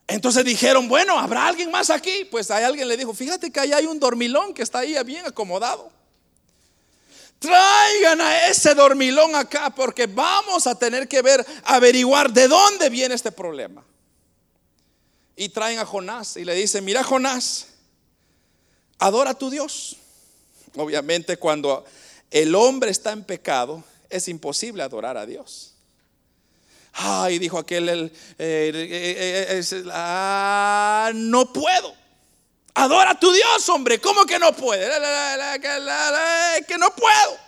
Entonces 0.07 0.45
dijeron, 0.45 0.89
bueno, 0.89 1.19
¿habrá 1.19 1.47
alguien 1.47 1.71
más 1.71 1.89
aquí? 1.89 2.27
Pues 2.31 2.51
alguien 2.51 2.87
le 2.87 2.99
dijo, 2.99 3.15
fíjate 3.15 3.51
que 3.51 3.61
ahí 3.61 3.73
hay 3.73 3.87
un 3.87 3.99
dormilón 3.99 4.53
que 4.53 4.63
está 4.63 4.81
ahí 4.81 4.95
bien 5.05 5.25
acomodado. 5.25 5.91
Traigan 7.39 8.21
a 8.21 8.49
ese 8.49 8.75
dormilón 8.75 9.35
acá 9.37 9.71
porque 9.71 10.07
vamos 10.07 10.67
a 10.67 10.75
tener 10.75 11.09
que 11.09 11.23
ver, 11.23 11.47
averiguar 11.65 12.31
de 12.31 12.47
dónde 12.47 12.91
viene 12.91 13.15
este 13.15 13.33
problema. 13.33 13.83
Y 15.35 15.49
traen 15.49 15.79
a 15.79 15.87
Jonás 15.87 16.37
y 16.37 16.45
le 16.45 16.55
dicen, 16.55 16.85
mira 16.85 17.03
Jonás, 17.03 17.78
adora 18.99 19.31
a 19.31 19.35
tu 19.35 19.51
Dios. 19.51 19.97
Obviamente 20.77 21.37
cuando 21.37 21.85
el 22.31 22.55
hombre 22.55 22.91
está 22.91 23.13
en 23.13 23.25
pecado, 23.25 23.83
es 24.11 24.29
imposible 24.29 24.83
adorar 24.83 25.17
a 25.17 25.27
Dios. 25.27 25.75
Ay, 26.93 27.39
dijo 27.39 27.59
aquel, 27.59 27.89
el, 28.39 29.91
ah, 29.93 31.13
no 31.15 31.53
puedo. 31.53 31.95
Adora 32.75 33.11
a 33.11 33.19
tu 33.19 33.33
Dios, 33.33 33.69
hombre. 33.69 34.01
¿Cómo 34.01 34.25
que 34.25 34.39
no 34.39 34.53
puede? 34.53 34.89
Que 36.67 36.79
no 36.79 36.95
puedo. 36.95 37.39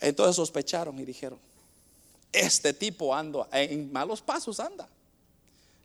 Entonces 0.00 0.36
sospecharon 0.36 0.98
y 0.98 1.04
dijeron, 1.04 1.38
este 2.32 2.72
tipo 2.72 3.14
anda 3.14 3.48
en 3.52 3.92
malos 3.92 4.20
pasos, 4.20 4.60
anda. 4.60 4.88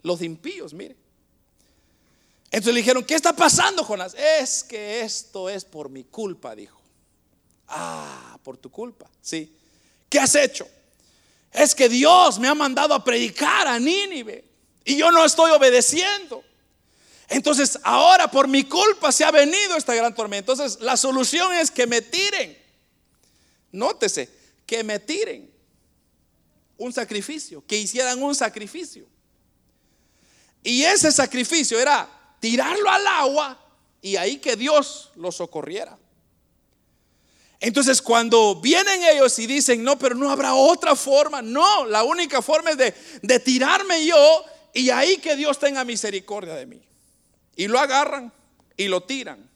Los 0.02 0.22
impíos, 0.22 0.74
mire. 0.74 0.96
Entonces 2.52 2.74
le 2.74 2.82
dijeron, 2.82 3.06
¿qué 3.06 3.16
está 3.16 3.34
pasando, 3.34 3.84
Jonás? 3.86 4.14
Es 4.14 4.62
que 4.64 5.02
esto 5.02 5.50
es 5.50 5.64
por 5.64 5.90
mi 5.90 6.04
culpa, 6.04 6.54
dijo. 6.54 6.82
Ah, 7.70 8.38
por 8.44 8.58
tu 8.58 8.70
culpa, 8.70 9.10
sí. 9.22 9.56
¿Qué 10.10 10.20
has 10.20 10.36
hecho? 10.36 10.68
Es 11.54 11.74
que 11.74 11.88
Dios 11.88 12.38
me 12.40 12.50
ha 12.50 12.54
mandado 12.54 12.94
a 12.94 13.04
predicar 13.04 13.68
a 13.68 13.80
Nínive 13.80 14.44
y 14.84 14.98
yo 14.98 15.12
no 15.12 15.24
estoy 15.24 15.52
obedeciendo. 15.52 16.44
Entonces 17.30 17.80
ahora 17.84 18.30
por 18.30 18.50
mi 18.50 18.66
culpa 18.66 19.14
se 19.14 19.24
ha 19.24 19.32
venido 19.32 19.78
esta 19.78 19.96
gran 19.96 20.14
tormenta. 20.14 20.52
Entonces 20.52 20.82
la 20.82 20.98
solución 20.98 21.54
es 21.54 21.72
que 21.72 21.88
me 21.88 22.02
tiren. 22.02 22.58
Nótese, 23.72 24.30
que 24.66 24.84
me 24.84 25.00
tiren 25.00 25.50
un 26.78 26.92
sacrificio, 26.92 27.64
que 27.66 27.78
hicieran 27.78 28.22
un 28.22 28.36
sacrificio. 28.36 29.06
Y 30.62 30.84
ese 30.84 31.10
sacrificio 31.14 31.80
era 31.80 32.21
tirarlo 32.42 32.90
al 32.90 33.08
agua 33.08 33.58
y 34.02 34.18
ahí 34.18 34.40
que 34.40 34.58
Dios 34.58 35.12
lo 35.16 35.32
socorriera. 35.32 35.98
Entonces 37.62 38.02
cuando 38.02 38.56
vienen 38.56 39.04
ellos 39.04 39.38
y 39.40 39.46
dicen, 39.46 39.84
no, 39.84 39.98
pero 39.98 40.16
no 40.16 40.32
habrá 40.32 40.56
otra 40.56 40.96
forma, 40.96 41.42
no, 41.42 41.86
la 41.86 42.04
única 42.04 42.42
forma 42.42 42.72
es 42.72 42.78
de, 42.78 42.94
de 43.22 43.40
tirarme 43.40 44.06
yo 44.06 44.44
y 44.74 44.90
ahí 44.90 45.18
que 45.18 45.36
Dios 45.36 45.60
tenga 45.60 45.86
misericordia 45.86 46.56
de 46.56 46.66
mí. 46.66 46.82
Y 47.56 47.68
lo 47.68 47.80
agarran 47.80 48.34
y 48.76 48.88
lo 48.88 49.04
tiran. 49.04 49.48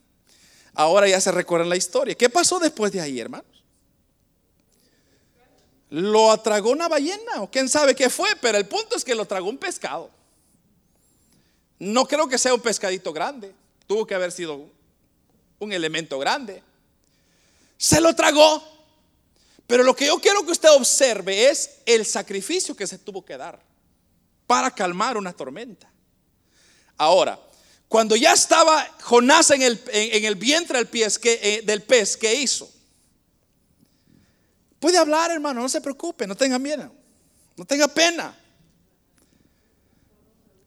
Ahora 0.75 1.07
ya 1.07 1.19
se 1.19 1.31
recuerda 1.31 1.65
la 1.65 1.77
historia. 1.77 2.13
¿Qué 2.13 2.29
pasó 2.29 2.59
después 2.59 2.91
de 2.91 3.01
ahí, 3.01 3.19
hermanos? 3.19 3.63
Lo 5.89 6.31
atragó 6.31 6.69
una 6.69 6.87
ballena 6.87 7.41
o 7.41 7.49
quién 7.49 7.67
sabe 7.67 7.95
qué 7.95 8.11
fue, 8.11 8.29
pero 8.39 8.59
el 8.59 8.67
punto 8.67 8.95
es 8.95 9.03
que 9.03 9.15
lo 9.15 9.25
tragó 9.25 9.49
un 9.49 9.57
pescado. 9.57 10.11
No 11.79 12.05
creo 12.05 12.27
que 12.27 12.37
sea 12.37 12.53
un 12.53 12.61
pescadito 12.61 13.11
grande. 13.11 13.53
Tuvo 13.87 14.05
que 14.05 14.15
haber 14.15 14.31
sido 14.31 14.69
un 15.59 15.73
elemento 15.73 16.17
grande. 16.19 16.63
Se 17.77 17.99
lo 17.99 18.15
tragó. 18.15 18.63
Pero 19.67 19.83
lo 19.83 19.95
que 19.95 20.07
yo 20.07 20.19
quiero 20.19 20.45
que 20.45 20.51
usted 20.51 20.69
observe 20.71 21.49
es 21.49 21.79
el 21.85 22.05
sacrificio 22.05 22.75
que 22.75 22.85
se 22.85 22.99
tuvo 22.99 23.25
que 23.25 23.35
dar 23.35 23.59
para 24.45 24.69
calmar 24.71 25.17
una 25.17 25.33
tormenta. 25.33 25.91
Ahora, 26.97 27.39
cuando 27.87 28.15
ya 28.15 28.33
estaba 28.33 28.87
Jonás 29.01 29.51
en 29.51 29.63
el, 29.63 29.81
en, 29.91 30.25
el 30.25 30.35
vientre 30.35 30.77
del, 30.77 30.87
pez, 30.87 31.17
que, 31.17 31.39
eh, 31.41 31.61
del 31.63 31.81
pez, 31.81 32.15
¿qué 32.15 32.35
hizo? 32.35 32.71
Puede 34.79 34.97
hablar, 34.97 35.31
hermano, 35.31 35.61
no 35.61 35.69
se 35.69 35.81
preocupe, 35.81 36.27
no 36.27 36.35
tenga 36.35 36.59
miedo, 36.59 36.91
no 37.57 37.65
tenga 37.65 37.87
pena. 37.87 38.37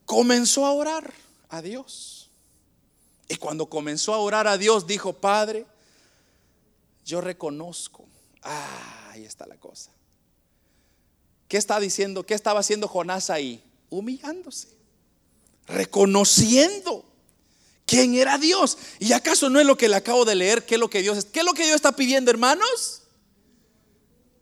Comenzó 0.09 0.65
a 0.65 0.73
orar 0.73 1.13
a 1.51 1.61
Dios. 1.61 2.31
Y 3.29 3.37
cuando 3.37 3.67
comenzó 3.67 4.15
a 4.15 4.19
orar 4.19 4.49
a 4.49 4.57
Dios, 4.57 4.87
dijo, 4.87 5.13
Padre, 5.13 5.67
yo 7.05 7.21
reconozco. 7.21 8.07
Ah, 8.43 9.11
ahí 9.11 9.27
está 9.27 9.47
la 9.47 9.57
cosa. 9.59 9.91
¿Qué 11.47 11.59
está 11.59 11.79
diciendo? 11.79 12.25
¿Qué 12.25 12.33
estaba 12.33 12.61
haciendo 12.61 12.89
Jonás 12.89 13.29
ahí? 13.29 13.63
Humillándose, 13.91 14.69
reconociendo 15.67 17.05
quién 17.85 18.15
era 18.15 18.39
Dios. 18.39 18.79
¿Y 19.01 19.13
acaso 19.13 19.51
no 19.51 19.61
es 19.61 19.67
lo 19.67 19.77
que 19.77 19.91
le 19.91 19.97
acabo 19.97 20.25
de 20.25 20.37
leer? 20.37 20.65
¿Qué 20.65 20.77
es 20.77 20.81
lo 20.81 20.89
que 20.89 21.03
Dios, 21.03 21.27
qué 21.27 21.41
es 21.41 21.45
lo 21.45 21.53
que 21.53 21.65
Dios 21.65 21.77
está 21.77 21.93
pidiendo, 21.93 22.31
hermanos? 22.31 23.03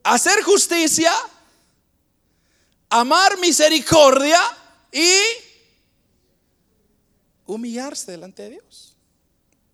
Hacer 0.05 0.44
justicia, 0.44 1.12
amar 2.88 3.37
misericordia 3.40 4.40
y 4.92 5.11
humillarse 7.46 8.11
delante 8.11 8.42
de 8.44 8.50
Dios. 8.50 8.96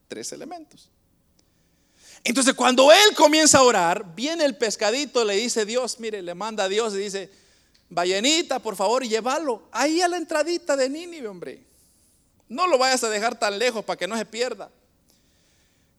Tres 0.09 0.33
elementos. 0.33 0.89
Entonces 2.25 2.55
cuando 2.55 2.93
él 2.93 3.15
comienza 3.17 3.59
a 3.59 3.63
orar, 3.63 4.15
viene 4.15 4.45
el 4.45 4.57
pescadito, 4.57 5.25
le 5.25 5.35
dice 5.35 5.65
Dios, 5.65 5.99
mire, 5.99 6.23
le 6.23 6.35
manda 6.35 6.65
a 6.65 6.69
Dios 6.69 6.95
y 6.95 6.99
dice, 6.99 7.31
ballenita, 7.89 8.59
por 8.61 8.77
favor, 8.77 9.03
llévalo 9.05 9.63
ahí 9.73 10.01
a 10.01 10.09
la 10.09 10.17
entradita 10.17 10.77
de 10.77 10.89
Nínive, 10.89 11.29
hombre. 11.29 11.63
No 12.49 12.67
lo 12.67 12.79
vayas 12.79 13.03
a 13.03 13.09
dejar 13.09 13.39
tan 13.39 13.59
lejos 13.59 13.85
para 13.85 13.97
que 13.97 14.07
no 14.07 14.17
se 14.17 14.25
pierda. 14.25 14.71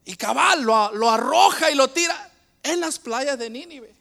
Y 0.06 0.16
cabal 0.16 0.64
lo, 0.64 1.10
arroja 1.10 1.72
y 1.72 1.76
lo 1.76 1.90
tira 1.90 2.32
en 2.62 2.80
las 2.80 3.00
playas 3.00 3.38
de 3.38 3.50
Nínive. 3.50 3.94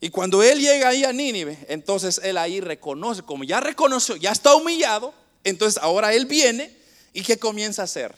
Y 0.00 0.10
cuando 0.10 0.42
él 0.42 0.60
llega 0.60 0.88
ahí 0.88 1.04
a 1.04 1.12
Nínive, 1.12 1.58
entonces 1.68 2.20
él 2.22 2.38
ahí 2.38 2.60
reconoce, 2.60 3.22
como 3.22 3.44
ya 3.44 3.60
reconoció, 3.60 4.16
ya 4.16 4.30
está 4.30 4.54
humillado, 4.54 5.12
entonces 5.44 5.82
ahora 5.82 6.12
él 6.14 6.26
viene 6.26 6.76
y 7.12 7.22
¿qué 7.22 7.38
comienza 7.38 7.82
a 7.82 7.84
hacer? 7.86 8.14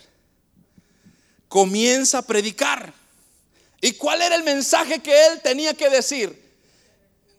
Comienza 1.48 2.18
a 2.18 2.22
predicar. 2.22 2.92
¿Y 3.80 3.92
cuál 3.92 4.22
era 4.22 4.34
el 4.34 4.42
mensaje 4.42 5.00
que 5.00 5.26
él 5.26 5.40
tenía 5.42 5.74
que 5.74 5.88
decir? 5.88 6.38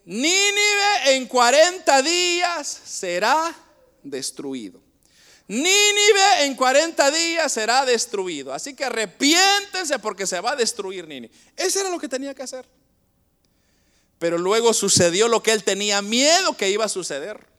Nínive 0.05 1.15
en 1.15 1.27
40 1.27 2.01
días 2.01 2.81
será 2.83 3.55
destruido. 4.03 4.81
Nínive 5.47 6.45
en 6.45 6.55
40 6.55 7.11
días 7.11 7.51
será 7.51 7.85
destruido. 7.85 8.53
Así 8.53 8.73
que 8.73 8.85
arrepiéntense 8.85 9.99
porque 9.99 10.25
se 10.25 10.39
va 10.39 10.51
a 10.51 10.55
destruir 10.55 11.07
Nínive. 11.07 11.33
Eso 11.55 11.79
era 11.81 11.89
lo 11.89 11.99
que 11.99 12.07
tenía 12.07 12.33
que 12.33 12.43
hacer. 12.43 12.65
Pero 14.17 14.37
luego 14.37 14.73
sucedió 14.73 15.27
lo 15.27 15.43
que 15.43 15.51
él 15.51 15.63
tenía 15.63 16.01
miedo 16.01 16.55
que 16.55 16.69
iba 16.69 16.85
a 16.85 16.89
suceder. 16.89 17.50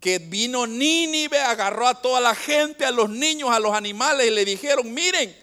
Que 0.00 0.18
vino 0.18 0.66
Nínive, 0.66 1.38
agarró 1.40 1.86
a 1.86 2.00
toda 2.00 2.20
la 2.20 2.34
gente, 2.34 2.84
a 2.84 2.90
los 2.90 3.10
niños, 3.10 3.50
a 3.50 3.60
los 3.60 3.74
animales 3.74 4.26
y 4.26 4.30
le 4.30 4.44
dijeron, 4.44 4.92
miren, 4.92 5.36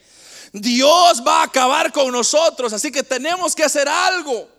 Dios 0.52 1.24
va 1.26 1.42
a 1.42 1.44
acabar 1.44 1.92
con 1.92 2.12
nosotros, 2.12 2.74
así 2.74 2.92
que 2.92 3.04
tenemos 3.04 3.56
que 3.56 3.64
hacer 3.64 3.88
algo 3.88 4.58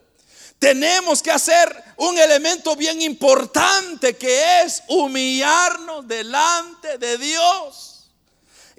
tenemos 0.58 1.22
que 1.22 1.30
hacer 1.30 1.84
un 1.96 2.18
elemento 2.18 2.74
bien 2.74 3.00
importante 3.00 4.16
que 4.16 4.62
es 4.62 4.82
humillarnos 4.88 6.06
delante 6.06 6.98
de 6.98 7.18
Dios. 7.18 7.94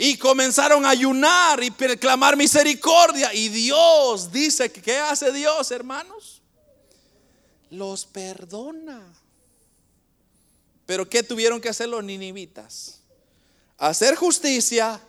y 0.01 0.15
comenzaron 0.15 0.85
a 0.85 0.91
ayunar 0.91 1.61
y 1.61 1.71
clamar 1.71 2.37
misericordia. 2.37 3.33
Y 3.33 3.49
Dios 3.49 4.31
dice, 4.31 4.71
¿qué 4.71 4.97
hace 4.97 5.29
Dios, 5.33 5.71
hermanos? 5.71 6.41
Los 7.69 8.05
perdona. 8.05 9.03
Pero 10.89 11.07
¿qué 11.07 11.21
tuvieron 11.21 11.61
que 11.61 11.69
hacer 11.69 11.87
los 11.87 12.03
ninivitas? 12.03 13.01
Hacer 13.77 14.15
justicia, 14.15 14.99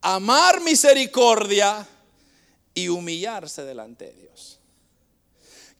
amar 0.00 0.60
misericordia 0.60 1.84
y 2.74 2.86
humillarse 2.86 3.64
delante 3.64 4.04
de 4.04 4.12
Dios. 4.12 4.60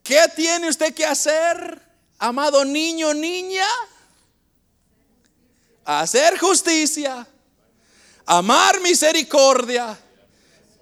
¿Qué 0.03 0.21
tiene 0.35 0.69
usted 0.69 0.93
que 0.93 1.07
hacer, 1.07 1.81
amado 2.19 2.65
niño, 2.65 3.15
niña? 3.15 3.69
Hacer 5.85 6.37
justicia, 6.37 7.25
amar 8.27 8.81
misericordia 8.81 9.97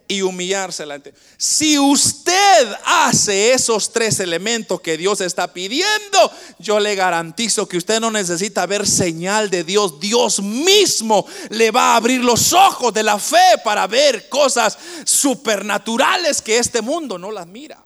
y 0.09 0.23
humillarse 0.23 0.85
delante. 0.85 1.13
Si 1.37 1.79
usted 1.79 2.75
hace 2.85 3.53
esos 3.53 3.93
tres 3.93 4.19
elementos 4.21 4.81
que 4.81 4.97
Dios 4.97 5.21
está 5.21 5.53
pidiendo, 5.53 6.33
yo 6.59 6.81
le 6.81 6.95
garantizo 6.95 7.69
que 7.69 7.77
usted 7.77 8.01
no 8.01 8.11
necesita 8.11 8.65
ver 8.65 8.89
señal 8.89 9.51
de 9.51 9.65
Dios. 9.65 10.01
Dios 10.01 10.41
mismo 10.41 11.27
le 11.51 11.71
va 11.71 11.93
a 11.93 11.97
abrir 11.97 12.25
los 12.25 12.55
ojos 12.55 12.93
de 12.95 13.03
la 13.03 13.19
fe 13.19 13.61
para 13.63 13.87
ver 13.87 14.31
cosas 14.31 14.79
supernaturales 15.05 16.41
que 16.41 16.57
este 16.57 16.81
mundo 16.81 17.19
no 17.19 17.31
las 17.31 17.47
mira. 17.47 17.85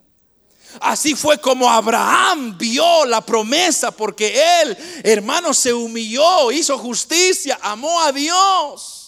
Así 0.80 1.14
fue 1.14 1.38
como 1.38 1.68
Abraham 1.68 2.56
vio 2.56 3.04
la 3.04 3.20
promesa 3.20 3.90
porque 3.90 4.62
él, 4.62 4.76
hermano, 5.02 5.52
se 5.52 5.72
humilló, 5.72 6.50
hizo 6.50 6.78
justicia, 6.78 7.58
amó 7.62 8.00
a 8.00 8.12
Dios. 8.12 9.01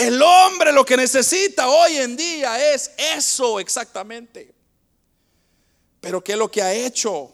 El 0.00 0.22
hombre 0.22 0.72
lo 0.72 0.82
que 0.82 0.96
necesita 0.96 1.68
hoy 1.68 1.96
en 1.96 2.16
día 2.16 2.72
es 2.72 2.90
eso 2.96 3.60
exactamente. 3.60 4.50
Pero 6.00 6.24
¿qué 6.24 6.32
es 6.32 6.38
lo 6.38 6.50
que 6.50 6.62
ha 6.62 6.72
hecho? 6.72 7.30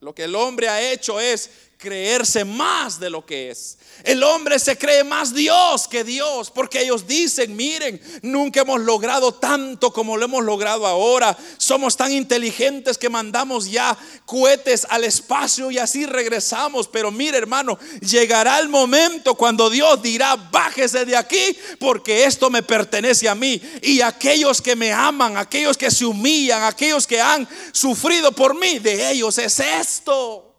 Lo 0.00 0.14
que 0.14 0.24
el 0.24 0.34
hombre 0.34 0.70
ha 0.70 0.80
hecho 0.80 1.20
es 1.20 1.50
creerse 1.76 2.46
más 2.46 2.98
de 2.98 3.10
lo 3.10 3.26
que 3.26 3.50
es. 3.50 3.76
El 4.04 4.22
hombre 4.22 4.58
se 4.58 4.76
cree 4.76 5.04
más 5.04 5.34
Dios 5.34 5.86
que 5.88 6.04
Dios, 6.04 6.50
porque 6.50 6.82
ellos 6.82 7.06
dicen, 7.06 7.54
miren, 7.54 8.00
nunca 8.22 8.60
hemos 8.60 8.80
logrado 8.80 9.32
tanto 9.34 9.92
como 9.92 10.16
lo 10.16 10.24
hemos 10.24 10.44
logrado 10.44 10.86
ahora. 10.86 11.36
Somos 11.58 11.96
tan 11.96 12.12
inteligentes 12.12 12.98
que 12.98 13.08
mandamos 13.08 13.70
ya 13.70 13.96
cohetes 14.26 14.86
al 14.90 15.04
espacio 15.04 15.70
y 15.70 15.78
así 15.78 16.06
regresamos. 16.06 16.88
Pero 16.88 17.10
mire 17.10 17.38
hermano, 17.38 17.78
llegará 18.00 18.58
el 18.58 18.68
momento 18.68 19.34
cuando 19.34 19.70
Dios 19.70 20.02
dirá, 20.02 20.36
bájese 20.36 21.04
de 21.04 21.16
aquí, 21.16 21.56
porque 21.78 22.24
esto 22.24 22.50
me 22.50 22.62
pertenece 22.62 23.28
a 23.28 23.34
mí. 23.34 23.60
Y 23.82 24.00
aquellos 24.00 24.60
que 24.60 24.76
me 24.76 24.92
aman, 24.92 25.36
aquellos 25.36 25.76
que 25.76 25.90
se 25.90 26.04
humillan, 26.04 26.62
aquellos 26.64 27.06
que 27.06 27.20
han 27.20 27.48
sufrido 27.72 28.32
por 28.32 28.54
mí, 28.54 28.78
de 28.78 29.10
ellos 29.10 29.38
es 29.38 29.60
esto. 29.60 30.51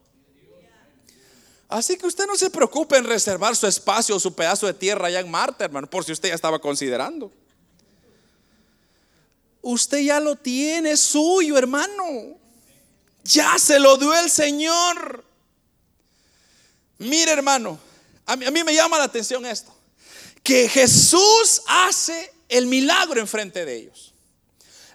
Así 1.74 1.98
que 1.98 2.06
usted 2.06 2.28
no 2.28 2.36
se 2.36 2.52
preocupe 2.52 2.98
en 2.98 3.04
reservar 3.04 3.56
su 3.56 3.66
espacio 3.66 4.16
o 4.16 4.20
su 4.20 4.36
pedazo 4.36 4.68
de 4.68 4.76
tierra 4.76 5.08
allá 5.08 5.22
en 5.22 5.32
Marte, 5.32 5.64
hermano, 5.64 5.90
por 5.90 6.06
si 6.06 6.12
usted 6.12 6.30
ya 6.30 6.36
estaba 6.36 6.60
considerando. 6.60 7.32
Usted 9.60 10.02
ya 10.02 10.20
lo 10.20 10.36
tiene 10.36 10.96
suyo, 10.96 11.58
hermano. 11.58 12.38
Ya 13.24 13.58
se 13.58 13.80
lo 13.80 13.98
dio 13.98 14.14
el 14.14 14.30
Señor. 14.30 15.26
Mire, 17.00 17.32
hermano, 17.32 17.80
a 18.28 18.36
mí, 18.36 18.46
a 18.46 18.52
mí 18.52 18.64
me 18.64 18.76
llama 18.76 19.00
la 19.00 19.06
atención 19.06 19.44
esto. 19.44 19.76
Que 20.44 20.70
Jesús 20.70 21.64
hace 21.66 22.32
el 22.50 22.68
milagro 22.68 23.20
enfrente 23.20 23.66
de 23.66 23.78
ellos. 23.78 24.14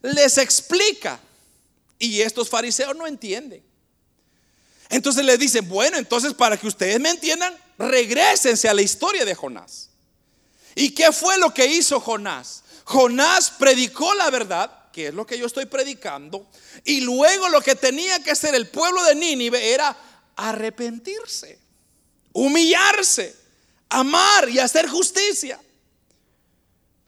Les 0.00 0.38
explica. 0.38 1.18
Y 1.98 2.20
estos 2.20 2.48
fariseos 2.48 2.94
no 2.94 3.04
entienden. 3.04 3.67
Entonces 4.90 5.24
le 5.24 5.36
dicen, 5.36 5.68
bueno, 5.68 5.98
entonces 5.98 6.34
para 6.34 6.56
que 6.56 6.66
ustedes 6.66 6.98
me 7.00 7.10
entiendan, 7.10 7.54
regresense 7.78 8.68
a 8.68 8.74
la 8.74 8.82
historia 8.82 9.24
de 9.24 9.34
Jonás. 9.34 9.90
¿Y 10.74 10.90
qué 10.90 11.12
fue 11.12 11.38
lo 11.38 11.52
que 11.52 11.66
hizo 11.66 12.00
Jonás? 12.00 12.62
Jonás 12.84 13.50
predicó 13.50 14.14
la 14.14 14.30
verdad, 14.30 14.90
que 14.92 15.08
es 15.08 15.14
lo 15.14 15.26
que 15.26 15.38
yo 15.38 15.46
estoy 15.46 15.66
predicando, 15.66 16.46
y 16.84 17.02
luego 17.02 17.48
lo 17.48 17.60
que 17.60 17.74
tenía 17.74 18.22
que 18.22 18.30
hacer 18.30 18.54
el 18.54 18.68
pueblo 18.68 19.02
de 19.04 19.14
Nínive 19.14 19.72
era 19.72 19.96
arrepentirse, 20.36 21.58
humillarse, 22.32 23.36
amar 23.88 24.48
y 24.48 24.58
hacer 24.58 24.88
justicia. 24.88 25.60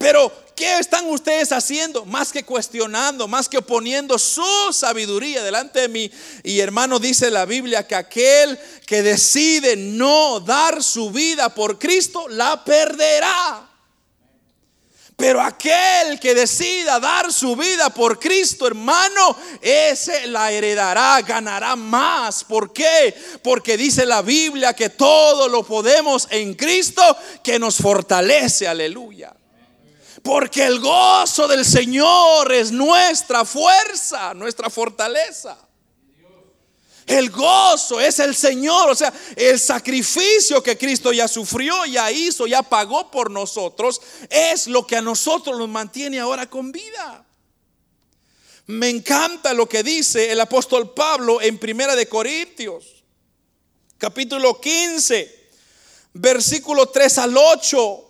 Pero, 0.01 0.33
¿qué 0.57 0.79
están 0.79 1.07
ustedes 1.11 1.53
haciendo? 1.53 2.07
Más 2.07 2.33
que 2.33 2.43
cuestionando, 2.43 3.29
más 3.29 3.51
que 3.51 3.61
poniendo 3.61 4.19
su 4.19 4.73
sabiduría 4.73 5.43
delante 5.43 5.81
de 5.81 5.89
mí. 5.89 6.11
Y 6.43 6.61
hermano, 6.61 6.99
dice 6.99 7.31
la 7.31 7.45
Biblia 7.45 7.87
que 7.87 7.95
aquel 7.95 8.59
que 8.87 9.03
decide 9.03 9.77
no 9.77 10.41
dar 10.41 10.83
su 10.83 11.11
vida 11.11 11.55
por 11.55 11.79
Cristo, 11.79 12.29
la 12.29 12.65
perderá. 12.65 13.69
Pero 15.17 15.43
aquel 15.43 16.19
que 16.19 16.35
decida 16.35 16.99
dar 16.99 17.31
su 17.31 17.55
vida 17.55 17.91
por 17.91 18.19
Cristo, 18.19 18.67
hermano, 18.67 19.37
ese 19.61 20.29
la 20.29 20.51
heredará, 20.51 21.21
ganará 21.21 21.77
más. 21.77 22.43
¿Por 22.43 22.73
qué? 22.73 23.15
Porque 23.43 23.77
dice 23.77 24.07
la 24.07 24.23
Biblia 24.23 24.73
que 24.73 24.89
todo 24.89 25.47
lo 25.47 25.63
podemos 25.63 26.27
en 26.31 26.55
Cristo 26.55 27.03
que 27.43 27.59
nos 27.59 27.77
fortalece. 27.77 28.67
Aleluya. 28.67 29.35
Porque 30.23 30.67
el 30.67 30.81
gozo 30.81 31.49
del 31.49 31.65
Señor 31.65 32.53
es 32.53 32.71
nuestra 32.71 33.45
fuerza, 33.45 34.35
nuestra 34.35 34.69
fortaleza. 34.69 35.57
El 37.07 37.31
gozo 37.31 38.01
es 38.01 38.21
el 38.21 38.37
Señor, 38.37 38.91
o 38.91 38.95
sea, 38.95 39.13
el 39.35 39.59
sacrificio 39.59 40.63
que 40.63 40.79
Cristo 40.79 41.13
ya 41.13 41.27
sufrió, 41.27 41.85
ya 41.87 42.11
hizo, 42.13 42.47
ya 42.47 42.63
pagó 42.63 43.11
por 43.11 43.33
nosotros, 43.33 44.01
es 44.29 44.69
lo 44.69 44.87
que 44.87 44.97
a 44.97 45.03
nosotros 45.03 45.59
nos 45.59 45.69
mantiene 45.69 46.21
ahora 46.21 46.49
con 46.49 46.71
vida. 46.71 47.27
Me 48.67 48.89
encanta 48.89 49.53
lo 49.55 49.69
que 49.69 49.83
dice 49.83 50.31
el 50.31 50.41
apóstol 50.41 50.95
Pablo 50.95 51.41
en 51.41 51.59
Primera 51.59 51.97
de 51.97 52.09
Corintios, 52.09 53.03
capítulo 53.99 54.61
15, 54.61 55.51
versículo 56.13 56.87
3 56.87 57.19
al 57.19 57.37
8 57.37 58.10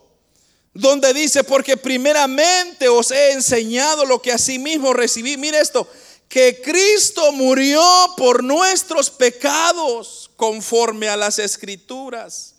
donde 0.72 1.12
dice, 1.12 1.44
porque 1.44 1.76
primeramente 1.76 2.88
os 2.88 3.10
he 3.10 3.32
enseñado 3.32 4.04
lo 4.04 4.22
que 4.22 4.32
asimismo 4.32 4.92
recibí. 4.92 5.36
Mire 5.36 5.60
esto, 5.60 5.88
que 6.28 6.60
Cristo 6.62 7.32
murió 7.32 7.82
por 8.16 8.44
nuestros 8.44 9.10
pecados 9.10 10.30
conforme 10.36 11.08
a 11.08 11.16
las 11.16 11.38
escrituras 11.38 12.54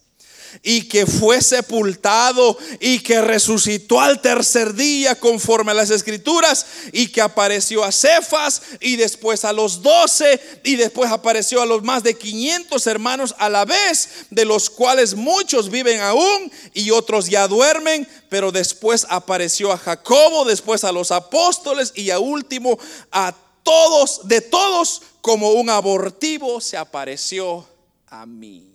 y 0.64 0.88
que 0.88 1.06
fue 1.06 1.42
sepultado 1.42 2.58
y 2.80 3.00
que 3.00 3.22
resucitó 3.22 4.00
al 4.00 4.22
tercer 4.22 4.74
día 4.74 5.20
conforme 5.20 5.72
a 5.72 5.76
las 5.76 5.90
escrituras 5.90 6.66
y 6.92 7.08
que 7.08 7.22
apareció 7.22 7.84
a 7.84 7.92
Cefas 7.92 8.62
y 8.80 8.96
después 8.96 9.46
a 9.46 9.54
los 9.54 9.82
doce 9.82 10.40
y 10.64 10.76
después 10.76 11.12
apareció 11.12 11.62
a 11.62 11.66
los 11.66 11.84
más 11.84 12.04
de 12.04 12.18
500 12.18 12.86
hermanos 12.88 13.36
a 13.38 13.50
la 13.50 13.66
vez, 13.66 14.26
de 14.30 14.46
los 14.46 14.70
cuales 14.70 15.16
muchos 15.16 15.70
viven 15.70 16.00
aún 16.02 16.52
y 16.74 16.92
otros 16.92 17.28
ya 17.28 17.48
duermen, 17.48 18.08
pero 18.30 18.52
después 18.52 19.06
apareció 19.10 19.72
a 19.72 19.78
Jacobo, 19.78 20.46
después 20.46 20.84
a 20.84 20.92
los 20.92 21.12
apóstoles 21.12 21.92
y 21.96 22.10
a 22.12 22.20
último 22.20 22.78
a 23.12 23.34
todos, 23.64 24.28
de 24.28 24.42
todos 24.42 25.02
como 25.22 25.52
un 25.52 25.70
abortivo 25.70 26.60
se 26.62 26.78
apareció 26.78 27.68
a 28.08 28.26
mí. 28.26 28.71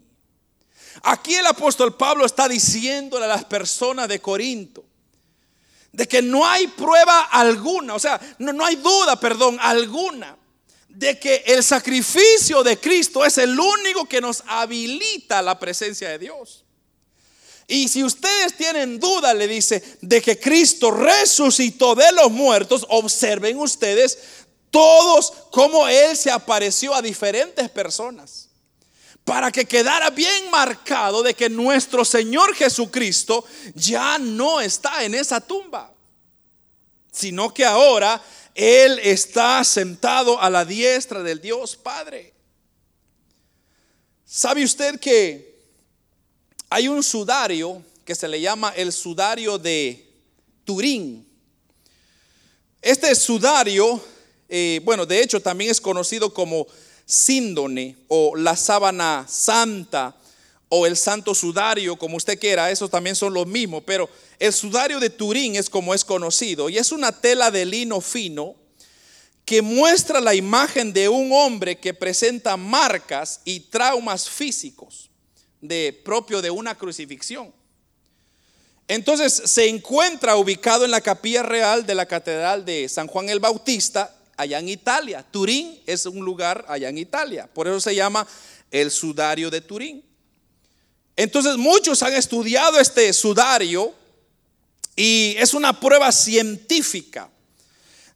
Aquí 1.02 1.34
el 1.34 1.46
apóstol 1.46 1.94
Pablo 1.96 2.24
está 2.24 2.48
diciéndole 2.48 3.24
a 3.24 3.28
las 3.28 3.44
personas 3.44 4.08
de 4.08 4.20
Corinto 4.20 4.84
de 5.96 6.06
que 6.06 6.20
no 6.20 6.46
hay 6.46 6.66
prueba 6.66 7.22
alguna, 7.22 7.94
o 7.94 7.98
sea, 7.98 8.20
no, 8.38 8.64
hay 8.64 8.76
duda, 8.76 9.18
perdón, 9.18 9.56
alguna, 9.58 10.36
de 10.90 11.18
que 11.18 11.42
el 11.46 11.64
sacrificio 11.64 12.62
de 12.62 12.78
Cristo 12.78 13.24
es 13.24 13.38
el 13.38 13.58
único 13.58 14.04
que 14.04 14.20
nos 14.20 14.42
habilita 14.46 15.40
la 15.40 15.58
presencia 15.58 16.10
de 16.10 16.18
Dios. 16.18 16.64
Y 17.66 17.88
si 17.88 18.04
ustedes 18.04 18.54
tienen 18.58 19.00
duda, 19.00 19.32
le 19.32 19.48
dice, 19.48 19.82
de 20.02 20.20
que 20.20 20.38
Cristo 20.38 20.90
resucitó 20.90 21.94
de 21.94 22.12
los 22.12 22.30
muertos, 22.30 22.84
observen 22.90 23.58
ustedes 23.58 24.18
todos 24.70 25.32
cómo 25.50 25.88
Él 25.88 26.14
se 26.14 26.30
apareció 26.30 26.94
a 26.94 27.00
diferentes 27.00 27.70
personas 27.70 28.45
para 29.26 29.50
que 29.50 29.66
quedara 29.66 30.08
bien 30.08 30.50
marcado 30.50 31.22
de 31.22 31.34
que 31.34 31.50
nuestro 31.50 32.04
Señor 32.04 32.54
Jesucristo 32.54 33.44
ya 33.74 34.16
no 34.16 34.62
está 34.62 35.04
en 35.04 35.16
esa 35.16 35.40
tumba, 35.40 35.92
sino 37.10 37.52
que 37.52 37.64
ahora 37.64 38.22
Él 38.54 39.00
está 39.02 39.62
sentado 39.64 40.40
a 40.40 40.48
la 40.48 40.64
diestra 40.64 41.22
del 41.22 41.40
Dios 41.40 41.76
Padre. 41.76 42.32
¿Sabe 44.24 44.64
usted 44.64 44.98
que 45.00 45.60
hay 46.70 46.86
un 46.86 47.02
sudario 47.02 47.82
que 48.04 48.14
se 48.14 48.28
le 48.28 48.40
llama 48.40 48.72
el 48.76 48.92
sudario 48.92 49.58
de 49.58 50.08
Turín. 50.64 51.26
Este 52.80 53.12
sudario, 53.16 54.00
eh, 54.48 54.80
bueno, 54.84 55.04
de 55.04 55.20
hecho 55.20 55.42
también 55.42 55.72
es 55.72 55.80
conocido 55.80 56.32
como 56.32 56.68
síndone 57.06 57.96
o 58.08 58.36
la 58.36 58.56
sábana 58.56 59.24
santa 59.28 60.14
o 60.68 60.86
el 60.86 60.96
santo 60.96 61.34
sudario, 61.34 61.96
como 61.96 62.16
usted 62.16 62.38
quiera, 62.38 62.70
esos 62.70 62.90
también 62.90 63.14
son 63.14 63.32
los 63.32 63.46
mismos, 63.46 63.84
pero 63.86 64.10
el 64.38 64.52
sudario 64.52 64.98
de 64.98 65.10
Turín 65.10 65.54
es 65.54 65.70
como 65.70 65.94
es 65.94 66.04
conocido 66.04 66.68
y 66.68 66.76
es 66.76 66.90
una 66.90 67.12
tela 67.12 67.52
de 67.52 67.64
lino 67.64 68.00
fino 68.00 68.56
que 69.44 69.62
muestra 69.62 70.20
la 70.20 70.34
imagen 70.34 70.92
de 70.92 71.08
un 71.08 71.30
hombre 71.30 71.78
que 71.78 71.94
presenta 71.94 72.56
marcas 72.56 73.40
y 73.44 73.60
traumas 73.60 74.28
físicos 74.28 75.08
de 75.60 75.98
propio 76.04 76.42
de 76.42 76.50
una 76.50 76.74
crucifixión. 76.74 77.54
Entonces 78.88 79.42
se 79.46 79.68
encuentra 79.68 80.36
ubicado 80.36 80.84
en 80.84 80.90
la 80.90 81.00
capilla 81.00 81.44
real 81.44 81.86
de 81.86 81.94
la 81.94 82.06
Catedral 82.06 82.64
de 82.64 82.88
San 82.88 83.06
Juan 83.06 83.28
el 83.28 83.38
Bautista, 83.38 84.16
allá 84.36 84.58
en 84.58 84.68
Italia. 84.68 85.24
Turín 85.30 85.80
es 85.86 86.06
un 86.06 86.24
lugar 86.24 86.64
allá 86.68 86.88
en 86.88 86.98
Italia, 86.98 87.48
por 87.52 87.66
eso 87.66 87.80
se 87.80 87.94
llama 87.94 88.26
el 88.70 88.90
sudario 88.90 89.50
de 89.50 89.60
Turín. 89.60 90.04
Entonces 91.16 91.56
muchos 91.56 92.02
han 92.02 92.12
estudiado 92.12 92.78
este 92.78 93.12
sudario 93.12 93.94
y 94.94 95.34
es 95.38 95.54
una 95.54 95.78
prueba 95.78 96.12
científica 96.12 97.30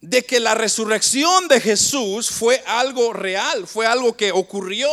de 0.00 0.24
que 0.24 0.40
la 0.40 0.54
resurrección 0.54 1.48
de 1.48 1.60
Jesús 1.60 2.30
fue 2.30 2.62
algo 2.66 3.12
real, 3.12 3.66
fue 3.66 3.86
algo 3.86 4.16
que 4.16 4.32
ocurrió. 4.32 4.88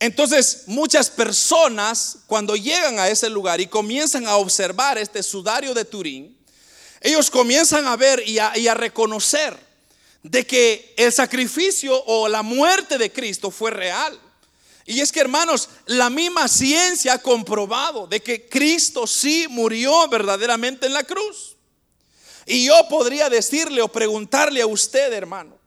Entonces 0.00 0.64
muchas 0.66 1.10
personas 1.10 2.18
cuando 2.26 2.56
llegan 2.56 2.98
a 2.98 3.08
ese 3.08 3.30
lugar 3.30 3.60
y 3.60 3.66
comienzan 3.66 4.26
a 4.26 4.36
observar 4.36 4.98
este 4.98 5.22
sudario 5.22 5.74
de 5.74 5.84
Turín, 5.84 6.36
ellos 7.00 7.30
comienzan 7.30 7.86
a 7.86 7.96
ver 7.96 8.22
y 8.26 8.38
a, 8.38 8.74
reconocer 8.74 9.56
de 10.24 10.46
que 10.46 10.94
el 10.96 11.12
sacrificio 11.12 12.02
o 12.06 12.28
la 12.28 12.42
muerte 12.42 12.96
de 12.96 13.12
Cristo 13.12 13.50
fue 13.50 13.70
real. 13.70 14.18
Y 14.86 15.00
es 15.00 15.12
que 15.12 15.20
hermanos, 15.20 15.68
la 15.86 16.08
misma 16.10 16.48
ciencia 16.48 17.14
ha 17.14 17.18
comprobado 17.18 18.06
de 18.06 18.20
que 18.20 18.48
Cristo 18.48 19.06
sí 19.06 19.46
murió 19.48 20.08
verdaderamente 20.08 20.86
en 20.86 20.94
la 20.94 21.04
cruz. 21.04 21.56
Y 22.46 22.66
yo 22.66 22.74
podría 22.88 23.28
decirle 23.28 23.82
o 23.82 23.88
preguntarle 23.88 24.62
a 24.62 24.66
usted, 24.66 25.12
hermano, 25.12 25.58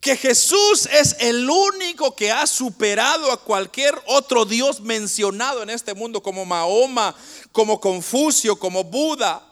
que 0.00 0.16
Jesús 0.16 0.88
es 0.92 1.16
el 1.18 1.50
único 1.50 2.14
que 2.14 2.30
ha 2.30 2.46
superado 2.46 3.30
a 3.32 3.42
cualquier 3.42 4.00
otro 4.06 4.44
Dios 4.44 4.80
mencionado 4.80 5.62
en 5.62 5.70
este 5.70 5.94
mundo, 5.94 6.22
como 6.22 6.44
Mahoma, 6.44 7.14
como 7.50 7.80
Confucio, 7.80 8.56
como 8.56 8.84
Buda, 8.84 9.49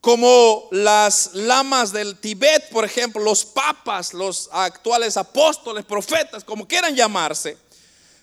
como 0.00 0.68
las 0.70 1.30
lamas 1.34 1.92
del 1.92 2.16
Tibet, 2.16 2.70
por 2.70 2.84
ejemplo, 2.84 3.22
los 3.22 3.44
papas, 3.44 4.14
los 4.14 4.48
actuales 4.52 5.16
apóstoles, 5.16 5.84
profetas, 5.84 6.42
como 6.42 6.66
quieran 6.66 6.96
llamarse. 6.96 7.58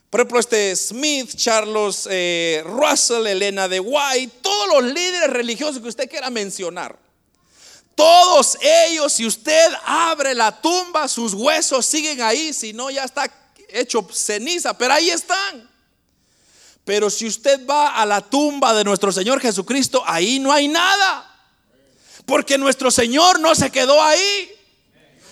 Por 0.09 0.21
ejemplo, 0.21 0.39
este 0.39 0.75
Smith, 0.75 1.36
Charles 1.36 2.07
eh, 2.09 2.63
Russell, 2.65 3.28
Elena 3.28 3.67
de 3.67 3.80
White, 3.80 4.39
todos 4.41 4.82
los 4.82 4.91
líderes 4.91 5.30
religiosos 5.30 5.82
que 5.82 5.89
usted 5.89 6.09
quiera 6.09 6.30
mencionar. 6.30 6.97
Todos 7.93 8.57
ellos, 8.61 9.13
si 9.13 9.25
usted 9.25 9.71
abre 9.84 10.34
la 10.34 10.61
tumba, 10.61 11.07
sus 11.07 11.34
huesos 11.34 11.86
siguen 11.86 12.21
ahí, 12.21 12.53
si 12.53 12.71
no 12.73 12.89
ya 12.89 13.03
está 13.03 13.32
hecho 13.69 14.07
ceniza, 14.11 14.78
pero 14.78 14.93
ahí 14.93 15.09
están. 15.09 15.69
Pero 16.86 17.09
si 17.09 17.28
usted 17.28 17.67
va 17.67 17.89
a 17.89 18.05
la 18.05 18.21
tumba 18.21 18.73
de 18.73 18.84
nuestro 18.84 19.11
Señor 19.11 19.41
Jesucristo, 19.41 20.03
ahí 20.05 20.39
no 20.39 20.53
hay 20.53 20.67
nada. 20.67 21.37
Porque 22.28 22.59
nuestro 22.59 22.91
Señor 22.91 23.39
no 23.39 23.55
se 23.55 23.71
quedó 23.71 23.99
ahí 24.03 24.53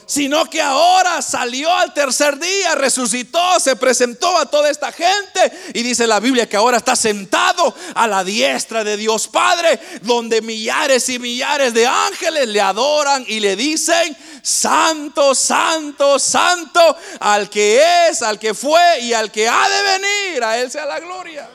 sino 0.05 0.45
que 0.49 0.61
ahora 0.61 1.21
salió 1.21 1.73
al 1.73 1.93
tercer 1.93 2.37
día, 2.37 2.75
resucitó, 2.75 3.59
se 3.59 3.75
presentó 3.75 4.37
a 4.37 4.45
toda 4.45 4.69
esta 4.69 4.91
gente 4.91 5.51
y 5.73 5.81
dice 5.81 6.05
la 6.05 6.19
Biblia 6.19 6.47
que 6.47 6.57
ahora 6.57 6.77
está 6.77 6.95
sentado 6.95 7.73
a 7.95 8.07
la 8.07 8.23
diestra 8.23 8.83
de 8.83 8.97
Dios 8.97 9.27
Padre, 9.27 9.79
donde 10.01 10.41
millares 10.41 11.09
y 11.09 11.19
millares 11.19 11.73
de 11.73 11.87
ángeles 11.87 12.47
le 12.47 12.61
adoran 12.61 13.25
y 13.27 13.39
le 13.39 13.55
dicen, 13.55 14.15
santo, 14.43 15.33
santo, 15.33 16.19
santo, 16.19 16.97
al 17.19 17.49
que 17.49 18.07
es, 18.09 18.21
al 18.21 18.37
que 18.37 18.53
fue 18.53 18.99
y 19.01 19.13
al 19.13 19.31
que 19.31 19.47
ha 19.47 19.67
de 19.69 19.99
venir, 19.99 20.43
a 20.43 20.59
Él 20.59 20.69
sea 20.69 20.85
la 20.85 20.99
gloria. 20.99 21.49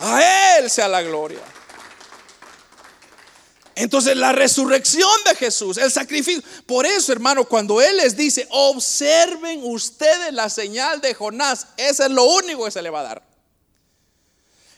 A 0.00 0.58
Él 0.58 0.68
sea 0.68 0.88
la 0.88 1.00
gloria. 1.00 1.51
Entonces 3.74 4.16
la 4.16 4.32
resurrección 4.32 5.10
de 5.24 5.34
Jesús, 5.34 5.78
el 5.78 5.90
sacrificio. 5.90 6.42
Por 6.66 6.84
eso, 6.84 7.12
hermano, 7.12 7.44
cuando 7.44 7.80
Él 7.80 7.96
les 7.96 8.16
dice, 8.16 8.46
observen 8.50 9.60
ustedes 9.64 10.32
la 10.32 10.50
señal 10.50 11.00
de 11.00 11.14
Jonás, 11.14 11.68
ese 11.76 12.04
es 12.04 12.10
lo 12.10 12.24
único 12.24 12.64
que 12.64 12.70
se 12.70 12.82
le 12.82 12.90
va 12.90 13.00
a 13.00 13.04
dar. 13.04 13.32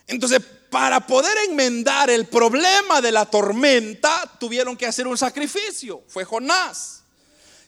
Entonces, 0.07 0.40
para 0.70 1.07
poder 1.07 1.36
enmendar 1.49 2.11
el 2.11 2.26
problema 2.26 3.01
de 3.01 3.12
la 3.12 3.26
tormenta, 3.26 4.30
tuvieron 4.38 4.76
que 4.76 4.86
hacer 4.86 5.07
un 5.07 5.16
sacrificio. 5.16 6.03
Fue 6.09 6.24
Jonás. 6.24 7.03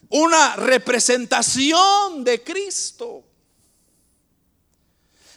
Una 0.09 0.55
representación 0.57 2.23
de 2.23 2.43
Cristo. 2.43 3.25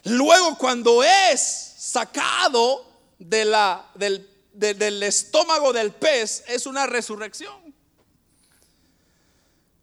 Luego, 0.03 0.57
cuando 0.57 1.03
es 1.03 1.73
sacado 1.77 2.85
de 3.17 3.45
la, 3.45 3.89
del 3.95 4.27
del 4.59 5.03
estómago 5.03 5.71
del 5.71 5.91
pez 5.91 6.43
es 6.47 6.65
una 6.65 6.85
resurrección. 6.85 7.73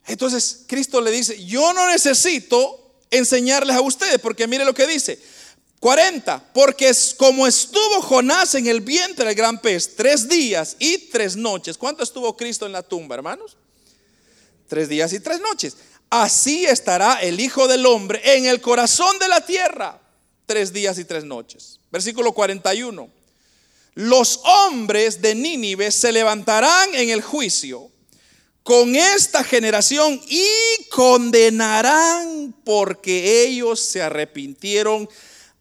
Entonces 0.07 0.65
Cristo 0.67 1.01
le 1.01 1.11
dice, 1.11 1.45
yo 1.45 1.73
no 1.73 1.89
necesito 1.89 3.01
enseñarles 3.11 3.77
a 3.77 3.81
ustedes, 3.81 4.19
porque 4.21 4.47
mire 4.47 4.65
lo 4.65 4.75
que 4.75 4.87
dice. 4.87 5.19
40, 5.81 6.53
porque 6.53 6.89
es 6.89 7.15
como 7.15 7.47
estuvo 7.47 8.03
Jonás 8.03 8.55
en 8.55 8.67
el 8.67 8.81
vientre 8.81 9.27
del 9.27 9.35
gran 9.35 9.61
pez, 9.61 9.95
tres 9.97 10.29
días 10.29 10.77
y 10.79 10.99
tres 11.09 11.37
noches. 11.37 11.77
¿Cuánto 11.77 12.03
estuvo 12.03 12.37
Cristo 12.37 12.67
en 12.67 12.73
la 12.73 12.83
tumba, 12.83 13.15
hermanos? 13.15 13.57
Tres 14.69 14.89
días 14.89 15.13
y 15.13 15.21
tres 15.21 15.41
noches. 15.41 15.77
Así 16.09 16.65
estará 16.65 17.21
el 17.21 17.41
Hijo 17.41 17.69
del 17.69 17.85
Hombre 17.85 18.21
en 18.37 18.47
el 18.47 18.61
corazón 18.61 19.19
de 19.19 19.29
la 19.29 19.45
tierra, 19.45 20.01
tres 20.47 20.73
días 20.73 20.99
y 20.99 21.05
tres 21.05 21.25
noches. 21.25 21.79
Versículo 21.91 22.33
41 22.33 23.11
los 23.97 24.41
hombres 24.45 25.23
de 25.23 25.35
Nínive 25.35 25.91
se 25.91 26.13
levantarán 26.13 26.95
en 26.95 27.09
el 27.09 27.23
juicio 27.23 27.91
con 28.63 28.95
esta 28.95 29.43
generación 29.43 30.21
y 30.29 30.47
condenarán 30.91 32.55
porque 32.63 33.47
ellos 33.47 33.81
se 33.81 34.03
arrepintieron 34.03 35.09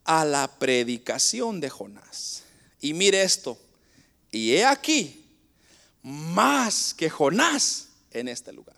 a 0.03 0.25
la 0.25 0.51
predicación 0.59 1.61
de 1.61 1.69
Jonás. 1.69 2.43
Y 2.81 2.93
mire 2.93 3.23
esto, 3.23 3.57
y 4.31 4.51
he 4.51 4.65
aquí 4.65 5.23
más 6.03 6.93
que 6.93 7.09
Jonás 7.09 7.88
en 8.11 8.27
este 8.27 8.51
lugar. 8.51 8.75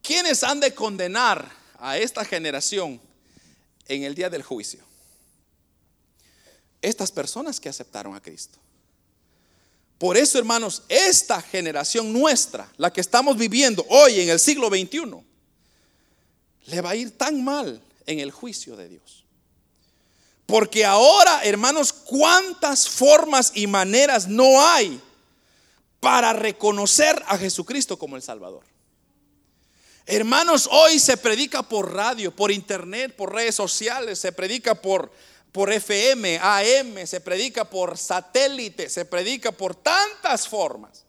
¿Quiénes 0.00 0.42
han 0.42 0.60
de 0.60 0.74
condenar 0.74 1.46
a 1.78 1.98
esta 1.98 2.24
generación 2.24 2.98
en 3.86 4.04
el 4.04 4.14
día 4.14 4.30
del 4.30 4.42
juicio? 4.42 4.85
Estas 6.82 7.10
personas 7.10 7.60
que 7.60 7.68
aceptaron 7.68 8.14
a 8.14 8.20
Cristo. 8.20 8.58
Por 9.98 10.16
eso, 10.16 10.38
hermanos, 10.38 10.82
esta 10.88 11.40
generación 11.40 12.12
nuestra, 12.12 12.70
la 12.76 12.92
que 12.92 13.00
estamos 13.00 13.36
viviendo 13.36 13.84
hoy 13.88 14.20
en 14.20 14.28
el 14.28 14.38
siglo 14.38 14.68
XXI, 14.68 15.24
le 16.66 16.80
va 16.80 16.90
a 16.90 16.96
ir 16.96 17.16
tan 17.16 17.42
mal 17.42 17.80
en 18.04 18.20
el 18.20 18.30
juicio 18.30 18.76
de 18.76 18.88
Dios. 18.88 19.24
Porque 20.44 20.84
ahora, 20.84 21.44
hermanos, 21.44 21.92
cuántas 21.92 22.88
formas 22.88 23.52
y 23.54 23.66
maneras 23.66 24.28
no 24.28 24.62
hay 24.64 25.00
para 25.98 26.32
reconocer 26.32 27.20
a 27.26 27.38
Jesucristo 27.38 27.98
como 27.98 28.16
el 28.16 28.22
Salvador. 28.22 28.64
Hermanos, 30.04 30.68
hoy 30.70 31.00
se 31.00 31.16
predica 31.16 31.64
por 31.64 31.92
radio, 31.92 32.30
por 32.30 32.52
internet, 32.52 33.16
por 33.16 33.34
redes 33.34 33.56
sociales, 33.56 34.20
se 34.20 34.30
predica 34.30 34.76
por 34.76 35.10
por 35.56 35.72
FM, 35.72 36.38
AM, 36.38 37.06
se 37.06 37.18
predica 37.18 37.64
por 37.64 37.96
satélite, 37.96 38.90
se 38.90 39.06
predica 39.06 39.52
por 39.52 39.74
tantas 39.74 40.46
formas. 40.46 41.06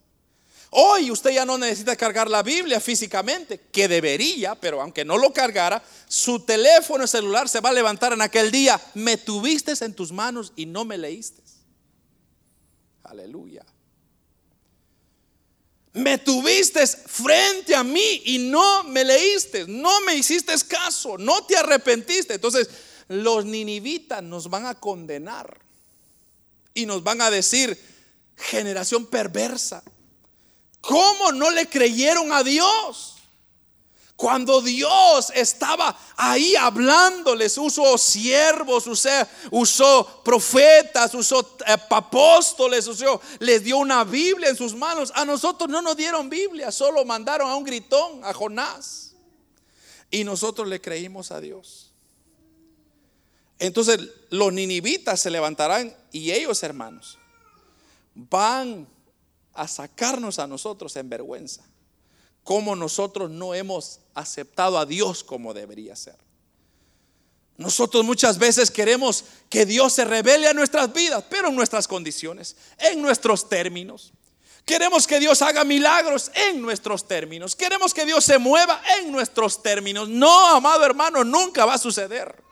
Hoy 0.69 1.11
usted 1.11 1.31
ya 1.31 1.45
no 1.45 1.57
necesita 1.57 1.97
cargar 1.97 2.29
la 2.29 2.43
Biblia 2.43 2.79
físicamente, 2.79 3.59
que 3.73 3.89
debería, 3.89 4.55
pero 4.55 4.81
aunque 4.81 5.03
no 5.03 5.17
lo 5.17 5.33
cargara, 5.33 5.83
su 6.07 6.39
teléfono 6.39 7.05
celular 7.07 7.49
se 7.49 7.59
va 7.59 7.71
a 7.71 7.73
levantar 7.73 8.13
en 8.13 8.21
aquel 8.21 8.49
día. 8.49 8.79
Me 8.93 9.17
tuviste 9.17 9.73
en 9.83 9.93
tus 9.93 10.13
manos 10.13 10.53
y 10.55 10.65
no 10.65 10.85
me 10.85 10.97
leíste. 10.97 11.43
Aleluya. 13.03 13.65
Me 15.91 16.19
tuviste 16.19 16.87
frente 16.87 17.75
a 17.75 17.83
mí 17.83 18.21
y 18.23 18.37
no 18.37 18.85
me 18.85 19.03
leíste, 19.03 19.65
no 19.67 19.99
me 20.05 20.15
hiciste 20.15 20.53
caso, 20.69 21.17
no 21.17 21.45
te 21.45 21.57
arrepentiste. 21.57 22.35
Entonces, 22.35 22.69
los 23.07 23.45
ninivitas 23.45 24.21
nos 24.23 24.49
van 24.49 24.65
a 24.65 24.75
condenar 24.75 25.59
y 26.73 26.85
nos 26.85 27.03
van 27.03 27.21
a 27.21 27.29
decir, 27.29 27.79
generación 28.35 29.05
perversa, 29.05 29.83
¿cómo 30.81 31.31
no 31.31 31.49
le 31.49 31.67
creyeron 31.67 32.31
a 32.31 32.43
Dios? 32.43 33.17
Cuando 34.17 34.61
Dios 34.61 35.31
estaba 35.35 35.95
ahí 36.15 36.55
hablándoles, 36.55 37.55
usó 37.59 37.99
siervos, 37.99 38.87
usó, 38.87 39.09
usó 39.51 40.23
profetas, 40.23 41.13
usó 41.13 41.57
eh, 41.67 41.77
apóstoles, 41.91 42.87
usó, 42.87 43.21
les 43.37 43.63
dio 43.63 43.77
una 43.77 44.03
Biblia 44.03 44.49
en 44.49 44.55
sus 44.55 44.73
manos. 44.73 45.11
A 45.13 45.23
nosotros 45.23 45.69
no 45.69 45.83
nos 45.83 45.95
dieron 45.95 46.31
Biblia, 46.31 46.71
solo 46.71 47.05
mandaron 47.05 47.47
a 47.47 47.55
un 47.55 47.63
gritón, 47.63 48.25
a 48.25 48.33
Jonás. 48.33 49.13
Y 50.09 50.23
nosotros 50.23 50.67
le 50.67 50.81
creímos 50.81 51.31
a 51.31 51.39
Dios. 51.39 51.86
Entonces 53.59 53.99
los 54.29 54.53
ninivitas 54.53 55.19
se 55.19 55.31
levantarán 55.31 55.95
y 56.11 56.31
ellos, 56.31 56.61
hermanos, 56.63 57.17
van 58.13 58.87
a 59.53 59.67
sacarnos 59.67 60.39
a 60.39 60.47
nosotros 60.47 60.95
en 60.95 61.09
vergüenza 61.09 61.63
cómo 62.43 62.77
nosotros 62.77 63.29
no 63.29 63.53
hemos 63.53 63.99
aceptado 64.13 64.77
a 64.77 64.85
Dios 64.85 65.23
como 65.23 65.53
debería 65.53 65.97
ser. 65.97 66.15
Nosotros 67.57 68.05
muchas 68.05 68.37
veces 68.37 68.71
queremos 68.71 69.25
que 69.49 69.65
Dios 69.65 69.91
se 69.91 70.05
revele 70.05 70.47
a 70.47 70.53
nuestras 70.53 70.93
vidas, 70.93 71.25
pero 71.29 71.49
en 71.49 71.55
nuestras 71.55 71.87
condiciones, 71.87 72.55
en 72.77 73.01
nuestros 73.01 73.49
términos. 73.49 74.13
Queremos 74.63 75.07
que 75.07 75.19
Dios 75.19 75.41
haga 75.41 75.63
milagros 75.63 76.31
en 76.35 76.61
nuestros 76.61 77.07
términos. 77.07 77.55
Queremos 77.55 77.93
que 77.93 78.05
Dios 78.05 78.23
se 78.23 78.37
mueva 78.37 78.81
en 78.99 79.11
nuestros 79.11 79.63
términos. 79.63 80.07
No, 80.07 80.55
amado 80.55 80.85
hermano, 80.85 81.23
nunca 81.23 81.65
va 81.65 81.73
a 81.73 81.79
suceder. 81.79 82.46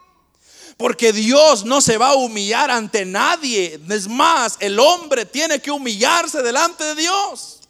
Porque 0.76 1.12
Dios 1.12 1.64
no 1.64 1.80
se 1.80 1.96
va 1.96 2.08
a 2.08 2.14
humillar 2.14 2.70
ante 2.70 3.04
nadie. 3.04 3.80
Es 3.88 4.08
más, 4.08 4.56
el 4.60 4.78
hombre 4.78 5.24
tiene 5.24 5.60
que 5.60 5.70
humillarse 5.70 6.42
delante 6.42 6.84
de 6.84 6.94
Dios. 6.94 7.60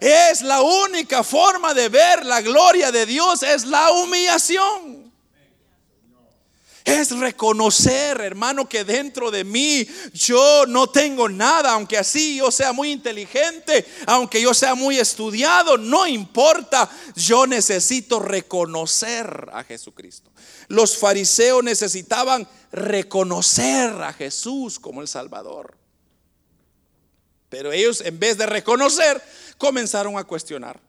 Es 0.00 0.42
la 0.42 0.62
única 0.62 1.22
forma 1.22 1.74
de 1.74 1.88
ver 1.88 2.24
la 2.24 2.40
gloria 2.40 2.90
de 2.90 3.06
Dios, 3.06 3.42
es 3.42 3.64
la 3.64 3.90
humillación. 3.92 5.01
Es 6.84 7.16
reconocer, 7.16 8.20
hermano, 8.20 8.68
que 8.68 8.84
dentro 8.84 9.30
de 9.30 9.44
mí 9.44 9.86
yo 10.12 10.66
no 10.66 10.88
tengo 10.88 11.28
nada, 11.28 11.72
aunque 11.72 11.96
así 11.96 12.36
yo 12.36 12.50
sea 12.50 12.72
muy 12.72 12.90
inteligente, 12.90 13.86
aunque 14.06 14.42
yo 14.42 14.52
sea 14.52 14.74
muy 14.74 14.98
estudiado, 14.98 15.78
no 15.78 16.06
importa, 16.06 16.90
yo 17.14 17.46
necesito 17.46 18.18
reconocer 18.18 19.48
a 19.52 19.62
Jesucristo. 19.62 20.30
Los 20.68 20.96
fariseos 20.96 21.62
necesitaban 21.62 22.48
reconocer 22.72 23.90
a 24.02 24.12
Jesús 24.12 24.80
como 24.80 25.02
el 25.02 25.08
Salvador. 25.08 25.76
Pero 27.48 27.70
ellos 27.70 28.00
en 28.00 28.18
vez 28.18 28.38
de 28.38 28.46
reconocer, 28.46 29.22
comenzaron 29.56 30.18
a 30.18 30.24
cuestionar. 30.24 30.80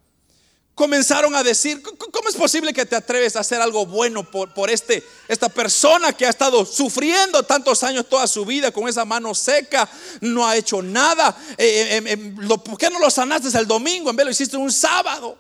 Comenzaron 0.76 1.36
a 1.36 1.44
decir, 1.44 1.84
¿cómo 1.84 2.30
es 2.30 2.36
posible 2.36 2.74
que 2.74 2.88
te 2.88 2.96
atreves 2.96 3.36
a 3.36 3.42
hacer 3.42 3.62
algo 3.62 3.86
bueno 3.86 4.24
por, 4.24 4.72
este, 4.72 5.04
esta 5.28 5.48
persona 5.48 6.14
que 6.14 6.26
ha 6.26 6.32
estado 6.32 6.66
sufriendo 6.66 7.44
tantos 7.44 7.84
años 7.84 8.10
toda 8.10 8.26
su 8.26 8.44
vida 8.44 8.72
con 8.72 8.88
esa 8.88 9.06
mano 9.06 9.36
seca, 9.36 9.88
no 10.22 10.48
ha 10.48 10.58
hecho 10.58 10.82
nada? 10.82 11.38
Eh, 11.60 12.02
eh, 12.04 12.12
em, 12.12 12.36
¿Por 12.48 12.76
qué 12.76 12.90
no 12.90 12.98
lo 12.98 13.12
sanaste 13.12 13.56
el 13.56 13.68
domingo? 13.68 14.10
En 14.10 14.16
vez 14.16 14.26
lo 14.26 14.32
hiciste 14.32 14.58
un 14.58 14.72
sábado. 14.72 15.38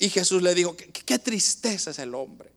Y 0.00 0.10
Jesús 0.10 0.42
le 0.42 0.52
dijo, 0.52 0.76
qué, 0.76 1.18
tristeza 1.20 1.90
es 1.90 1.98
el 2.00 2.12
hombre. 2.16 2.50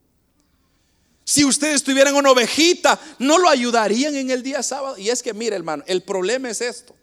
Si 1.24 1.46
ustedes 1.46 1.84
tuvieran 1.84 2.16
una 2.16 2.32
ovejita, 2.32 3.00
¿no 3.20 3.38
lo 3.38 3.50
ayudarían 3.50 4.16
en 4.16 4.32
el 4.32 4.42
día 4.42 4.64
sábado? 4.64 4.98
Y 4.98 5.10
es 5.10 5.22
que, 5.22 5.36
mire 5.36 5.56
hermano, 5.56 5.84
el 5.86 6.02
problema 6.02 6.50
es 6.50 6.62
esto 6.62 6.96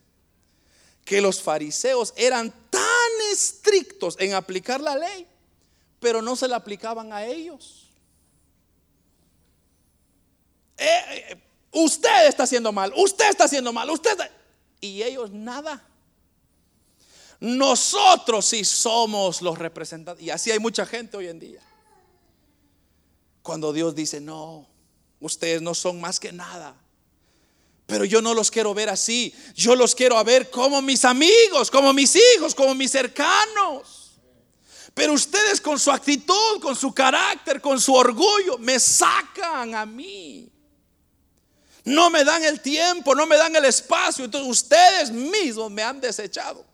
que 1.04 1.20
los 1.20 1.40
fariseos 1.40 2.12
eran 2.16 2.52
estrictos 3.32 4.16
en 4.18 4.34
aplicar 4.34 4.80
la 4.80 4.96
ley, 4.96 5.26
pero 6.00 6.22
no 6.22 6.36
se 6.36 6.48
la 6.48 6.56
aplicaban 6.56 7.12
a 7.12 7.24
ellos. 7.24 7.90
Eh, 10.78 10.86
eh, 10.86 11.42
usted 11.72 12.28
está 12.28 12.44
haciendo 12.44 12.72
mal, 12.72 12.92
usted 12.96 13.28
está 13.28 13.44
haciendo 13.44 13.72
mal, 13.72 13.90
usted... 13.90 14.16
Y 14.80 15.02
ellos 15.02 15.30
nada. 15.30 15.82
Nosotros 17.40 18.44
sí 18.44 18.64
somos 18.64 19.42
los 19.42 19.58
representantes. 19.58 20.24
Y 20.24 20.30
así 20.30 20.50
hay 20.50 20.58
mucha 20.58 20.86
gente 20.86 21.16
hoy 21.16 21.28
en 21.28 21.38
día. 21.38 21.60
Cuando 23.42 23.72
Dios 23.72 23.94
dice, 23.94 24.20
no, 24.20 24.66
ustedes 25.20 25.62
no 25.62 25.74
son 25.74 26.00
más 26.00 26.20
que 26.20 26.32
nada. 26.32 26.76
Pero 27.86 28.04
yo 28.04 28.20
no 28.20 28.34
los 28.34 28.50
quiero 28.50 28.74
ver 28.74 28.88
así. 28.88 29.32
Yo 29.54 29.76
los 29.76 29.94
quiero 29.94 30.22
ver 30.24 30.50
como 30.50 30.82
mis 30.82 31.04
amigos, 31.04 31.70
como 31.70 31.92
mis 31.92 32.16
hijos, 32.16 32.54
como 32.54 32.74
mis 32.74 32.90
cercanos. 32.90 34.12
Pero 34.92 35.12
ustedes 35.12 35.60
con 35.60 35.78
su 35.78 35.90
actitud, 35.90 36.60
con 36.60 36.74
su 36.74 36.92
carácter, 36.92 37.60
con 37.60 37.80
su 37.80 37.94
orgullo, 37.94 38.58
me 38.58 38.80
sacan 38.80 39.74
a 39.74 39.86
mí. 39.86 40.50
No 41.84 42.10
me 42.10 42.24
dan 42.24 42.42
el 42.44 42.60
tiempo, 42.60 43.14
no 43.14 43.26
me 43.26 43.36
dan 43.36 43.54
el 43.54 43.64
espacio. 43.64 44.24
Entonces 44.24 44.50
ustedes 44.50 45.12
mismos 45.12 45.70
me 45.70 45.82
han 45.82 46.00
desechado. 46.00 46.64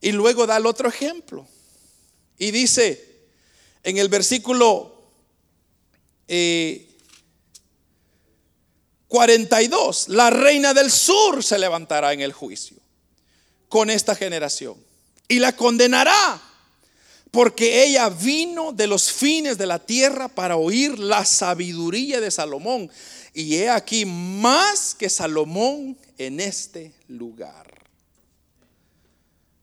Y 0.00 0.10
luego 0.10 0.46
da 0.46 0.56
el 0.56 0.66
otro 0.66 0.88
ejemplo. 0.88 1.46
Y 2.38 2.50
dice 2.50 3.06
en 3.84 3.98
el 3.98 4.08
versículo 4.08 5.00
eh, 6.26 6.85
42, 9.08 10.08
la 10.08 10.30
reina 10.30 10.74
del 10.74 10.90
sur 10.90 11.42
se 11.42 11.58
levantará 11.58 12.12
en 12.12 12.20
el 12.20 12.32
juicio 12.32 12.76
con 13.68 13.90
esta 13.90 14.14
generación 14.14 14.76
y 15.28 15.38
la 15.38 15.54
condenará 15.54 16.42
porque 17.30 17.84
ella 17.84 18.08
vino 18.08 18.72
de 18.72 18.86
los 18.86 19.12
fines 19.12 19.58
de 19.58 19.66
la 19.66 19.78
tierra 19.78 20.28
para 20.28 20.56
oír 20.56 20.98
la 20.98 21.24
sabiduría 21.24 22.20
de 22.20 22.30
Salomón. 22.30 22.90
Y 23.34 23.56
he 23.56 23.68
aquí 23.68 24.06
más 24.06 24.94
que 24.94 25.10
Salomón 25.10 25.98
en 26.16 26.40
este 26.40 26.94
lugar. 27.08 27.66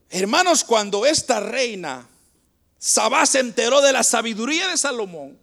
Hermanos, 0.08 0.62
cuando 0.62 1.04
esta 1.04 1.40
reina 1.40 2.08
Sabá 2.84 3.24
se 3.24 3.38
enteró 3.38 3.80
de 3.80 3.94
la 3.94 4.02
sabiduría 4.02 4.68
de 4.68 4.76
Salomón, 4.76 5.38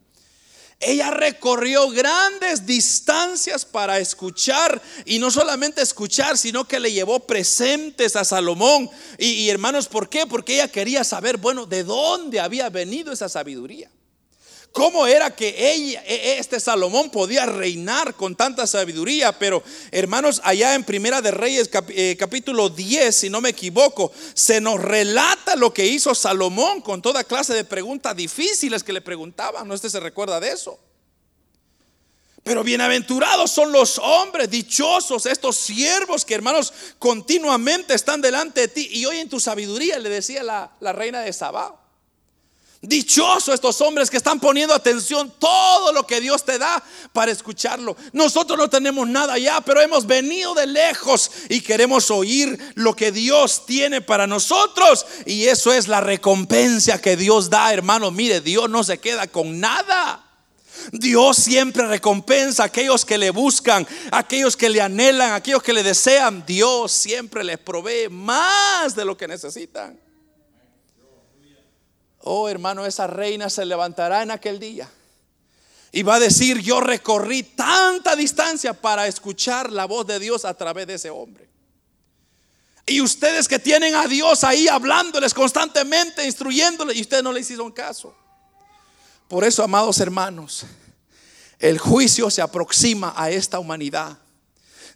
ella 0.82 1.12
recorrió 1.12 1.90
grandes 1.90 2.66
distancias 2.66 3.66
para 3.66 4.00
escuchar 4.00 4.82
y 5.06 5.20
no 5.20 5.30
solamente 5.30 5.82
escuchar, 5.82 6.38
sino 6.38 6.68
que 6.68 6.80
le 6.80 6.92
llevó 6.92 7.20
presentes 7.20 8.16
a 8.16 8.26
Salomón. 8.26 8.90
Y, 9.18 9.48
hermanos, 9.50 9.88
¿por 9.88 10.10
qué? 10.10 10.26
Porque 10.26 10.56
ella 10.56 10.68
quería 10.68 11.04
saber, 11.04 11.38
bueno, 11.38 11.66
de 11.66 11.84
dónde 11.84 12.40
había 12.40 12.70
venido 12.70 13.14
esa 13.14 13.30
sabiduría. 13.30 13.90
¿Cómo 14.72 15.06
era 15.06 15.36
que 15.36 15.50
e, 15.50 15.96
e, 16.06 16.40
este 16.40 16.58
Salomón 16.60 17.10
podía 17.10 17.46
reinar 17.46 18.16
con 18.16 18.38
tanta 18.38 18.66
sabiduría? 18.66 19.38
Pero 19.38 19.62
hermanos, 19.92 20.40
allá 20.46 20.76
en 20.76 20.86
Primera 20.86 21.22
de 21.22 21.32
Reyes 21.32 21.70
eh, 21.90 22.16
capítulo 22.18 22.70
10, 22.70 23.14
si 23.14 23.30
no 23.30 23.42
me 23.42 23.50
equivoco, 23.50 24.14
se 24.34 24.62
nos 24.62 24.80
relata 24.80 25.58
lo 25.58 25.74
que 25.74 25.86
hizo 25.86 26.16
Salomón 26.16 26.82
con 26.82 27.02
toda 27.02 27.26
clase 27.26 27.54
de 27.54 27.66
preguntas 27.66 28.16
difíciles 28.16 28.82
que 28.82 28.94
le 28.94 29.02
preguntaban. 29.02 29.68
¿No 29.68 29.74
este 29.74 29.90
se 29.90 30.00
recuerda 30.00 30.40
de 30.40 30.54
eso? 30.54 30.80
Pero 32.44 32.64
bienaventurados 32.64 33.52
son 33.52 33.74
los 33.74 34.00
hombres, 34.00 34.50
dichosos 34.50 35.26
estos 35.26 35.58
siervos 35.58 36.24
que 36.24 36.34
hermanos 36.34 36.74
continuamente 36.98 37.94
están 37.94 38.22
delante 38.22 38.62
de 38.62 38.68
ti 38.70 38.90
y 38.90 39.06
hoy 39.06 39.18
en 39.18 39.30
tu 39.30 39.40
sabiduría, 39.40 40.00
le 40.00 40.10
decía 40.10 40.42
la, 40.44 40.72
la 40.80 40.94
reina 40.94 41.20
de 41.20 41.34
Sabá. 41.34 41.81
Dichosos 42.84 43.54
estos 43.54 43.80
hombres 43.82 44.10
que 44.10 44.18
están 44.18 44.40
poniendo 44.40 44.74
atención 44.74 45.32
todo 45.38 45.94
lo 45.94 46.08
que 46.08 46.20
Dios 46.20 46.44
te 46.44 46.58
da 46.58 46.84
para 47.14 47.32
escucharlo. 47.32 47.96
Nosotros 48.12 48.58
no 48.58 48.72
tenemos 48.72 49.08
nada 49.08 49.38
ya, 49.38 49.62
pero 49.62 49.82
hemos 49.82 50.08
venido 50.08 50.56
de 50.56 50.66
lejos 50.66 51.30
y 51.48 51.62
queremos 51.62 52.10
oír 52.10 52.58
lo 52.74 52.96
que 52.96 53.12
Dios 53.12 53.68
tiene 53.68 54.02
para 54.02 54.26
nosotros. 54.26 55.06
Y 55.28 55.46
eso 55.46 55.72
es 55.72 55.88
la 55.88 56.02
recompensa 56.02 57.00
que 57.00 57.16
Dios 57.16 57.52
da, 57.52 57.72
hermano. 57.72 58.10
Mire, 58.10 58.42
Dios 58.42 58.68
no 58.68 58.84
se 58.84 59.00
queda 59.00 59.28
con 59.28 59.60
nada. 59.60 60.26
Dios 60.92 61.38
siempre 61.38 61.86
recompensa 61.86 62.64
a 62.64 62.66
aquellos 62.66 63.06
que 63.06 63.20
le 63.20 63.30
buscan, 63.30 63.88
aquellos 64.12 64.58
que 64.58 64.70
le 64.70 64.82
anhelan, 64.82 65.34
aquellos 65.34 65.62
que 65.62 65.74
le 65.74 65.84
desean. 65.84 66.44
Dios 66.48 66.92
siempre 66.92 67.44
les 67.44 67.60
provee 67.60 68.10
más 68.10 68.96
de 68.96 69.06
lo 69.06 69.16
que 69.16 69.28
necesitan. 69.28 70.00
Oh 72.24 72.50
hermano, 72.50 72.86
esa 72.86 73.08
reina 73.08 73.50
se 73.50 73.66
levantará 73.66 74.22
en 74.22 74.32
aquel 74.32 74.60
día 74.60 74.90
y 75.92 76.04
va 76.04 76.16
a 76.16 76.20
decir, 76.20 76.60
yo 76.60 76.80
recorrí 76.80 77.44
tanta 77.44 78.16
distancia 78.16 78.74
para 78.74 79.08
escuchar 79.08 79.72
la 79.72 79.86
voz 79.86 80.08
de 80.08 80.20
Dios 80.20 80.46
a 80.46 80.54
través 80.54 80.88
de 80.88 80.94
ese 80.94 81.10
hombre. 81.10 81.50
Y 82.86 83.02
ustedes 83.02 83.48
que 83.48 83.60
tienen 83.60 83.96
a 83.96 84.08
Dios 84.08 84.44
ahí 84.44 84.68
hablándoles 84.68 85.34
constantemente, 85.34 86.26
instruyéndoles, 86.26 86.96
y 86.96 87.02
ustedes 87.02 87.24
no 87.24 87.34
le 87.34 87.42
hicieron 87.42 87.72
caso. 87.72 88.16
Por 89.28 89.44
eso, 89.44 89.64
amados 89.64 90.00
hermanos, 90.00 90.66
el 91.60 91.78
juicio 91.78 92.30
se 92.30 92.42
aproxima 92.42 93.14
a 93.16 93.30
esta 93.30 93.60
humanidad. 93.60 94.18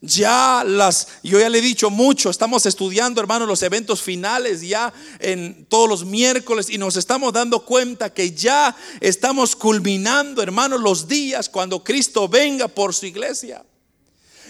Ya 0.02 0.64
las, 0.66 1.08
yo 1.24 1.40
ya 1.40 1.50
le 1.50 1.60
he 1.60 1.62
dicho 1.62 1.90
mucho, 1.90 2.30
estamos 2.30 2.66
estudiando, 2.66 3.22
hermanos, 3.22 3.48
los 3.48 3.64
eventos 3.64 4.02
finales 4.02 4.62
ya 4.62 4.94
en 5.20 5.66
todos 5.66 5.90
los 5.90 6.06
miércoles 6.06 6.70
y 6.70 6.78
nos 6.78 6.96
estamos 6.98 7.34
dando 7.34 7.66
cuenta 7.66 8.14
que 8.14 8.32
ya 8.32 8.76
estamos 9.00 9.56
culminando, 9.56 10.42
hermanos, 10.42 10.82
los 10.82 11.08
días 11.08 11.50
cuando 11.50 11.84
Cristo 11.84 12.28
venga 12.28 12.68
por 12.68 12.94
su 12.94 13.06
iglesia. 13.06 13.64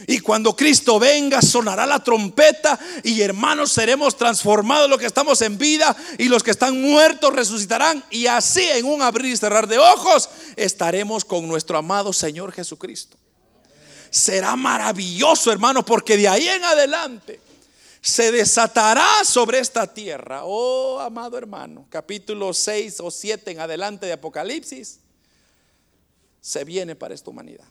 Y 0.07 0.19
cuando 0.19 0.55
Cristo 0.55 0.99
venga, 0.99 1.41
sonará 1.41 1.85
la 1.85 2.03
trompeta 2.03 2.77
y 3.03 3.21
hermanos 3.21 3.71
seremos 3.71 4.17
transformados 4.17 4.89
los 4.89 4.99
que 4.99 5.05
estamos 5.05 5.41
en 5.41 5.57
vida 5.57 5.95
y 6.17 6.25
los 6.25 6.43
que 6.43 6.51
están 6.51 6.81
muertos 6.81 7.33
resucitarán. 7.33 8.03
Y 8.09 8.27
así 8.27 8.63
en 8.63 8.85
un 8.85 9.01
abrir 9.01 9.31
y 9.31 9.37
cerrar 9.37 9.67
de 9.67 9.77
ojos 9.77 10.29
estaremos 10.55 11.23
con 11.23 11.47
nuestro 11.47 11.77
amado 11.77 12.11
Señor 12.11 12.51
Jesucristo. 12.51 13.17
Será 14.15 14.55
maravilloso, 14.55 15.51
hermano, 15.51 15.83
porque 15.83 16.15
de 16.15 16.25
ahí 16.25 16.47
en 16.47 16.63
adelante 16.63 17.37
se 17.99 18.31
desatará 18.31 19.25
sobre 19.25 19.59
esta 19.59 19.93
tierra. 19.93 20.45
Oh, 20.45 21.01
amado 21.01 21.37
hermano, 21.37 21.85
capítulo 21.89 22.53
6 22.53 23.01
o 23.01 23.11
7 23.11 23.51
en 23.51 23.59
adelante 23.59 24.05
de 24.05 24.13
Apocalipsis, 24.13 25.01
se 26.39 26.63
viene 26.63 26.95
para 26.95 27.13
esta 27.13 27.29
humanidad. 27.29 27.65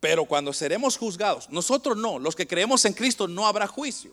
Pero 0.00 0.24
cuando 0.24 0.52
seremos 0.52 0.96
juzgados, 0.96 1.48
nosotros 1.50 1.96
no, 1.96 2.18
los 2.18 2.34
que 2.34 2.48
creemos 2.48 2.84
en 2.84 2.92
Cristo 2.92 3.28
no 3.28 3.46
habrá 3.46 3.68
juicio. 3.68 4.10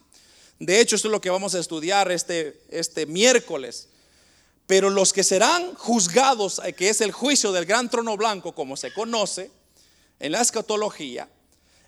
De 0.59 0.79
hecho, 0.79 0.95
eso 0.95 1.07
es 1.07 1.11
lo 1.11 1.21
que 1.21 1.31
vamos 1.31 1.55
a 1.55 1.59
estudiar 1.59 2.11
este, 2.11 2.61
este 2.69 3.07
miércoles. 3.07 3.89
Pero 4.67 4.91
los 4.91 5.11
que 5.11 5.23
serán 5.23 5.73
juzgados, 5.73 6.61
eh, 6.63 6.73
que 6.73 6.89
es 6.89 7.01
el 7.01 7.11
juicio 7.11 7.51
del 7.51 7.65
gran 7.65 7.89
trono 7.89 8.15
blanco, 8.15 8.53
como 8.53 8.77
se 8.77 8.93
conoce 8.93 9.56
en 10.19 10.31
la 10.31 10.41
escatología, 10.41 11.29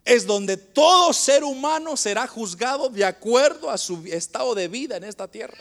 es 0.05 0.25
donde 0.25 0.57
todo 0.57 1.13
ser 1.13 1.43
humano 1.43 1.95
será 1.97 2.27
juzgado 2.27 2.89
de 2.89 3.05
acuerdo 3.05 3.69
a 3.69 3.77
su 3.77 4.03
estado 4.05 4.55
de 4.55 4.67
vida 4.67 4.97
en 4.97 5.03
esta 5.03 5.27
tierra. 5.27 5.57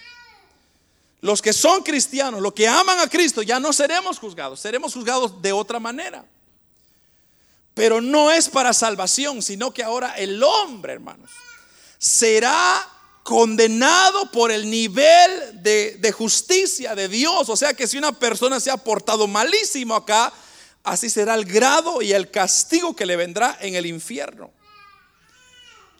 Los 1.20 1.42
que 1.42 1.52
son 1.52 1.82
cristianos, 1.82 2.40
los 2.40 2.52
que 2.52 2.68
aman 2.68 3.00
a 3.00 3.08
Cristo, 3.08 3.42
ya 3.42 3.58
no 3.58 3.72
seremos 3.72 4.18
juzgados, 4.18 4.60
seremos 4.60 4.94
juzgados 4.94 5.42
de 5.42 5.52
otra 5.52 5.80
manera. 5.80 6.24
Pero 7.74 8.00
no 8.00 8.30
es 8.30 8.48
para 8.48 8.72
salvación, 8.72 9.42
sino 9.42 9.72
que 9.72 9.82
ahora 9.82 10.16
el 10.16 10.42
hombre, 10.42 10.94
hermanos, 10.94 11.30
será 11.98 12.88
condenado 13.22 14.30
por 14.30 14.50
el 14.50 14.70
nivel 14.70 15.62
de, 15.62 16.14
justicia 16.16 16.94
de 16.94 17.08
Dios. 17.08 17.48
O 17.48 17.56
sea 17.56 17.74
que 17.74 17.86
si 17.86 17.98
una 17.98 18.12
persona 18.12 18.58
se 18.58 18.70
ha 18.70 18.76
portado 18.76 19.26
malísimo 19.26 19.94
acá, 19.94 20.32
así 20.82 21.10
será 21.10 21.34
el 21.34 21.44
grado 21.44 22.02
y 22.02 22.12
el 22.12 22.30
castigo 22.30 22.94
que 22.94 23.06
le 23.06 23.16
vendrá 23.16 23.56
en 23.60 23.74
el 23.74 23.86
infierno. 23.86 24.52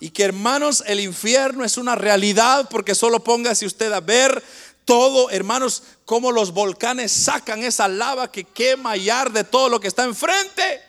Y 0.01 0.11
que 0.11 0.24
hermanos, 0.24 0.85
el 0.87 1.01
infierno 1.01 1.64
es 1.64 1.76
una 1.76 1.95
realidad 1.95 2.68
porque 2.70 2.95
solo 2.95 3.22
póngase 3.24 3.66
usted 3.66 3.93
a 3.93 4.01
ver 4.01 4.43
todo, 4.85 5.29
hermanos, 5.31 5.83
cómo 6.05 6.33
los 6.33 6.53
volcanes 6.53 7.12
sacan 7.12 7.62
esa 7.62 7.89
lava 7.89 8.33
que 8.33 8.45
quema 8.45 8.97
y 8.97 9.11
arde 9.11 9.45
todo 9.45 9.68
lo 9.68 9.81
que 9.81 9.89
está 9.89 10.05
enfrente. 10.05 10.81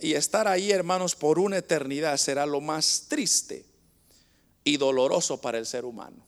Y 0.00 0.14
estar 0.14 0.48
ahí, 0.48 0.72
hermanos, 0.72 1.14
por 1.14 1.38
una 1.38 1.58
eternidad 1.58 2.16
será 2.16 2.44
lo 2.44 2.60
más 2.60 3.04
triste 3.08 3.64
y 4.64 4.76
doloroso 4.76 5.40
para 5.40 5.58
el 5.58 5.66
ser 5.66 5.84
humano. 5.84 6.26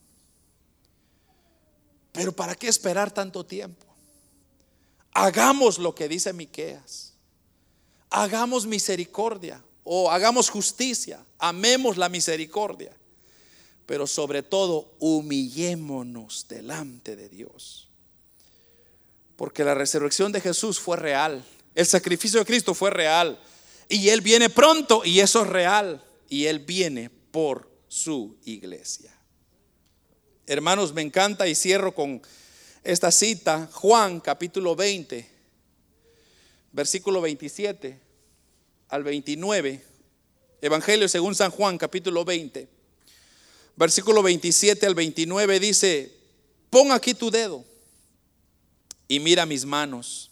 Pero 2.12 2.32
¿para 2.32 2.54
qué 2.54 2.68
esperar 2.68 3.10
tanto 3.10 3.44
tiempo? 3.44 3.87
Hagamos 5.12 5.78
lo 5.78 5.94
que 5.94 6.08
dice 6.08 6.32
Miqueas. 6.32 7.14
Hagamos 8.10 8.66
misericordia 8.66 9.62
o 9.84 10.10
hagamos 10.10 10.50
justicia, 10.50 11.24
amemos 11.38 11.96
la 11.96 12.08
misericordia, 12.08 12.94
pero 13.86 14.06
sobre 14.06 14.42
todo 14.42 14.94
humillémonos 14.98 16.46
delante 16.48 17.16
de 17.16 17.28
Dios. 17.28 17.88
Porque 19.36 19.64
la 19.64 19.74
resurrección 19.74 20.32
de 20.32 20.40
Jesús 20.40 20.80
fue 20.80 20.96
real, 20.96 21.44
el 21.78 21.86
sacrificio 21.86 22.40
de 22.40 22.44
Cristo 22.44 22.74
fue 22.74 22.90
real. 22.90 23.38
Y 23.88 24.08
Él 24.08 24.20
viene 24.20 24.50
pronto 24.50 25.02
y 25.04 25.20
eso 25.20 25.42
es 25.42 25.46
real. 25.46 26.04
Y 26.28 26.46
Él 26.46 26.58
viene 26.58 27.08
por 27.08 27.70
su 27.86 28.36
iglesia. 28.44 29.16
Hermanos, 30.46 30.92
me 30.92 31.02
encanta 31.02 31.46
y 31.46 31.54
cierro 31.54 31.94
con 31.94 32.20
esta 32.88 33.10
cita, 33.10 33.68
Juan 33.70 34.18
capítulo 34.18 34.74
20, 34.74 35.28
versículo 36.72 37.20
27 37.20 38.00
al 38.88 39.04
29. 39.04 39.84
Evangelio 40.62 41.06
según 41.06 41.34
San 41.34 41.50
Juan 41.50 41.76
capítulo 41.76 42.24
20, 42.24 42.66
versículo 43.76 44.22
27 44.22 44.86
al 44.86 44.94
29 44.94 45.60
dice, 45.60 46.16
pon 46.70 46.90
aquí 46.90 47.12
tu 47.12 47.30
dedo 47.30 47.62
y 49.06 49.20
mira 49.20 49.44
mis 49.44 49.66
manos 49.66 50.30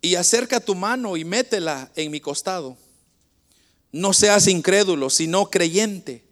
y 0.00 0.14
acerca 0.14 0.60
tu 0.60 0.76
mano 0.76 1.16
y 1.16 1.24
métela 1.24 1.90
en 1.96 2.12
mi 2.12 2.20
costado. 2.20 2.76
No 3.90 4.12
seas 4.12 4.46
incrédulo, 4.46 5.10
sino 5.10 5.50
creyente. 5.50 6.22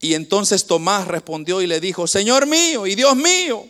Y 0.00 0.14
entonces 0.14 0.66
Tomás 0.66 1.06
respondió 1.06 1.62
y 1.62 1.68
le 1.68 1.78
dijo, 1.78 2.08
Señor 2.08 2.48
mío 2.48 2.88
y 2.88 2.96
Dios 2.96 3.14
mío. 3.14 3.68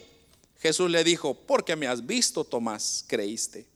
Jesús 0.62 0.88
le 0.88 1.02
dijo, 1.02 1.34
porque 1.34 1.74
me 1.74 1.88
has 1.88 2.06
visto, 2.06 2.44
Tomás, 2.44 3.04
creíste. 3.08 3.66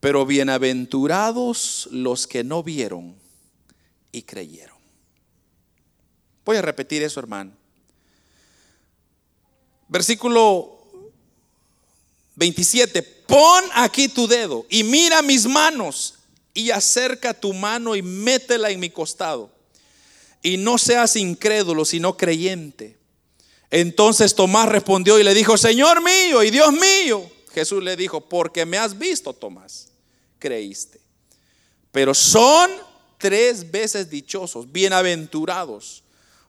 Pero 0.00 0.24
bienaventurados 0.24 1.88
los 1.92 2.26
que 2.26 2.42
no 2.42 2.62
vieron 2.62 3.14
y 4.10 4.22
creyeron. 4.22 4.78
Voy 6.42 6.56
a 6.56 6.62
repetir 6.62 7.02
eso, 7.02 7.20
hermano. 7.20 7.52
Versículo 9.88 10.78
27, 12.36 13.02
pon 13.02 13.64
aquí 13.74 14.08
tu 14.08 14.26
dedo 14.26 14.64
y 14.70 14.84
mira 14.84 15.20
mis 15.20 15.44
manos 15.44 16.14
y 16.54 16.70
acerca 16.70 17.34
tu 17.34 17.52
mano 17.52 17.94
y 17.94 18.00
métela 18.00 18.70
en 18.70 18.80
mi 18.80 18.88
costado. 18.88 19.52
Y 20.42 20.56
no 20.56 20.78
seas 20.78 21.16
incrédulo, 21.16 21.84
sino 21.84 22.16
creyente. 22.16 22.99
Entonces 23.70 24.34
Tomás 24.34 24.68
respondió 24.68 25.18
y 25.18 25.24
le 25.24 25.34
dijo, 25.34 25.56
Señor 25.56 26.02
mío 26.02 26.42
y 26.42 26.50
Dios 26.50 26.72
mío. 26.72 27.30
Jesús 27.52 27.82
le 27.82 27.96
dijo, 27.96 28.20
porque 28.20 28.66
me 28.66 28.78
has 28.78 28.98
visto, 28.98 29.32
Tomás, 29.32 29.88
creíste. 30.38 31.00
Pero 31.92 32.14
son 32.14 32.70
tres 33.18 33.70
veces 33.70 34.10
dichosos, 34.10 34.70
bienaventurados, 34.70 36.02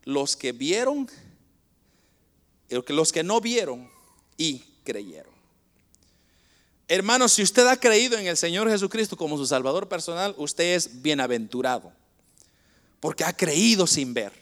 los 0.03 0.36
que 0.36 0.51
vieron, 0.51 1.09
los 2.69 3.11
que 3.11 3.24
no 3.24 3.41
vieron 3.41 3.89
y 4.38 4.63
creyeron. 4.84 5.34
Hermanos, 6.88 7.34
si 7.34 7.41
usted 7.41 7.67
ha 7.67 7.78
creído 7.78 8.17
en 8.17 8.28
el 8.28 8.36
Señor 8.36 8.69
Jesucristo 8.69 9.15
como 9.15 9.38
su 9.38 9.45
Salvador 9.45 9.88
personal, 9.88 10.36
usted 10.38 10.76
es 10.76 11.01
bienaventurado. 11.01 11.93
Porque 12.99 13.24
ha 13.24 13.32
creído 13.32 13.88
sin 13.88 14.13
ver. 14.13 14.40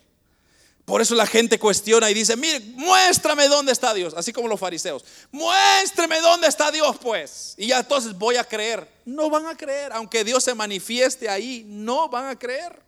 Por 0.89 1.03
eso 1.03 1.13
la 1.13 1.27
gente 1.27 1.59
cuestiona 1.59 2.09
y 2.09 2.15
dice, 2.15 2.35
mire, 2.35 2.61
muéstrame 2.73 3.47
dónde 3.47 3.71
está 3.71 3.93
Dios. 3.93 4.15
Así 4.17 4.33
como 4.33 4.47
los 4.47 4.59
fariseos. 4.59 5.05
Muéstrame 5.29 6.19
dónde 6.19 6.47
está 6.47 6.71
Dios, 6.71 6.97
pues. 6.99 7.53
Y 7.57 7.67
ya 7.67 7.77
entonces 7.77 8.17
voy 8.17 8.37
a 8.37 8.43
creer. 8.43 8.89
No 9.05 9.29
van 9.29 9.45
a 9.45 9.55
creer. 9.55 9.93
Aunque 9.93 10.23
Dios 10.23 10.43
se 10.43 10.55
manifieste 10.55 11.29
ahí, 11.29 11.63
no 11.67 12.09
van 12.09 12.25
a 12.25 12.39
creer. 12.39 12.81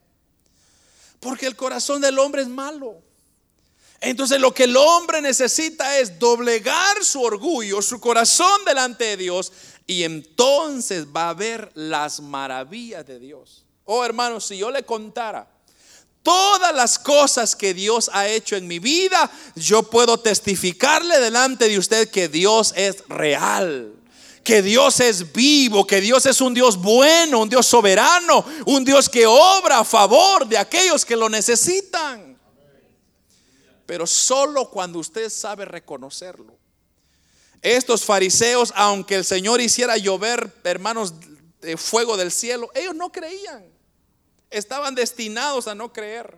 Porque 1.20 1.46
el 1.46 1.56
corazón 1.56 2.02
del 2.02 2.18
hombre 2.18 2.42
es 2.42 2.48
malo. 2.48 3.04
Entonces 4.00 4.42
lo 4.42 4.52
que 4.52 4.64
el 4.64 4.76
hombre 4.76 5.22
necesita 5.22 6.00
es 6.00 6.18
doblegar 6.18 7.06
su 7.06 7.22
orgullo, 7.22 7.84
su 7.84 8.00
corazón 8.00 8.66
delante 8.66 9.04
de 9.04 9.18
Dios 9.18 9.52
y 9.86 10.02
entonces 10.02 11.06
va 11.06 11.30
a 11.30 11.36
ver 11.36 11.70
las 11.76 12.20
maravillas 12.20 13.06
de 13.06 13.20
Dios. 13.20 13.64
Oh 13.86 14.04
hermanos, 14.04 14.48
si 14.48 14.58
yo 14.58 14.72
le 14.72 14.82
contara 14.82 15.48
todas 16.24 16.76
las 16.76 17.00
cosas 17.00 17.56
que 17.56 17.74
Dios 17.74 18.10
ha 18.14 18.28
hecho 18.28 18.56
en 18.56 18.68
mi 18.68 18.80
vida, 18.80 19.30
yo 19.56 19.84
puedo 19.84 20.18
testificarle 20.20 21.20
delante 21.20 21.68
de 21.68 21.78
usted 21.78 22.10
que 22.10 22.28
Dios 22.28 22.74
es 22.76 23.04
real 23.08 23.96
que 24.44 24.64
Dios 24.64 25.00
es 25.02 25.34
vivo, 25.34 25.86
que 25.86 26.02
Dios 26.02 26.26
es 26.26 26.42
un 26.42 26.56
Dios 26.56 26.76
bueno, 26.78 27.42
un 27.42 27.48
Dios 27.48 27.68
soberano, 27.68 28.44
un 28.66 28.84
Dios 28.84 29.08
que 29.08 29.28
obra 29.28 29.78
a 29.78 29.84
favor 29.84 30.48
de 30.48 30.58
aquellos 30.58 31.06
que 31.06 31.16
lo 31.16 31.30
necesitan 31.30 32.32
pero 33.92 34.08
solo 34.08 34.70
cuando 34.70 35.00
usted 35.00 35.30
sabe 35.30 35.66
reconocerlo. 35.66 36.58
Estos 37.62 38.06
fariseos, 38.06 38.72
aunque 38.74 39.16
el 39.16 39.26
Señor 39.26 39.60
hiciera 39.60 39.98
llover, 39.98 40.50
hermanos, 40.64 41.16
de 41.60 41.76
fuego 41.76 42.16
del 42.16 42.32
cielo, 42.32 42.70
ellos 42.74 42.96
no 42.96 43.12
creían. 43.12 43.66
Estaban 44.52 44.94
destinados 44.94 45.68
a 45.68 45.74
no 45.74 45.92
creer. 45.92 46.38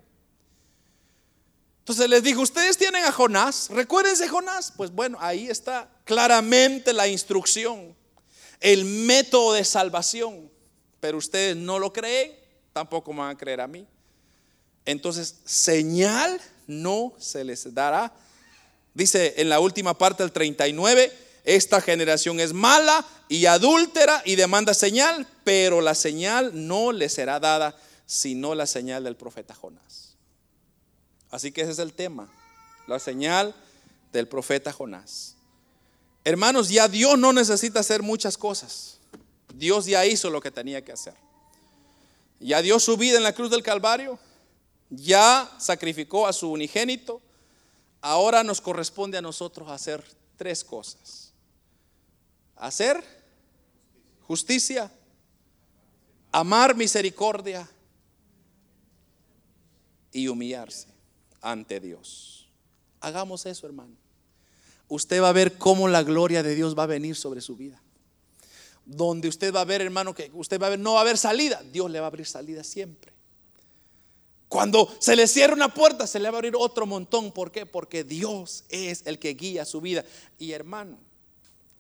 Entonces 1.80 2.08
les 2.08 2.24
dijo, 2.24 2.40
ustedes 2.40 2.78
tienen 2.78 3.04
a 3.04 3.12
Jonás, 3.12 3.68
recuérdense 3.70 4.30
Jonás. 4.30 4.72
Pues 4.78 4.90
bueno, 4.92 5.18
ahí 5.20 5.50
está 5.50 5.90
claramente 6.06 6.94
la 6.94 7.10
instrucción. 7.10 7.96
el 8.62 8.86
método 8.86 9.52
de 9.54 9.66
salvación, 9.66 10.50
pero 11.02 11.18
ustedes 11.18 11.58
no 11.58 11.80
lo 11.80 11.92
creen, 11.92 12.32
tampoco 12.72 13.12
me 13.12 13.20
van 13.20 13.32
a 13.32 13.38
creer 13.38 13.60
a 13.60 13.68
mí. 13.68 13.86
Entonces, 14.86 15.36
señal 15.44 16.40
no 16.66 17.14
se 17.20 17.44
les 17.44 17.74
dará. 17.74 18.14
Dice 18.94 19.34
en 19.36 19.50
la 19.50 19.60
última 19.60 19.98
parte 19.98 20.24
del 20.24 20.32
39, 20.32 21.12
esta 21.44 21.82
generación 21.82 22.40
es 22.40 22.54
mala 22.54 23.06
y 23.28 23.48
adúltera 23.48 24.22
y 24.24 24.36
demanda 24.36 24.74
señal, 24.74 25.28
pero 25.44 25.82
la 25.82 25.96
señal 25.96 26.52
no 26.54 26.94
le 26.94 27.10
será 27.10 27.42
dada 27.42 27.76
sino 28.06 28.56
la 28.56 28.68
señal 28.68 29.04
del 29.04 29.16
profeta 29.16 29.54
Jonás. 29.54 30.16
Así 31.32 31.52
que 31.52 31.62
ese 31.62 31.72
es 31.72 31.80
el 31.80 31.94
tema, 31.94 32.30
la 32.88 33.00
señal 33.00 33.56
del 34.12 34.28
profeta 34.28 34.72
Jonás. 34.72 35.36
Hermanos, 36.24 36.70
ya 36.70 36.88
Dios 36.88 37.18
no 37.18 37.34
necesita 37.34 37.80
hacer 37.80 38.02
muchas 38.02 38.38
cosas. 38.38 39.00
Dios 39.54 39.86
ya 39.86 40.06
hizo 40.06 40.30
lo 40.30 40.42
que 40.42 40.52
tenía 40.52 40.84
que 40.84 40.92
hacer. 40.92 41.16
Ya 42.40 42.62
dio 42.62 42.80
su 42.80 42.98
vida 42.98 43.18
en 43.18 43.24
la 43.24 43.34
cruz 43.34 43.50
del 43.50 43.64
Calvario, 43.64 44.20
ya 44.90 45.50
sacrificó 45.58 46.28
a 46.28 46.34
su 46.34 46.52
unigénito. 46.52 47.22
Ahora 48.02 48.44
nos 48.44 48.62
corresponde 48.62 49.18
a 49.18 49.22
nosotros 49.22 49.70
hacer 49.70 50.04
tres 50.38 50.64
cosas. 50.64 51.32
Hacer 52.56 53.04
justicia, 54.28 54.92
amar 56.32 56.76
misericordia 56.76 57.68
y 60.14 60.28
humillarse 60.28 60.88
ante 61.42 61.80
Dios. 61.80 62.48
Hagamos 63.02 63.46
eso, 63.46 63.68
hermano. 63.68 63.96
Usted 64.88 65.22
va 65.22 65.30
a 65.30 65.34
ver 65.34 65.58
cómo 65.58 65.88
la 65.88 66.04
gloria 66.04 66.44
de 66.44 66.56
Dios 66.56 66.78
va 66.78 66.84
a 66.84 66.88
venir 66.88 67.16
sobre 67.16 67.42
su 67.42 67.58
vida. 67.58 67.82
Donde 68.86 69.28
usted 69.28 69.54
va 69.54 69.62
a 69.62 69.66
ver, 69.66 69.82
hermano, 69.82 70.14
que 70.14 70.30
usted 70.34 70.62
va 70.62 70.68
a 70.68 70.72
ver, 70.72 70.80
no 70.80 70.94
va 70.94 71.00
a 71.00 71.02
haber 71.02 71.18
salida. 71.18 71.62
Dios 71.72 71.90
le 71.90 72.00
va 72.00 72.06
a 72.06 72.08
abrir 72.08 72.26
salida 72.26 72.64
siempre. 72.64 73.12
Cuando 74.48 74.88
se 75.00 75.16
le 75.16 75.28
cierra 75.28 75.56
una 75.56 75.74
puerta, 75.74 76.06
se 76.06 76.20
le 76.20 76.30
va 76.30 76.36
a 76.36 76.40
abrir 76.40 76.54
otro 76.56 76.86
montón. 76.86 77.32
¿Por 77.32 77.52
qué? 77.52 77.66
Porque 77.66 78.04
Dios 78.04 78.66
es 78.70 79.02
el 79.06 79.18
que 79.18 79.34
guía 79.34 79.66
su 79.66 79.82
vida. 79.82 80.06
Y 80.38 80.52
hermano, 80.52 80.98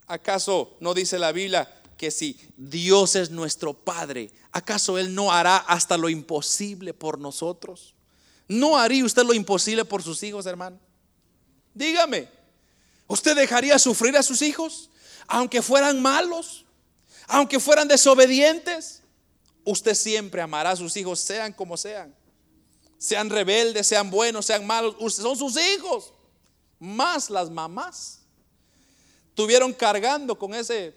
¿acaso 0.07 0.75
no 0.79 0.95
dice 0.95 1.19
la 1.19 1.31
Biblia 1.31 1.71
que 1.97 2.09
si 2.09 2.35
Dios 2.57 3.15
es 3.15 3.29
nuestro 3.29 3.73
Padre, 3.73 4.31
¿acaso 4.51 4.97
Él 4.97 5.13
no 5.13 5.31
hará 5.31 5.57
hasta 5.57 5.97
lo 5.97 6.09
imposible 6.09 6.93
por 6.95 7.19
nosotros? 7.19 7.93
¿No 8.47 8.77
haría 8.77 9.05
usted 9.05 9.23
lo 9.23 9.33
imposible 9.33 9.85
por 9.85 10.03
sus 10.03 10.21
hijos, 10.23 10.45
hermano? 10.45 10.79
Dígame, 11.73 12.29
¿usted 13.07 13.35
dejaría 13.35 13.79
sufrir 13.79 14.15
a 14.17 14.23
sus 14.23 14.41
hijos? 14.41 14.89
Aunque 15.27 15.61
fueran 15.61 16.01
malos, 16.01 16.65
aunque 17.27 17.59
fueran 17.59 17.87
desobedientes, 17.87 19.01
usted 19.63 19.95
siempre 19.95 20.41
amará 20.41 20.71
a 20.71 20.75
sus 20.75 20.95
hijos, 20.97 21.19
sean 21.19 21.53
como 21.53 21.77
sean. 21.77 22.13
Sean 22.97 23.29
rebeldes, 23.29 23.87
sean 23.87 24.09
buenos, 24.09 24.45
sean 24.45 24.65
malos, 24.65 24.95
son 25.13 25.37
sus 25.37 25.57
hijos. 25.57 26.13
Más 26.79 27.29
las 27.29 27.49
mamás. 27.49 28.19
Tuvieron 29.33 29.73
cargando 29.73 30.37
con 30.37 30.53
ese, 30.53 30.93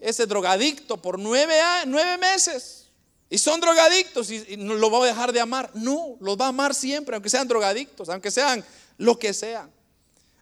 ese 0.00 0.26
drogadicto 0.26 0.96
por 0.96 1.18
nueve, 1.18 1.54
nueve 1.86 2.18
meses. 2.18 2.83
Y 3.30 3.38
son 3.38 3.60
drogadictos 3.60 4.30
y, 4.30 4.56
no 4.58 4.74
lo 4.74 4.90
va 4.90 5.02
a 5.04 5.06
dejar 5.08 5.32
de 5.32 5.40
amar. 5.40 5.70
No, 5.74 6.16
los 6.20 6.38
va 6.38 6.46
a 6.46 6.48
amar 6.48 6.74
siempre, 6.74 7.14
aunque 7.14 7.30
sean 7.30 7.48
drogadictos, 7.48 8.08
aunque 8.08 8.30
sean 8.30 8.64
lo 8.98 9.18
que 9.18 9.32
sean. 9.32 9.70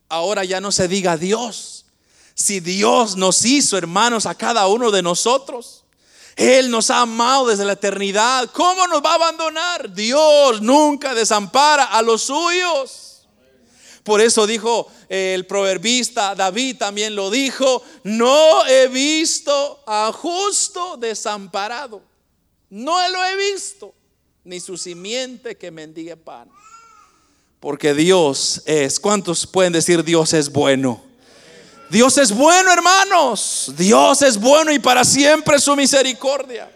Ahora 0.08 0.44
ya 0.44 0.60
no 0.60 0.72
se 0.72 0.88
diga 0.88 1.16
Dios. 1.16 1.86
Si 2.34 2.60
Dios 2.60 3.16
nos 3.16 3.44
hizo 3.44 3.78
hermanos 3.78 4.26
a 4.26 4.34
cada 4.34 4.66
uno 4.66 4.90
de 4.90 5.02
nosotros, 5.02 5.84
Él 6.36 6.70
nos 6.70 6.90
ha 6.90 7.00
amado 7.00 7.46
desde 7.46 7.64
la 7.64 7.74
eternidad, 7.74 8.50
¿cómo 8.52 8.86
nos 8.86 9.02
va 9.02 9.12
a 9.12 9.14
abandonar? 9.14 9.92
Dios 9.94 10.60
nunca 10.60 11.14
desampara 11.14 11.84
a 11.84 12.02
los 12.02 12.22
suyos. 12.22 13.26
Por 14.02 14.20
eso 14.20 14.46
dijo 14.46 14.90
el 15.08 15.46
proverbista, 15.46 16.34
David 16.34 16.78
también 16.78 17.14
lo 17.14 17.30
dijo, 17.30 17.82
no 18.02 18.66
he 18.66 18.88
visto 18.88 19.82
a 19.86 20.12
justo 20.12 20.96
desamparado 20.96 22.11
no 22.72 23.06
lo 23.10 23.22
he 23.22 23.52
visto, 23.52 23.94
ni 24.44 24.58
su 24.58 24.78
simiente 24.78 25.58
que 25.58 25.70
mendigue 25.70 26.16
pan. 26.16 26.48
Porque 27.60 27.92
Dios 27.92 28.62
es, 28.64 28.98
¿cuántos 28.98 29.46
pueden 29.46 29.74
decir 29.74 30.02
Dios 30.02 30.32
es 30.32 30.50
bueno? 30.50 31.04
Dios 31.90 32.16
es 32.16 32.32
bueno, 32.32 32.72
hermanos. 32.72 33.72
Dios 33.76 34.22
es 34.22 34.40
bueno 34.40 34.72
y 34.72 34.78
para 34.78 35.04
siempre 35.04 35.58
su 35.58 35.76
misericordia. 35.76 36.72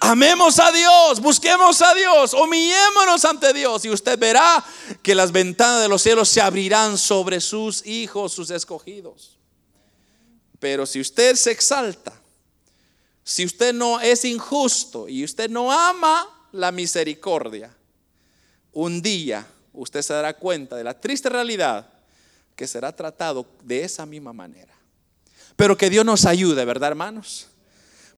Amemos 0.00 0.58
a 0.58 0.72
Dios, 0.72 1.20
busquemos 1.20 1.80
a 1.80 1.94
Dios, 1.94 2.34
humillémonos 2.34 3.24
ante 3.24 3.52
Dios 3.52 3.84
y 3.84 3.90
usted 3.90 4.18
verá 4.18 4.64
que 5.00 5.14
las 5.14 5.30
ventanas 5.30 5.80
de 5.80 5.88
los 5.88 6.02
cielos 6.02 6.28
se 6.28 6.40
abrirán 6.40 6.98
sobre 6.98 7.40
sus 7.40 7.86
hijos, 7.86 8.32
sus 8.32 8.50
escogidos. 8.50 9.38
Pero 10.58 10.86
si 10.86 11.00
usted 11.00 11.36
se 11.36 11.52
exalta, 11.52 12.19
si 13.30 13.44
usted 13.44 13.72
no 13.72 14.00
es 14.00 14.24
injusto 14.24 15.08
y 15.08 15.22
usted 15.22 15.48
no 15.48 15.70
ama 15.70 16.26
la 16.50 16.72
misericordia, 16.72 17.72
un 18.72 19.00
día 19.00 19.46
usted 19.72 20.02
se 20.02 20.12
dará 20.12 20.34
cuenta 20.34 20.74
de 20.74 20.82
la 20.82 21.00
triste 21.00 21.28
realidad 21.28 21.88
que 22.56 22.66
será 22.66 22.90
tratado 22.90 23.46
de 23.62 23.84
esa 23.84 24.04
misma 24.04 24.32
manera. 24.32 24.74
Pero 25.54 25.76
que 25.76 25.88
Dios 25.90 26.04
nos 26.04 26.26
ayude, 26.26 26.64
¿verdad, 26.64 26.88
hermanos? 26.88 27.46